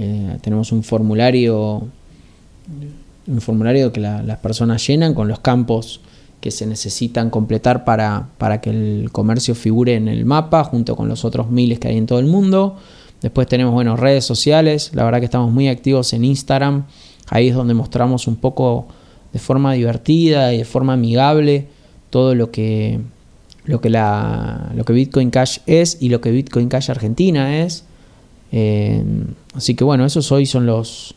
Eh, 0.00 0.38
tenemos 0.42 0.70
un 0.70 0.84
formulario, 0.84 1.82
un 3.26 3.40
formulario 3.40 3.92
que 3.92 4.00
las 4.00 4.38
personas 4.38 4.86
llenan 4.86 5.12
con 5.12 5.26
los 5.26 5.40
campos 5.40 6.00
que 6.40 6.52
se 6.52 6.66
necesitan 6.66 7.30
completar 7.30 7.84
para, 7.84 8.28
para, 8.38 8.60
que 8.60 8.70
el 8.70 9.10
comercio 9.10 9.56
figure 9.56 9.96
en 9.96 10.06
el 10.06 10.24
mapa 10.24 10.62
junto 10.62 10.94
con 10.94 11.08
los 11.08 11.24
otros 11.24 11.50
miles 11.50 11.80
que 11.80 11.88
hay 11.88 11.96
en 11.96 12.06
todo 12.06 12.20
el 12.20 12.26
mundo. 12.26 12.76
Después 13.20 13.48
tenemos 13.48 13.74
bueno, 13.74 13.96
redes 13.96 14.24
sociales, 14.24 14.92
la 14.94 15.02
verdad 15.02 15.18
que 15.18 15.24
estamos 15.24 15.50
muy 15.50 15.66
activos 15.66 16.12
en 16.12 16.24
Instagram, 16.24 16.84
ahí 17.28 17.48
es 17.48 17.56
donde 17.56 17.74
mostramos 17.74 18.28
un 18.28 18.36
poco 18.36 18.86
de 19.32 19.40
forma 19.40 19.72
divertida 19.72 20.54
y 20.54 20.58
de 20.58 20.64
forma 20.64 20.92
amigable 20.92 21.66
todo 22.10 22.36
lo 22.36 22.52
que, 22.52 23.00
lo 23.68 23.82
que, 23.82 23.90
la, 23.90 24.72
lo 24.74 24.84
que 24.84 24.94
Bitcoin 24.94 25.30
Cash 25.30 25.58
es 25.66 25.98
y 26.00 26.08
lo 26.08 26.22
que 26.22 26.30
Bitcoin 26.30 26.70
Cash 26.70 26.90
Argentina 26.90 27.58
es. 27.62 27.84
Eh, 28.50 29.04
así 29.52 29.74
que 29.74 29.84
bueno, 29.84 30.06
esos 30.06 30.32
hoy 30.32 30.46
son 30.46 30.64
los, 30.64 31.14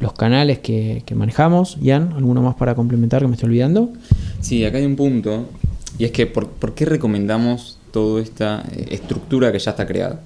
los 0.00 0.12
canales 0.12 0.58
que, 0.58 1.04
manejamos. 1.14 1.78
Ian, 1.80 2.12
¿alguno 2.14 2.42
más 2.42 2.56
para 2.56 2.74
complementar 2.74 3.22
que 3.22 3.28
me 3.28 3.34
estoy 3.34 3.50
olvidando? 3.50 3.92
Sí, 4.40 4.64
acá 4.64 4.78
hay 4.78 4.86
un 4.86 4.96
punto, 4.96 5.48
y 5.96 6.04
es 6.04 6.10
que 6.10 6.26
¿por, 6.26 6.74
qué 6.74 6.84
recomendamos 6.84 7.78
toda 7.92 8.20
esta 8.20 8.64
eh, 8.72 8.88
estructura 8.90 9.52
que 9.52 9.60
ya 9.60 9.70
está 9.70 9.86
creada? 9.86 10.20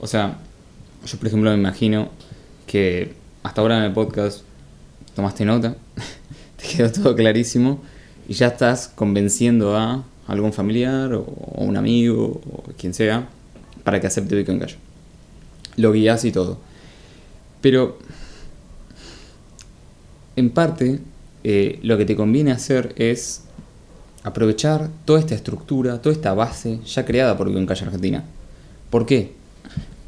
O 0.00 0.06
sea, 0.06 0.36
yo 1.06 1.16
por 1.16 1.28
ejemplo 1.28 1.50
me 1.50 1.56
imagino 1.56 2.10
que 2.66 3.14
hasta 3.42 3.62
ahora 3.62 3.78
en 3.78 3.84
el 3.84 3.92
podcast 3.92 4.42
tomaste 5.16 5.46
nota, 5.46 5.74
te 6.58 6.68
quedó 6.68 6.92
todo 6.92 7.16
clarísimo 7.16 7.80
y 8.28 8.34
ya 8.34 8.48
estás 8.48 8.88
convenciendo 8.88 9.74
a 9.74 10.04
algún 10.28 10.52
familiar 10.52 11.12
o, 11.14 11.24
un 11.56 11.76
amigo 11.76 12.40
o 12.52 12.62
quien 12.78 12.94
sea 12.94 13.28
para 13.82 14.00
que 14.00 14.06
acepte 14.06 14.36
Bitcoin 14.36 14.60
Cash. 14.60 14.74
Lo 15.76 15.92
guías 15.92 16.24
y 16.24 16.32
todo. 16.32 16.58
Pero 17.60 17.98
en 20.36 20.50
parte, 20.50 21.00
eh, 21.42 21.80
lo 21.82 21.98
que 21.98 22.04
te 22.04 22.14
conviene 22.14 22.52
hacer 22.52 22.94
es 22.96 23.42
aprovechar 24.22 24.88
toda 25.04 25.20
esta 25.20 25.34
estructura, 25.34 26.00
toda 26.00 26.14
esta 26.14 26.34
base 26.34 26.80
ya 26.84 27.04
creada 27.04 27.36
por 27.36 27.48
Bitcoin 27.48 27.66
Cash 27.66 27.82
Argentina. 27.82 28.24
¿Por 28.90 29.06
qué? 29.06 29.32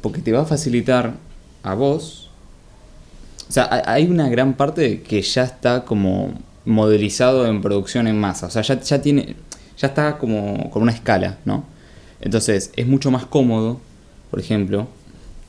Porque 0.01 0.21
te 0.21 0.31
va 0.31 0.41
a 0.41 0.45
facilitar 0.45 1.15
a 1.63 1.73
vos. 1.73 2.29
O 3.49 3.51
sea, 3.51 3.83
hay 3.85 4.07
una 4.07 4.29
gran 4.29 4.53
parte 4.53 5.01
que 5.01 5.21
ya 5.21 5.43
está 5.43 5.83
como 5.83 6.33
modelizado 6.65 7.47
en 7.47 7.61
producción 7.61 8.07
en 8.07 8.19
masa. 8.19 8.47
O 8.47 8.49
sea, 8.49 8.61
ya, 8.61 8.79
ya 8.79 9.01
tiene. 9.01 9.35
Ya 9.81 9.87
está 9.87 10.19
como 10.19 10.69
con 10.69 10.83
una 10.83 10.91
escala, 10.91 11.39
¿no? 11.43 11.65
Entonces, 12.19 12.71
es 12.75 12.85
mucho 12.85 13.09
más 13.09 13.25
cómodo, 13.25 13.81
por 14.29 14.39
ejemplo, 14.39 14.87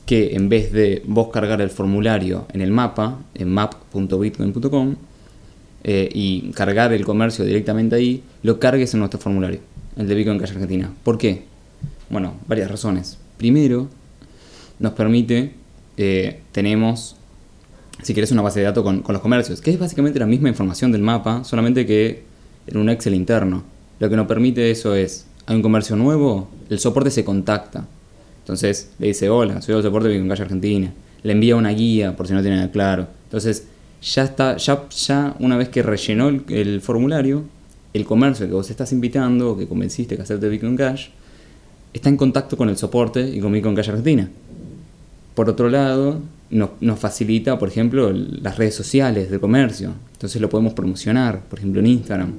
que 0.07 0.35
en 0.35 0.49
vez 0.49 0.71
de 0.71 1.03
vos 1.05 1.27
cargar 1.31 1.61
el 1.61 1.69
formulario 1.69 2.47
en 2.51 2.61
el 2.61 2.71
mapa, 2.71 3.19
en 3.35 3.49
map.bitcoin.com, 3.49 4.95
eh, 5.83 6.09
y 6.11 6.51
cargar 6.51 6.93
el 6.93 7.05
comercio 7.05 7.45
directamente 7.45 7.95
ahí, 7.95 8.23
lo 8.41 8.59
cargues 8.59 8.93
en 8.93 9.01
nuestro 9.01 9.19
formulario, 9.19 9.59
el 9.97 10.07
de 10.07 10.15
Bitcoin 10.15 10.39
Cash 10.39 10.51
Argentina. 10.51 10.91
¿Por 11.03 11.19
qué? 11.19 11.43
Bueno, 12.09 12.33
varias 12.47 12.71
razones. 12.71 13.19
Primero, 13.37 13.87
nos 14.79 14.93
permite, 14.93 15.53
eh, 15.97 16.39
tenemos, 16.51 17.17
si 18.01 18.15
querés, 18.15 18.31
una 18.31 18.41
base 18.41 18.61
de 18.61 18.65
datos 18.65 18.83
con, 18.83 19.03
con 19.03 19.13
los 19.13 19.21
comercios, 19.21 19.61
que 19.61 19.69
es 19.69 19.77
básicamente 19.77 20.17
la 20.17 20.25
misma 20.25 20.49
información 20.49 20.91
del 20.91 21.03
mapa, 21.03 21.43
solamente 21.43 21.85
que 21.85 22.23
en 22.65 22.77
un 22.77 22.89
Excel 22.89 23.13
interno. 23.13 23.72
Lo 24.03 24.09
que 24.09 24.17
nos 24.17 24.27
permite 24.27 24.69
eso 24.69 24.95
es, 24.95 25.25
hay 25.45 25.55
un 25.55 25.61
comercio 25.61 25.95
nuevo, 25.95 26.49
el 26.69 26.77
soporte 26.77 27.09
se 27.09 27.23
contacta 27.23 27.87
Entonces 28.39 28.91
le 28.99 29.07
dice, 29.07 29.29
hola, 29.29 29.61
soy 29.61 29.75
el 29.75 29.81
soporte 29.81 30.09
de 30.09 30.15
Bitcoin 30.15 30.27
Cash 30.27 30.41
Argentina. 30.41 30.93
Le 31.23 31.31
envía 31.31 31.55
una 31.55 31.69
guía 31.69 32.13
por 32.13 32.27
si 32.27 32.33
no 32.33 32.41
tiene 32.41 32.57
nada 32.57 32.69
claro. 32.69 33.07
Entonces 33.23 33.65
ya 34.01 34.25
está, 34.25 34.57
ya, 34.57 34.89
ya 34.89 35.37
una 35.39 35.55
vez 35.55 35.69
que 35.69 35.81
rellenó 35.81 36.27
el, 36.27 36.81
formulario, 36.81 37.45
el 37.93 38.03
comercio 38.03 38.45
que 38.45 38.51
vos 38.51 38.69
estás 38.69 38.91
invitando 38.91 39.57
que 39.57 39.69
convenciste 39.69 40.17
que 40.17 40.23
acepte 40.23 40.49
Bitcoin 40.49 40.75
Cash, 40.75 41.07
está 41.93 42.09
en 42.09 42.17
contacto 42.17 42.57
con 42.57 42.67
el 42.67 42.75
soporte 42.75 43.25
y 43.25 43.39
con 43.39 43.53
Bitcoin 43.53 43.73
Cash 43.73 43.87
Argentina. 43.87 44.29
Por 45.33 45.49
otro 45.49 45.69
lado, 45.69 46.19
nos, 46.53 46.71
nos, 46.81 46.99
facilita, 46.99 47.57
por 47.57 47.69
ejemplo, 47.69 48.11
las 48.11 48.57
redes 48.57 48.75
sociales 48.75 49.29
de 49.29 49.39
comercio. 49.39 49.93
Entonces 50.13 50.41
lo 50.41 50.49
podemos 50.49 50.73
promocionar, 50.73 51.41
por 51.41 51.59
ejemplo, 51.59 51.79
en 51.79 51.87
Instagram. 51.87 52.33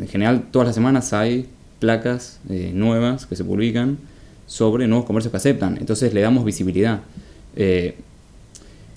En 0.00 0.08
general, 0.08 0.44
todas 0.50 0.66
las 0.66 0.74
semanas 0.74 1.12
hay 1.12 1.46
placas 1.78 2.38
eh, 2.48 2.70
nuevas 2.74 3.26
que 3.26 3.34
se 3.34 3.44
publican 3.44 3.98
sobre 4.46 4.86
nuevos 4.86 5.06
comercios 5.06 5.30
que 5.30 5.36
aceptan. 5.36 5.76
Entonces 5.78 6.14
le 6.14 6.20
damos 6.20 6.44
visibilidad. 6.44 7.00
Eh, 7.56 7.96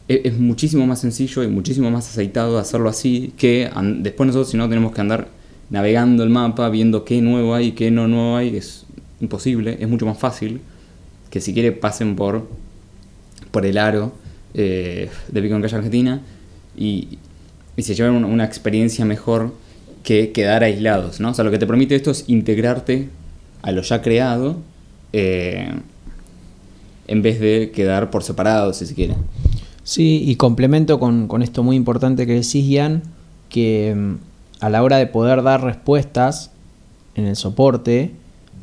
e-, 0.08 0.22
es, 0.26 0.38
muchísimo 0.38 0.86
más 0.86 1.02
sencillo 1.02 1.44
y 1.44 1.48
muchísimo 1.48 1.90
más 1.90 2.08
aceitado 2.10 2.60
hacerlo 2.60 2.90
así 2.90 3.34
que 3.38 3.70
después 3.98 4.28
nosotros 4.28 4.50
si 4.50 4.58
no 4.58 4.70
tenemos 4.70 4.94
que 4.94 5.02
andar 5.02 5.28
navegando 5.70 6.24
el 6.24 6.30
mapa, 6.30 6.70
viendo 6.70 7.04
qué 7.04 7.22
nuevo 7.22 7.56
hay 7.56 7.72
qué 7.72 7.90
no 7.90 8.08
nuevo 8.08 8.36
hay. 8.36 8.56
Es 8.56 8.86
imposible, 9.20 9.78
es 9.80 9.90
mucho 9.90 10.06
más 10.06 10.20
fácil 10.20 10.62
que 11.32 11.42
si 11.42 11.54
quiere 11.54 11.72
pasen 11.72 12.16
por, 12.16 12.48
por 13.52 13.66
el 13.66 13.78
aro 13.78 14.14
eh, 14.58 15.10
de 15.28 15.42
Bitcoin 15.42 15.62
Cash 15.62 15.76
Argentina 15.76 16.22
y, 16.78 17.20
y 17.78 17.82
se 17.82 17.94
lleven 17.94 18.24
una, 18.24 18.46
experiencia 18.46 19.04
mejor 19.04 19.54
que 20.04 20.32
quedar 20.32 20.64
aislados, 20.64 21.20
¿no? 21.20 21.32
O 21.32 21.34
sea, 21.34 21.44
lo 21.44 21.52
que 21.52 21.58
te 21.58 21.68
permite 21.68 21.96
esto 21.96 22.12
es 22.12 22.26
integrarte 22.28 23.10
a 23.62 23.72
lo 23.72 23.82
ya 23.82 24.02
creado 24.02 24.58
eh, 25.12 25.74
en 27.08 27.22
vez 27.22 27.40
de 27.40 27.72
quedar 27.72 28.12
por 28.12 28.24
separado, 28.24 28.72
si 28.74 28.86
se 28.86 28.96
quiere. 28.96 29.16
Sí, 29.84 30.24
y 30.26 30.36
complemento 30.36 31.00
con, 31.00 31.42
esto 31.42 31.64
muy 31.64 31.76
importante 31.76 32.26
que 32.26 32.34
decís, 32.34 32.66
Ian, 32.66 33.04
que 33.50 33.94
mm, 33.96 34.14
a 34.62 34.70
la 34.70 34.84
hora 34.84 34.98
de 34.98 35.08
poder 35.08 35.44
dar 35.44 35.64
respuestas 35.64 36.52
en 37.16 37.26
el 37.26 37.36
soporte, 37.36 38.12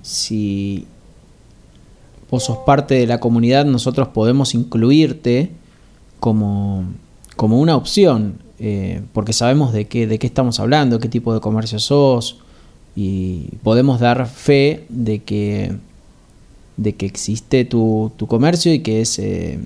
si 0.02 0.86
vos 2.30 2.44
sos 2.44 2.58
parte 2.64 2.94
de 2.94 3.06
la 3.06 3.20
comunidad, 3.20 3.66
nosotros 3.66 4.08
podemos 4.08 4.54
incluirte 4.54 5.50
como, 6.22 6.84
como 7.34 7.58
una 7.58 7.74
opción, 7.74 8.34
eh, 8.60 9.02
porque 9.12 9.32
sabemos 9.32 9.72
de 9.72 9.88
qué, 9.88 10.06
de 10.06 10.20
qué 10.20 10.28
estamos 10.28 10.60
hablando, 10.60 11.00
qué 11.00 11.08
tipo 11.08 11.34
de 11.34 11.40
comercio 11.40 11.80
sos, 11.80 12.38
y 12.94 13.48
podemos 13.64 13.98
dar 13.98 14.24
fe 14.28 14.86
de 14.88 15.24
que, 15.24 15.74
de 16.76 16.94
que 16.94 17.06
existe 17.06 17.64
tu, 17.64 18.12
comercio 18.28 18.72
y 18.72 18.84
que, 18.84 19.00
es, 19.00 19.18
eh, 19.18 19.58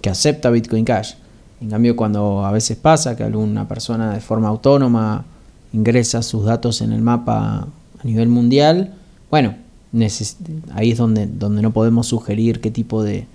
que 0.00 0.10
acepta 0.10 0.50
Bitcoin 0.50 0.84
Cash. 0.84 1.14
En 1.60 1.70
cambio, 1.70 1.96
cuando 1.96 2.46
a 2.46 2.52
veces 2.52 2.76
pasa 2.76 3.16
que 3.16 3.24
alguna 3.24 3.66
persona 3.66 4.14
de 4.14 4.20
forma 4.20 4.46
autónoma 4.46 5.24
ingresa 5.72 6.22
sus 6.22 6.44
datos 6.44 6.82
en 6.82 6.92
el 6.92 7.02
mapa 7.02 7.66
a 7.98 8.04
nivel 8.04 8.28
mundial, 8.28 8.94
bueno, 9.28 9.56
ahí 10.72 10.92
es 10.92 10.98
donde, 10.98 11.26
donde 11.26 11.62
no 11.62 11.72
podemos 11.72 12.06
sugerir 12.06 12.60
qué 12.60 12.70
tipo 12.70 13.02
de, 13.02 13.26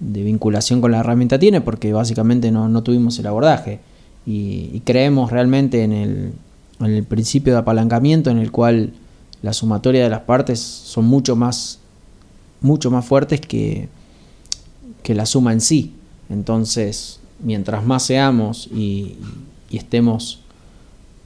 de 0.00 0.22
vinculación 0.22 0.80
con 0.80 0.90
la 0.90 1.00
herramienta 1.00 1.38
tiene, 1.38 1.60
porque 1.60 1.92
básicamente 1.92 2.50
no, 2.50 2.82
tuvimos 2.82 3.18
el 3.18 3.26
abordaje. 3.26 3.80
Y, 4.26 4.80
creemos 4.84 5.30
realmente 5.30 5.82
en 5.82 5.92
el, 5.92 6.32
en 6.80 6.86
el, 6.86 7.04
principio 7.04 7.52
de 7.52 7.60
apalancamiento 7.60 8.30
en 8.30 8.38
el 8.38 8.50
cual 8.50 8.92
la 9.42 9.52
sumatoria 9.52 10.02
de 10.02 10.10
las 10.10 10.20
partes 10.20 10.58
son 10.58 11.04
mucho 11.04 11.36
más, 11.36 11.78
mucho 12.60 12.90
más 12.90 13.04
fuertes 13.04 13.40
que, 13.40 13.88
que 15.02 15.14
la 15.14 15.26
suma 15.26 15.52
en 15.52 15.60
sí. 15.60 15.94
Entonces, 16.30 17.20
mientras 17.42 17.84
más 17.84 18.02
seamos 18.02 18.68
y, 18.74 19.16
estemos 19.70 20.40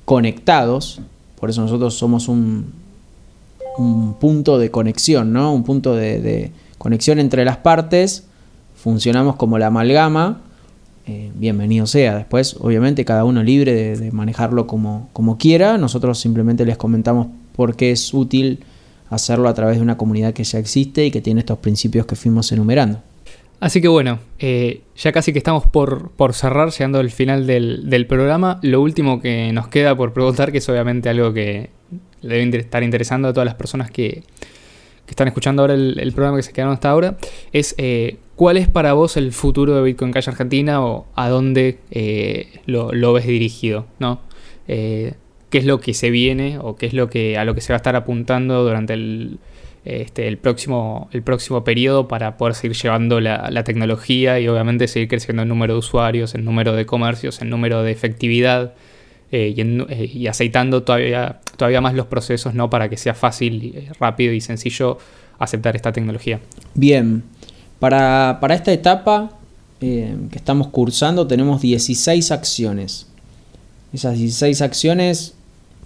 conectados, 0.05 1.01
por 1.41 1.49
eso 1.49 1.62
nosotros 1.62 1.95
somos 1.95 2.29
un, 2.29 2.75
un 3.79 4.14
punto 4.14 4.59
de 4.59 4.70
conexión, 4.70 5.33
¿no? 5.33 5.55
Un 5.55 5.64
punto 5.64 5.95
de 5.95 6.53
conexión 6.77 7.18
entre 7.20 7.47
las 7.47 7.57
partes 7.57 8.25
funcionamos 8.85 9.37
como 9.37 9.59
la 9.59 9.68
amalgama, 9.68 10.43
eh, 11.07 11.32
bienvenido 11.35 11.87
sea. 11.87 12.16
Después, 12.16 12.55
obviamente, 12.61 13.07
cada 13.07 13.24
uno 13.24 13.43
libre 13.43 13.97
de, 13.97 14.12
manejarlo 14.12 14.66
como, 14.66 15.09
como, 15.14 15.39
quiera. 15.39 15.78
Nosotros 15.78 16.18
simplemente 16.18 16.66
les 16.66 16.76
comentamos 16.76 17.28
por 17.57 17.76
qué 17.76 17.93
es 17.93 18.12
útil 18.12 18.62
hacerlo 19.09 19.49
a 19.49 19.55
través 19.55 19.78
de 19.78 19.82
una 19.82 19.97
comunidad 19.97 20.35
que 20.35 20.45
ya 20.45 20.59
existe 20.59 21.07
y 21.07 21.11
que 21.11 21.22
tiene 21.22 21.41
estos 21.41 21.61
principios 21.61 22.05
que 22.05 22.14
fuimos 22.14 22.53
enumerando. 22.53 23.01
Así 23.59 23.80
que 23.80 23.89
bueno, 23.89 24.18
eh, 24.39 24.82
ya 24.99 25.12
casi 25.12 25.32
que 25.32 25.39
estamos 25.39 25.64
por, 25.64 26.11
por 26.11 26.35
cerrar, 26.35 26.70
llegando 26.70 26.99
al 26.99 27.11
final 27.11 27.47
del, 27.47 27.89
del, 27.89 28.07
programa. 28.07 28.59
Lo 28.61 28.82
último 28.82 29.18
que 29.22 29.51
nos 29.55 29.68
queda 29.68 29.97
por 29.97 30.12
preguntar, 30.12 30.53
que 30.53 30.59
es 30.59 30.68
obviamente 30.68 31.09
algo 31.09 31.32
que 31.32 31.70
debe 32.20 32.59
estar 32.59 32.82
interesando 32.82 33.28
a 33.28 33.32
todas 33.32 33.47
las 33.47 33.55
personas 33.55 33.91
que, 33.91 34.24
que 35.07 35.11
están 35.11 35.28
escuchando 35.28 35.62
ahora 35.62 35.72
el, 35.72 36.12
programa 36.12 36.37
que 36.37 36.43
se 36.43 36.53
quedaron 36.53 36.74
hasta 36.74 36.91
ahora, 36.91 37.16
es 37.51 37.74
eh, 37.78 38.18
cuál 38.37 38.57
es 38.57 38.68
para 38.68 38.93
vos 38.93 39.16
el 39.16 39.32
futuro 39.32 39.74
de 39.74 39.82
Bitcoin 39.82 40.12
Cash 40.12 40.28
Argentina 40.28 40.85
o 40.85 41.07
a 41.14 41.28
dónde 41.28 41.78
eh, 41.91 42.61
lo, 42.66 43.12
ves 43.12 43.26
dirigido, 43.26 43.87
¿no? 43.99 44.20
Eh, 44.68 45.14
¿Qué 45.51 45.59
es 45.59 45.66
lo 45.66 45.80
que 45.80 45.95
se 45.95 46.11
viene 46.11 46.59
o 46.61 46.76
qué 46.76 46.87
es 46.87 46.95
lo 46.95 47.09
que 47.09 47.39
a 47.39 47.45
lo 47.45 47.55
que 47.55 47.61
se 47.61 47.72
va 47.72 47.76
a 47.76 47.78
estar 47.78 47.95
apuntando 47.95 48.64
durante 48.64 48.95
el, 48.95 49.39
este, 49.85 50.35
próximo, 50.39 51.09
el 51.12 51.22
próximo 51.22 51.62
periodo 51.62 52.09
para 52.09 52.39
poder 52.39 52.55
seguir 52.55 52.76
llevando 52.76 53.20
la, 53.20 53.64
tecnología 53.64 54.41
y 54.41 54.49
obviamente 54.49 54.89
seguir 54.89 55.09
creciendo 55.09 55.43
el 55.43 55.49
número 55.49 55.74
de 55.74 55.78
usuarios, 55.80 56.35
el 56.35 56.45
número 56.45 56.72
de 56.72 56.87
comercios, 56.87 57.43
el 57.43 57.51
número 57.51 57.82
de 57.82 57.93
efectividad 57.93 58.72
eh, 59.30 59.55
eh, 59.57 60.11
y, 60.12 60.26
aceitando 60.26 60.82
todavía, 60.82 61.41
todavía 61.57 61.82
más 61.82 61.95
los 61.95 62.07
procesos 62.07 62.55
¿no? 62.55 62.70
para 62.70 62.89
que 62.89 62.97
sea 62.97 63.14
fácil, 63.14 63.89
rápido 64.01 64.32
y 64.32 64.41
sencillo 64.41 64.99
aceptar 65.39 65.76
esta 65.76 65.93
tecnología. 65.93 66.41
Bien, 66.74 67.22
para, 67.85 68.55
esta 68.55 68.72
etapa 68.72 69.30
que 69.78 70.16
estamos 70.32 70.68
cursando 70.68 71.26
tenemos 71.26 71.61
16 71.61 72.30
acciones. 72.30 73.07
Esas 73.93 74.16
16 74.16 74.62
acciones 74.62 75.35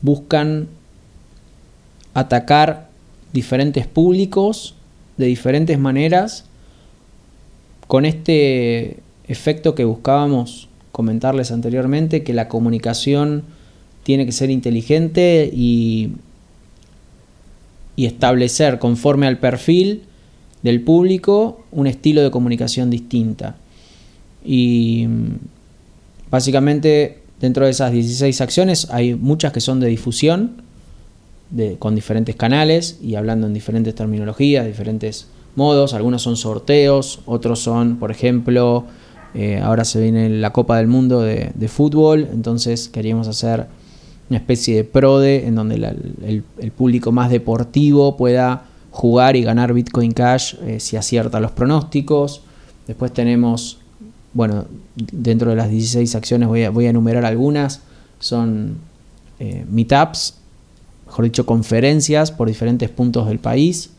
buscan 0.01 0.69
atacar 2.15 2.89
diferentes 3.33 3.89
públicos 3.89 4.77
de 5.17 5.27
diferentes 5.27 5.77
maneras 5.81 6.45
con 7.89 8.05
este 8.05 8.99
efecto 9.27 9.75
que 9.75 9.85
buscábamos 9.85 10.69
comentarles 10.93 11.51
anteriormente, 11.51 12.23
que 12.23 12.33
la 12.33 12.47
comunicación 12.47 13.43
tiene 14.05 14.25
que 14.25 14.31
ser 14.31 14.51
inteligente 14.51 15.51
y, 15.53 16.13
y 17.97 18.07
establecer 18.07 18.79
conforme 18.79 19.27
al 19.27 19.39
perfil 19.39 20.05
del 20.63 20.83
público 20.83 21.65
un 21.71 21.87
estilo 21.87 22.23
de 22.23 22.31
comunicación 22.31 22.91
distinta. 22.91 23.57
Y 24.45 25.07
básicamente 26.31 27.19
dentro 27.41 27.65
de 27.65 27.71
esas 27.71 27.93
16 27.93 28.41
acciones 28.41 28.89
hay 28.91 29.15
muchas 29.15 29.53
que 29.53 29.61
son 29.61 29.81
de 29.81 29.89
difusión, 29.89 30.63
de, 31.51 31.77
con 31.77 31.95
diferentes 31.95 32.37
canales 32.37 32.99
y 33.03 33.15
hablando 33.15 33.47
en 33.47 33.55
diferentes 33.55 33.95
terminologías, 33.95 34.67
diferentes 34.67 35.29
modos. 35.57 35.95
Algunos 35.95 36.23
son 36.23 36.37
sorteos, 36.37 37.21
otros 37.27 37.61
son, 37.61 37.97
por 37.97 38.11
ejemplo, 38.11 38.85
eh, 39.35 39.61
ahora 39.63 39.85
se 39.85 40.01
viene 40.01 40.29
la 40.31 40.53
Copa 40.53 40.79
del 40.79 40.87
Mundo 40.87 41.21
de, 41.21 41.69
fútbol, 41.69 42.29
entonces 42.33 42.89
queríamos 42.89 43.29
hacer 43.29 43.67
una 44.31 44.39
especie 44.39 44.77
de 44.77 44.85
PRODE 44.85 45.47
en 45.47 45.55
donde 45.55 45.75
el, 45.77 46.73
público 46.73 47.13
más 47.13 47.31
deportivo 47.31 48.17
pueda 48.17 48.65
jugar 48.99 49.37
y 49.37 49.45
ganar 49.45 49.73
Bitcoin 49.73 50.11
Cash 50.11 50.57
eh, 50.67 50.81
si 50.81 50.97
acierta 50.97 51.39
los 51.39 51.53
pronósticos. 51.53 52.43
Después 52.89 53.13
tenemos, 53.13 53.79
bueno, 54.35 54.65
dentro 54.97 55.51
de 55.51 55.57
las 55.57 55.71
16 55.71 56.17
acciones 56.17 56.49
voy 56.49 56.65
a, 56.65 56.91
enumerar 56.91 57.25
algunas. 57.25 57.83
Son 58.19 58.79
eh, 59.39 59.65
meetups, 59.71 60.35
mejor 61.07 61.27
dicho, 61.27 61.47
conferencias 61.47 62.33
por 62.33 62.49
diferentes 62.49 62.91
puntos 62.91 63.29
del 63.29 63.39
país. 63.39 63.91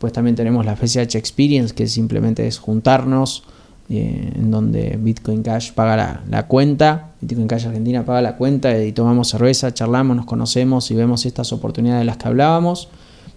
Pues 0.00 0.12
también 0.12 0.34
tenemos 0.34 0.66
la 0.66 0.74
FSH 0.74 1.14
Experience, 1.14 1.72
que 1.72 1.86
simplemente 1.86 2.44
es 2.48 2.58
juntarnos 2.58 3.44
eh, 3.88 4.32
en 4.34 4.50
donde 4.50 4.98
Bitcoin 5.00 5.44
Cash 5.44 5.74
paga 5.74 6.24
la, 6.28 6.46
cuenta, 6.48 7.10
Bitcoin 7.20 7.46
Cash 7.46 7.66
Argentina 7.66 8.04
paga 8.04 8.20
la 8.20 8.36
cuenta 8.36 8.82
y 8.82 8.90
tomamos 8.90 9.28
cerveza, 9.28 9.72
charlamos, 9.72 10.16
nos 10.16 10.26
conocemos 10.26 10.90
y 10.90 10.96
vemos 10.96 11.24
estas 11.24 11.52
oportunidades 11.52 12.00
de 12.00 12.06
las 12.06 12.16
que 12.16 12.26
hablábamos. 12.26 12.88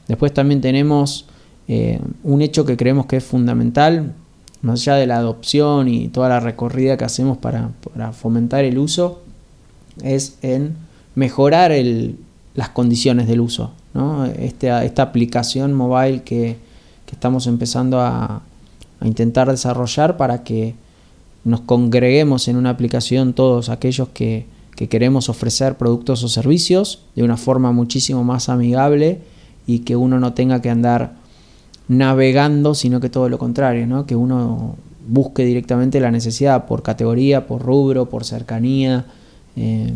Después 0.08 0.34
también 0.34 0.62
tenemos 0.62 1.26
eh, 1.68 2.00
un 2.24 2.42
hecho 2.42 2.66
que 2.66 2.76
creemos 2.78 3.06
que 3.06 3.18
es 3.18 3.24
fundamental, 3.24 4.14
más 4.62 4.82
allá 4.82 4.96
de 4.96 5.08
la 5.08 5.18
adopción 5.18 5.88
y 5.88 6.08
toda 6.08 6.30
la 6.30 6.40
recorrida 6.40 6.98
que 6.98 7.06
hacemos 7.06 7.38
para, 7.38 7.72
fomentar 8.14 8.64
el 8.64 8.78
uso, 8.78 9.22
es 10.02 10.38
en 10.42 10.76
mejorar 11.16 11.72
las 12.56 12.70
condiciones 12.70 13.28
del 13.28 13.42
uso. 13.42 13.72
Este, 14.40 14.86
esta 14.86 15.04
aplicación 15.04 15.74
mobile 15.74 16.24
que, 16.24 16.58
estamos 17.12 17.46
empezando 17.46 18.00
a, 18.00 18.42
intentar 19.04 19.52
desarrollar 19.52 20.18
para 20.18 20.44
que 20.44 20.76
nos 21.44 21.62
congreguemos 21.62 22.48
en 22.48 22.56
una 22.56 22.70
aplicación 22.70 23.34
todos 23.34 23.70
aquellos 23.70 24.08
que, 24.10 24.48
que 24.76 24.88
queremos 24.88 25.30
ofrecer 25.30 25.78
productos 25.78 26.24
o 26.24 26.30
servicios 26.30 27.04
de 27.16 27.24
una 27.24 27.38
forma 27.38 27.72
muchísimo 27.74 28.24
más 28.24 28.50
amigable 28.50 29.20
y 29.66 29.80
que 29.80 29.96
uno 29.96 30.20
no 30.20 30.34
tenga 30.34 30.62
que 30.62 30.70
andar 30.70 31.14
navegando, 31.88 32.76
sino 32.76 33.00
que 33.00 33.10
todo 33.10 33.30
lo 33.30 33.38
contrario, 33.38 33.88
¿no? 33.88 34.06
que 34.06 34.16
uno 34.16 34.76
busque 35.08 35.46
directamente 35.46 36.00
la 36.00 36.12
necesidad 36.12 36.66
por 36.66 36.82
categoría, 36.82 37.46
por 37.46 37.62
rubro, 37.62 38.10
por 38.10 38.24
cercanía, 38.24 39.06
eh, 39.56 39.92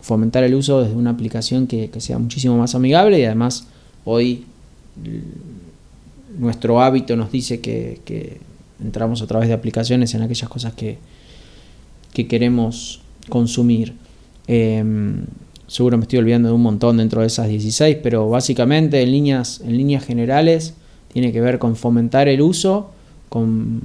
fomentar 0.00 0.44
el 0.44 0.54
uso 0.54 0.82
desde 0.82 0.94
una 0.94 1.10
aplicación 1.10 1.66
que, 1.66 1.90
sea 1.98 2.18
muchísimo 2.18 2.56
más 2.56 2.74
amigable 2.74 3.18
y 3.18 3.24
además 3.24 3.66
hoy 4.04 4.44
nuestro 6.38 6.80
hábito 6.80 7.16
nos 7.16 7.30
dice 7.30 7.60
que, 7.60 8.40
entramos 8.82 9.22
a 9.22 9.28
través 9.28 9.46
de 9.46 9.54
aplicaciones 9.54 10.12
en 10.14 10.22
aquellas 10.22 10.48
cosas 10.48 10.72
que, 10.72 10.98
que 12.12 12.26
queremos 12.26 13.00
consumir. 13.28 13.94
Em, 14.48 15.24
seguro 15.72 15.96
me 15.96 16.02
estoy 16.02 16.18
olvidando 16.18 16.48
de 16.48 16.54
un 16.54 16.62
montón 16.62 16.98
dentro 16.98 17.22
de 17.22 17.28
esas 17.28 17.48
16, 17.48 17.96
pero 18.02 18.28
básicamente 18.28 19.00
en 19.00 19.10
líneas, 19.10 19.62
en 19.64 19.78
líneas 19.78 20.04
generales 20.04 20.74
tiene 21.14 21.32
que 21.32 21.40
ver 21.40 21.58
con 21.58 21.76
fomentar 21.76 22.28
el 22.28 22.42
uso, 22.42 22.90
con 23.30 23.80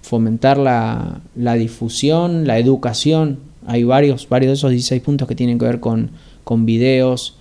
fomentar 0.00 0.56
la, 0.56 1.20
la 1.36 1.54
difusión, 1.54 2.46
la 2.46 2.58
educación. 2.58 3.38
Hay 3.66 3.84
varios, 3.84 4.30
varios 4.30 4.48
de 4.48 4.54
esos 4.54 4.70
16 4.70 5.02
puntos 5.02 5.28
que 5.28 5.34
tienen 5.34 5.58
que 5.58 5.66
ver 5.66 5.78
con, 5.78 6.10
con 6.42 6.64
videos 6.64 7.36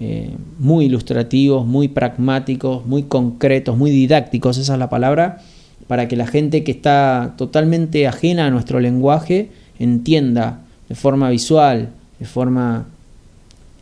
eh, 0.00 0.30
muy 0.58 0.86
ilustrativos, 0.86 1.66
muy 1.66 1.88
pragmáticos, 1.88 2.86
muy 2.86 3.02
concretos, 3.02 3.76
muy 3.76 3.90
didácticos, 3.90 4.56
esa 4.56 4.72
es 4.72 4.78
la 4.78 4.88
palabra, 4.88 5.42
para 5.86 6.08
que 6.08 6.16
la 6.16 6.26
gente 6.26 6.64
que 6.64 6.72
está 6.72 7.34
totalmente 7.36 8.06
ajena 8.06 8.46
a 8.46 8.50
nuestro 8.50 8.80
lenguaje 8.80 9.50
entienda 9.78 10.62
de 10.88 10.94
forma 10.94 11.28
visual, 11.28 11.90
de 12.18 12.26
forma, 12.26 12.86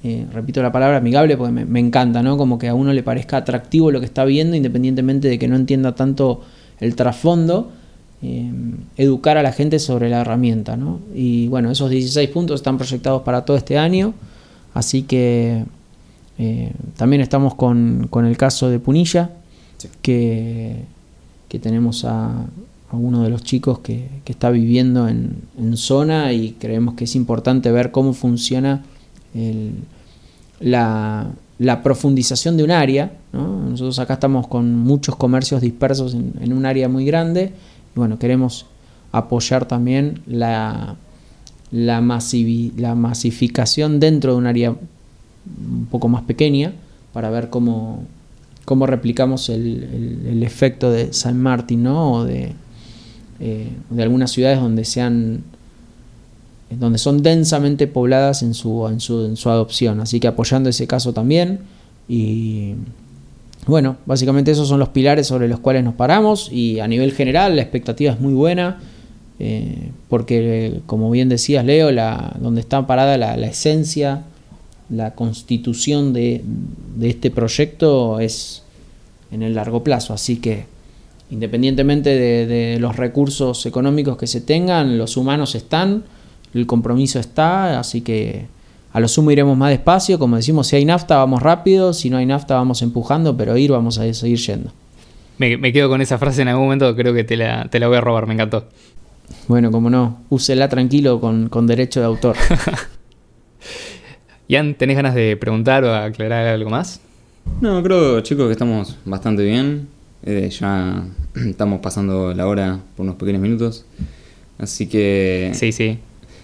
eh, 0.03 0.27
repito 0.33 0.63
la 0.63 0.73
palabra, 0.73 0.99
amigable, 0.99 1.37
porque 1.37 1.53
me, 1.53 1.81
encanta, 1.81 2.23
¿no? 2.23 2.37
Como 2.37 2.59
que 2.59 2.69
a 2.69 2.75
uno 2.75 2.93
le 2.93 3.03
parezca 3.03 3.39
atractivo 3.39 3.91
lo 3.91 4.01
que 4.01 4.07
está 4.07 4.25
viendo, 4.25 4.57
independientemente 4.57 5.29
de 5.29 5.39
que 5.39 5.49
no 5.49 5.57
entienda 5.57 5.95
tanto 5.95 6.43
el 6.81 6.97
trasfondo, 6.97 7.73
eh, 8.23 8.51
educar 8.97 9.37
a 9.37 9.43
la 9.43 9.53
gente 9.53 9.79
sobre 9.79 10.09
la 10.09 10.21
herramienta, 10.21 10.77
¿no? 10.77 11.01
Y 11.15 11.49
bueno, 11.49 11.71
esos 11.71 11.91
16 11.91 12.29
puntos 12.31 12.61
están 12.61 12.79
proyectados 12.79 13.23
para 13.23 13.45
todo 13.45 13.57
este 13.57 13.79
año, 13.79 14.15
así 14.75 15.03
que 15.03 15.65
eh, 16.39 16.73
también 16.97 17.23
estamos 17.23 17.55
con, 17.55 18.09
el 18.13 18.37
caso 18.37 18.69
de 18.69 18.79
Punilla, 18.79 19.31
que, 20.03 20.83
que 21.49 21.59
tenemos 21.59 22.05
a, 22.05 22.47
uno 22.97 23.23
de 23.23 23.31
los 23.31 23.43
chicos 23.43 23.81
que, 23.81 24.09
está 24.27 24.51
viviendo 24.51 25.09
en, 25.09 25.77
zona 25.77 26.33
y 26.33 26.53
creemos 26.53 26.95
que 26.95 27.05
es 27.05 27.15
importante 27.17 27.71
ver 27.71 27.91
cómo 27.91 28.13
funciona 28.13 28.85
la, 30.61 31.31
profundización 31.83 32.57
de 32.57 32.65
un 32.65 32.71
área. 32.71 33.13
Nosotros 33.33 33.99
acá 33.99 34.15
estamos 34.15 34.47
con 34.47 34.79
muchos 34.79 35.17
comercios 35.17 35.61
dispersos 35.61 36.15
en, 36.15 36.53
un 36.53 36.67
área 36.67 36.89
muy 36.89 37.05
grande 37.05 37.53
y 37.95 37.99
bueno, 37.99 38.19
queremos 38.19 38.67
apoyar 39.13 39.67
también 39.67 40.21
la, 40.27 40.97
la, 41.71 42.01
la 42.77 42.95
masificación 42.95 44.01
dentro 44.01 44.33
de 44.33 44.39
un 44.39 44.47
área 44.47 44.71
un 44.71 45.87
poco 45.91 46.09
más 46.09 46.23
pequeña 46.23 46.73
para 47.13 47.31
ver 47.31 47.51
cómo, 47.51 48.05
cómo 48.65 48.87
replicamos 48.87 49.49
el, 49.49 50.43
efecto 50.43 50.91
de 50.91 51.13
San 51.13 51.41
Martín 51.41 51.87
o 51.87 52.25
de, 52.25 52.53
eh, 53.41 53.69
de 53.91 54.03
algunas 54.03 54.31
ciudades 54.31 54.61
donde 54.61 54.85
sean 54.85 55.43
donde 56.71 56.99
son 56.99 57.23
densamente 57.23 57.87
pobladas 57.87 58.43
en 58.43 58.55
su, 58.55 58.87
en 58.89 59.01
su, 59.01 59.25
en 59.25 59.37
su 59.37 59.51
adopción. 59.51 60.01
Así 60.01 60.21
que 60.21 60.29
apoyando 60.29 60.69
ese 60.69 60.87
caso 60.87 61.13
también. 61.13 61.61
Y 62.09 62.75
bueno, 63.67 63.97
básicamente 64.07 64.51
esos 64.51 64.69
son 64.69 64.79
los 64.79 64.89
pilares 64.91 65.27
sobre 65.27 65.49
los 65.49 65.61
cuales 65.61 65.85
nos 65.85 65.95
paramos. 65.95 66.51
Y 66.53 66.81
a 66.81 66.89
nivel 66.89 67.13
general 67.13 67.57
la 67.57 67.63
expectativa 67.63 68.13
es 68.13 68.21
muy 68.21 68.35
buena. 68.35 68.81
Eh, 69.41 69.91
porque 70.09 70.81
como 70.87 71.11
bien 71.11 71.29
decías 71.29 71.65
Leo, 71.65 71.91
la, 71.91 72.37
donde 72.41 72.61
está 72.61 72.87
parada 72.87 73.19
la, 73.19 73.35
esencia, 73.47 74.23
la 74.89 75.15
constitución 75.15 76.13
de, 76.13 76.43
de 76.97 77.11
este 77.11 77.31
proyecto 77.31 78.21
es 78.21 78.63
en 79.31 79.43
el 79.43 79.55
largo 79.55 79.83
plazo. 79.83 80.15
Así 80.15 80.37
que 80.37 80.67
independientemente 81.35 82.11
de, 82.11 82.79
los 82.79 82.97
recursos 82.97 83.67
económicos 83.67 84.17
que 84.17 84.29
se 84.29 84.41
tengan, 84.41 84.99
los 84.99 85.17
humanos 85.17 85.57
están, 85.57 86.05
el 86.55 86.67
compromiso 86.67 87.19
está, 87.19 87.81
así 87.81 88.03
que 88.03 88.47
a 88.93 89.01
lo 89.01 89.09
sumo 89.09 89.33
iremos 89.33 89.59
más 89.59 89.71
despacio, 89.71 90.21
como 90.21 90.37
decimos, 90.37 90.69
si 90.69 90.77
hay 90.77 90.85
nafta 90.85 91.17
vamos 91.17 91.43
rápido, 91.43 91.93
si 91.93 92.09
no 92.09 92.19
hay 92.19 92.27
nafta 92.27 92.55
vamos 92.55 92.83
empujando, 92.83 93.37
pero 93.37 93.57
ir 93.57 93.73
vamos 93.73 93.99
a 93.99 94.15
seguir 94.15 94.39
yendo. 94.39 94.71
Me, 95.39 95.73
quedo 95.73 95.89
con 95.89 96.01
esa 96.01 96.19
frase 96.19 96.43
en 96.43 96.49
algún 96.49 96.67
momento, 96.67 96.95
creo 96.95 97.13
que 97.13 97.25
te 97.25 97.37
la, 97.37 97.67
te 97.69 97.81
la 97.81 97.89
voy 97.89 97.97
a 97.97 98.01
robar, 98.01 98.29
me 98.29 98.35
encantó. 98.35 98.69
Bueno, 99.49 99.73
como 99.73 99.91
no, 99.91 100.21
úsela 100.29 100.69
tranquilo 100.69 101.21
con, 101.21 101.49
con 101.49 101.67
derecho 101.67 101.99
de 101.99 102.07
autor. 102.07 102.37
Ian, 104.49 104.77
¿tenés 104.77 104.95
ganas 104.95 105.17
de 105.17 105.37
preguntar 105.37 105.83
o 105.83 105.93
aclarar 105.93 106.47
algo 106.47 106.71
más? 106.71 107.01
No, 107.61 107.83
creo, 107.83 108.21
chicos, 108.21 108.47
que 108.47 108.53
estamos 108.53 108.97
bastante 109.05 109.43
bien. 109.43 109.89
Eh, 110.25 110.49
ya 110.51 111.05
estamos 111.35 111.81
pasando 111.81 112.33
la 112.35 112.47
hora 112.47 112.81
por 112.97 113.05
unos 113.05 113.17
pequeños 113.17 113.43
minutos. 113.43 113.85
Así 114.59 114.87
que. 114.87 115.53
Sí, 115.55 115.73
sí. 115.73 115.99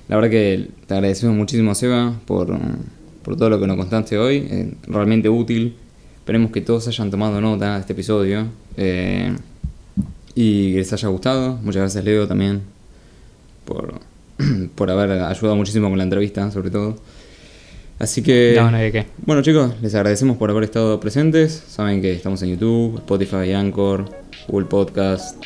La 0.09 0.17
verdad 0.17 0.31
que 0.31 0.69
te 0.87 0.95
agradecemos 0.95 1.37
muchísimo, 1.37 1.75
Seba, 1.75 2.19
por, 2.27 2.59
por 3.23 3.37
todo 3.37 3.49
lo 3.49 3.61
que 3.61 3.67
nos 3.67 3.77
contaste 3.77 4.19
hoy. 4.19 4.47
Eh, 4.51 4.73
realmente 4.87 5.29
útil. 5.29 5.77
Esperemos 6.19 6.51
que 6.51 6.61
todos 6.61 6.87
hayan 6.89 7.11
tomado 7.11 7.41
nota 7.41 7.75
de 7.75 7.81
este 7.81 7.93
episodio. 7.93 8.47
Eh, 8.77 9.35
y 10.35 10.73
que 10.73 10.79
les 10.79 10.93
haya 10.93 11.09
gustado. 11.09 11.57
Muchas 11.63 11.83
gracias, 11.83 12.05
Leo, 12.05 12.27
también. 12.27 12.63
Por, 13.65 13.95
por 14.75 14.91
haber 14.91 15.23
ayudado 15.23 15.57
muchísimo 15.57 15.89
con 15.89 15.99
la 15.99 16.05
entrevista, 16.05 16.51
sobre 16.51 16.71
todo. 16.71 16.97
Así 18.01 18.23
que. 18.23 18.55
No, 18.57 18.71
no 18.71 18.79
hay 18.79 18.91
qué. 18.91 19.07
Bueno, 19.27 19.43
chicos, 19.43 19.75
les 19.83 19.95
agradecemos 19.95 20.39
por 20.39 20.51
haber 20.51 20.65
estado 20.65 20.99
presentes. 20.99 21.63
Saben 21.69 22.01
que 22.01 22.13
estamos 22.15 22.43
en 22.43 22.49
YouTube, 22.49 22.97
Spotify, 22.97 23.53
Anchor, 23.53 24.07
Google 24.49 24.67
Podcast. 24.67 25.37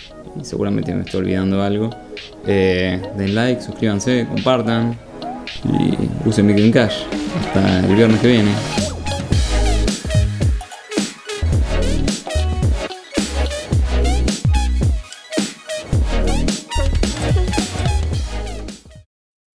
Y 0.41 0.45
seguramente 0.45 0.95
me 0.95 1.03
estoy 1.03 1.21
olvidando 1.21 1.61
algo. 1.61 1.91
Eh, 2.47 3.03
den 3.19 3.35
like, 3.35 3.61
suscríbanse, 3.61 4.27
compartan. 4.29 4.97
Y 5.65 6.29
usen 6.29 6.47
Bitcoin 6.47 6.71
Cash. 6.71 7.03
Hasta 7.41 7.81
el 7.81 7.97
viernes 7.97 8.21
que 8.21 8.29
viene. 8.29 8.51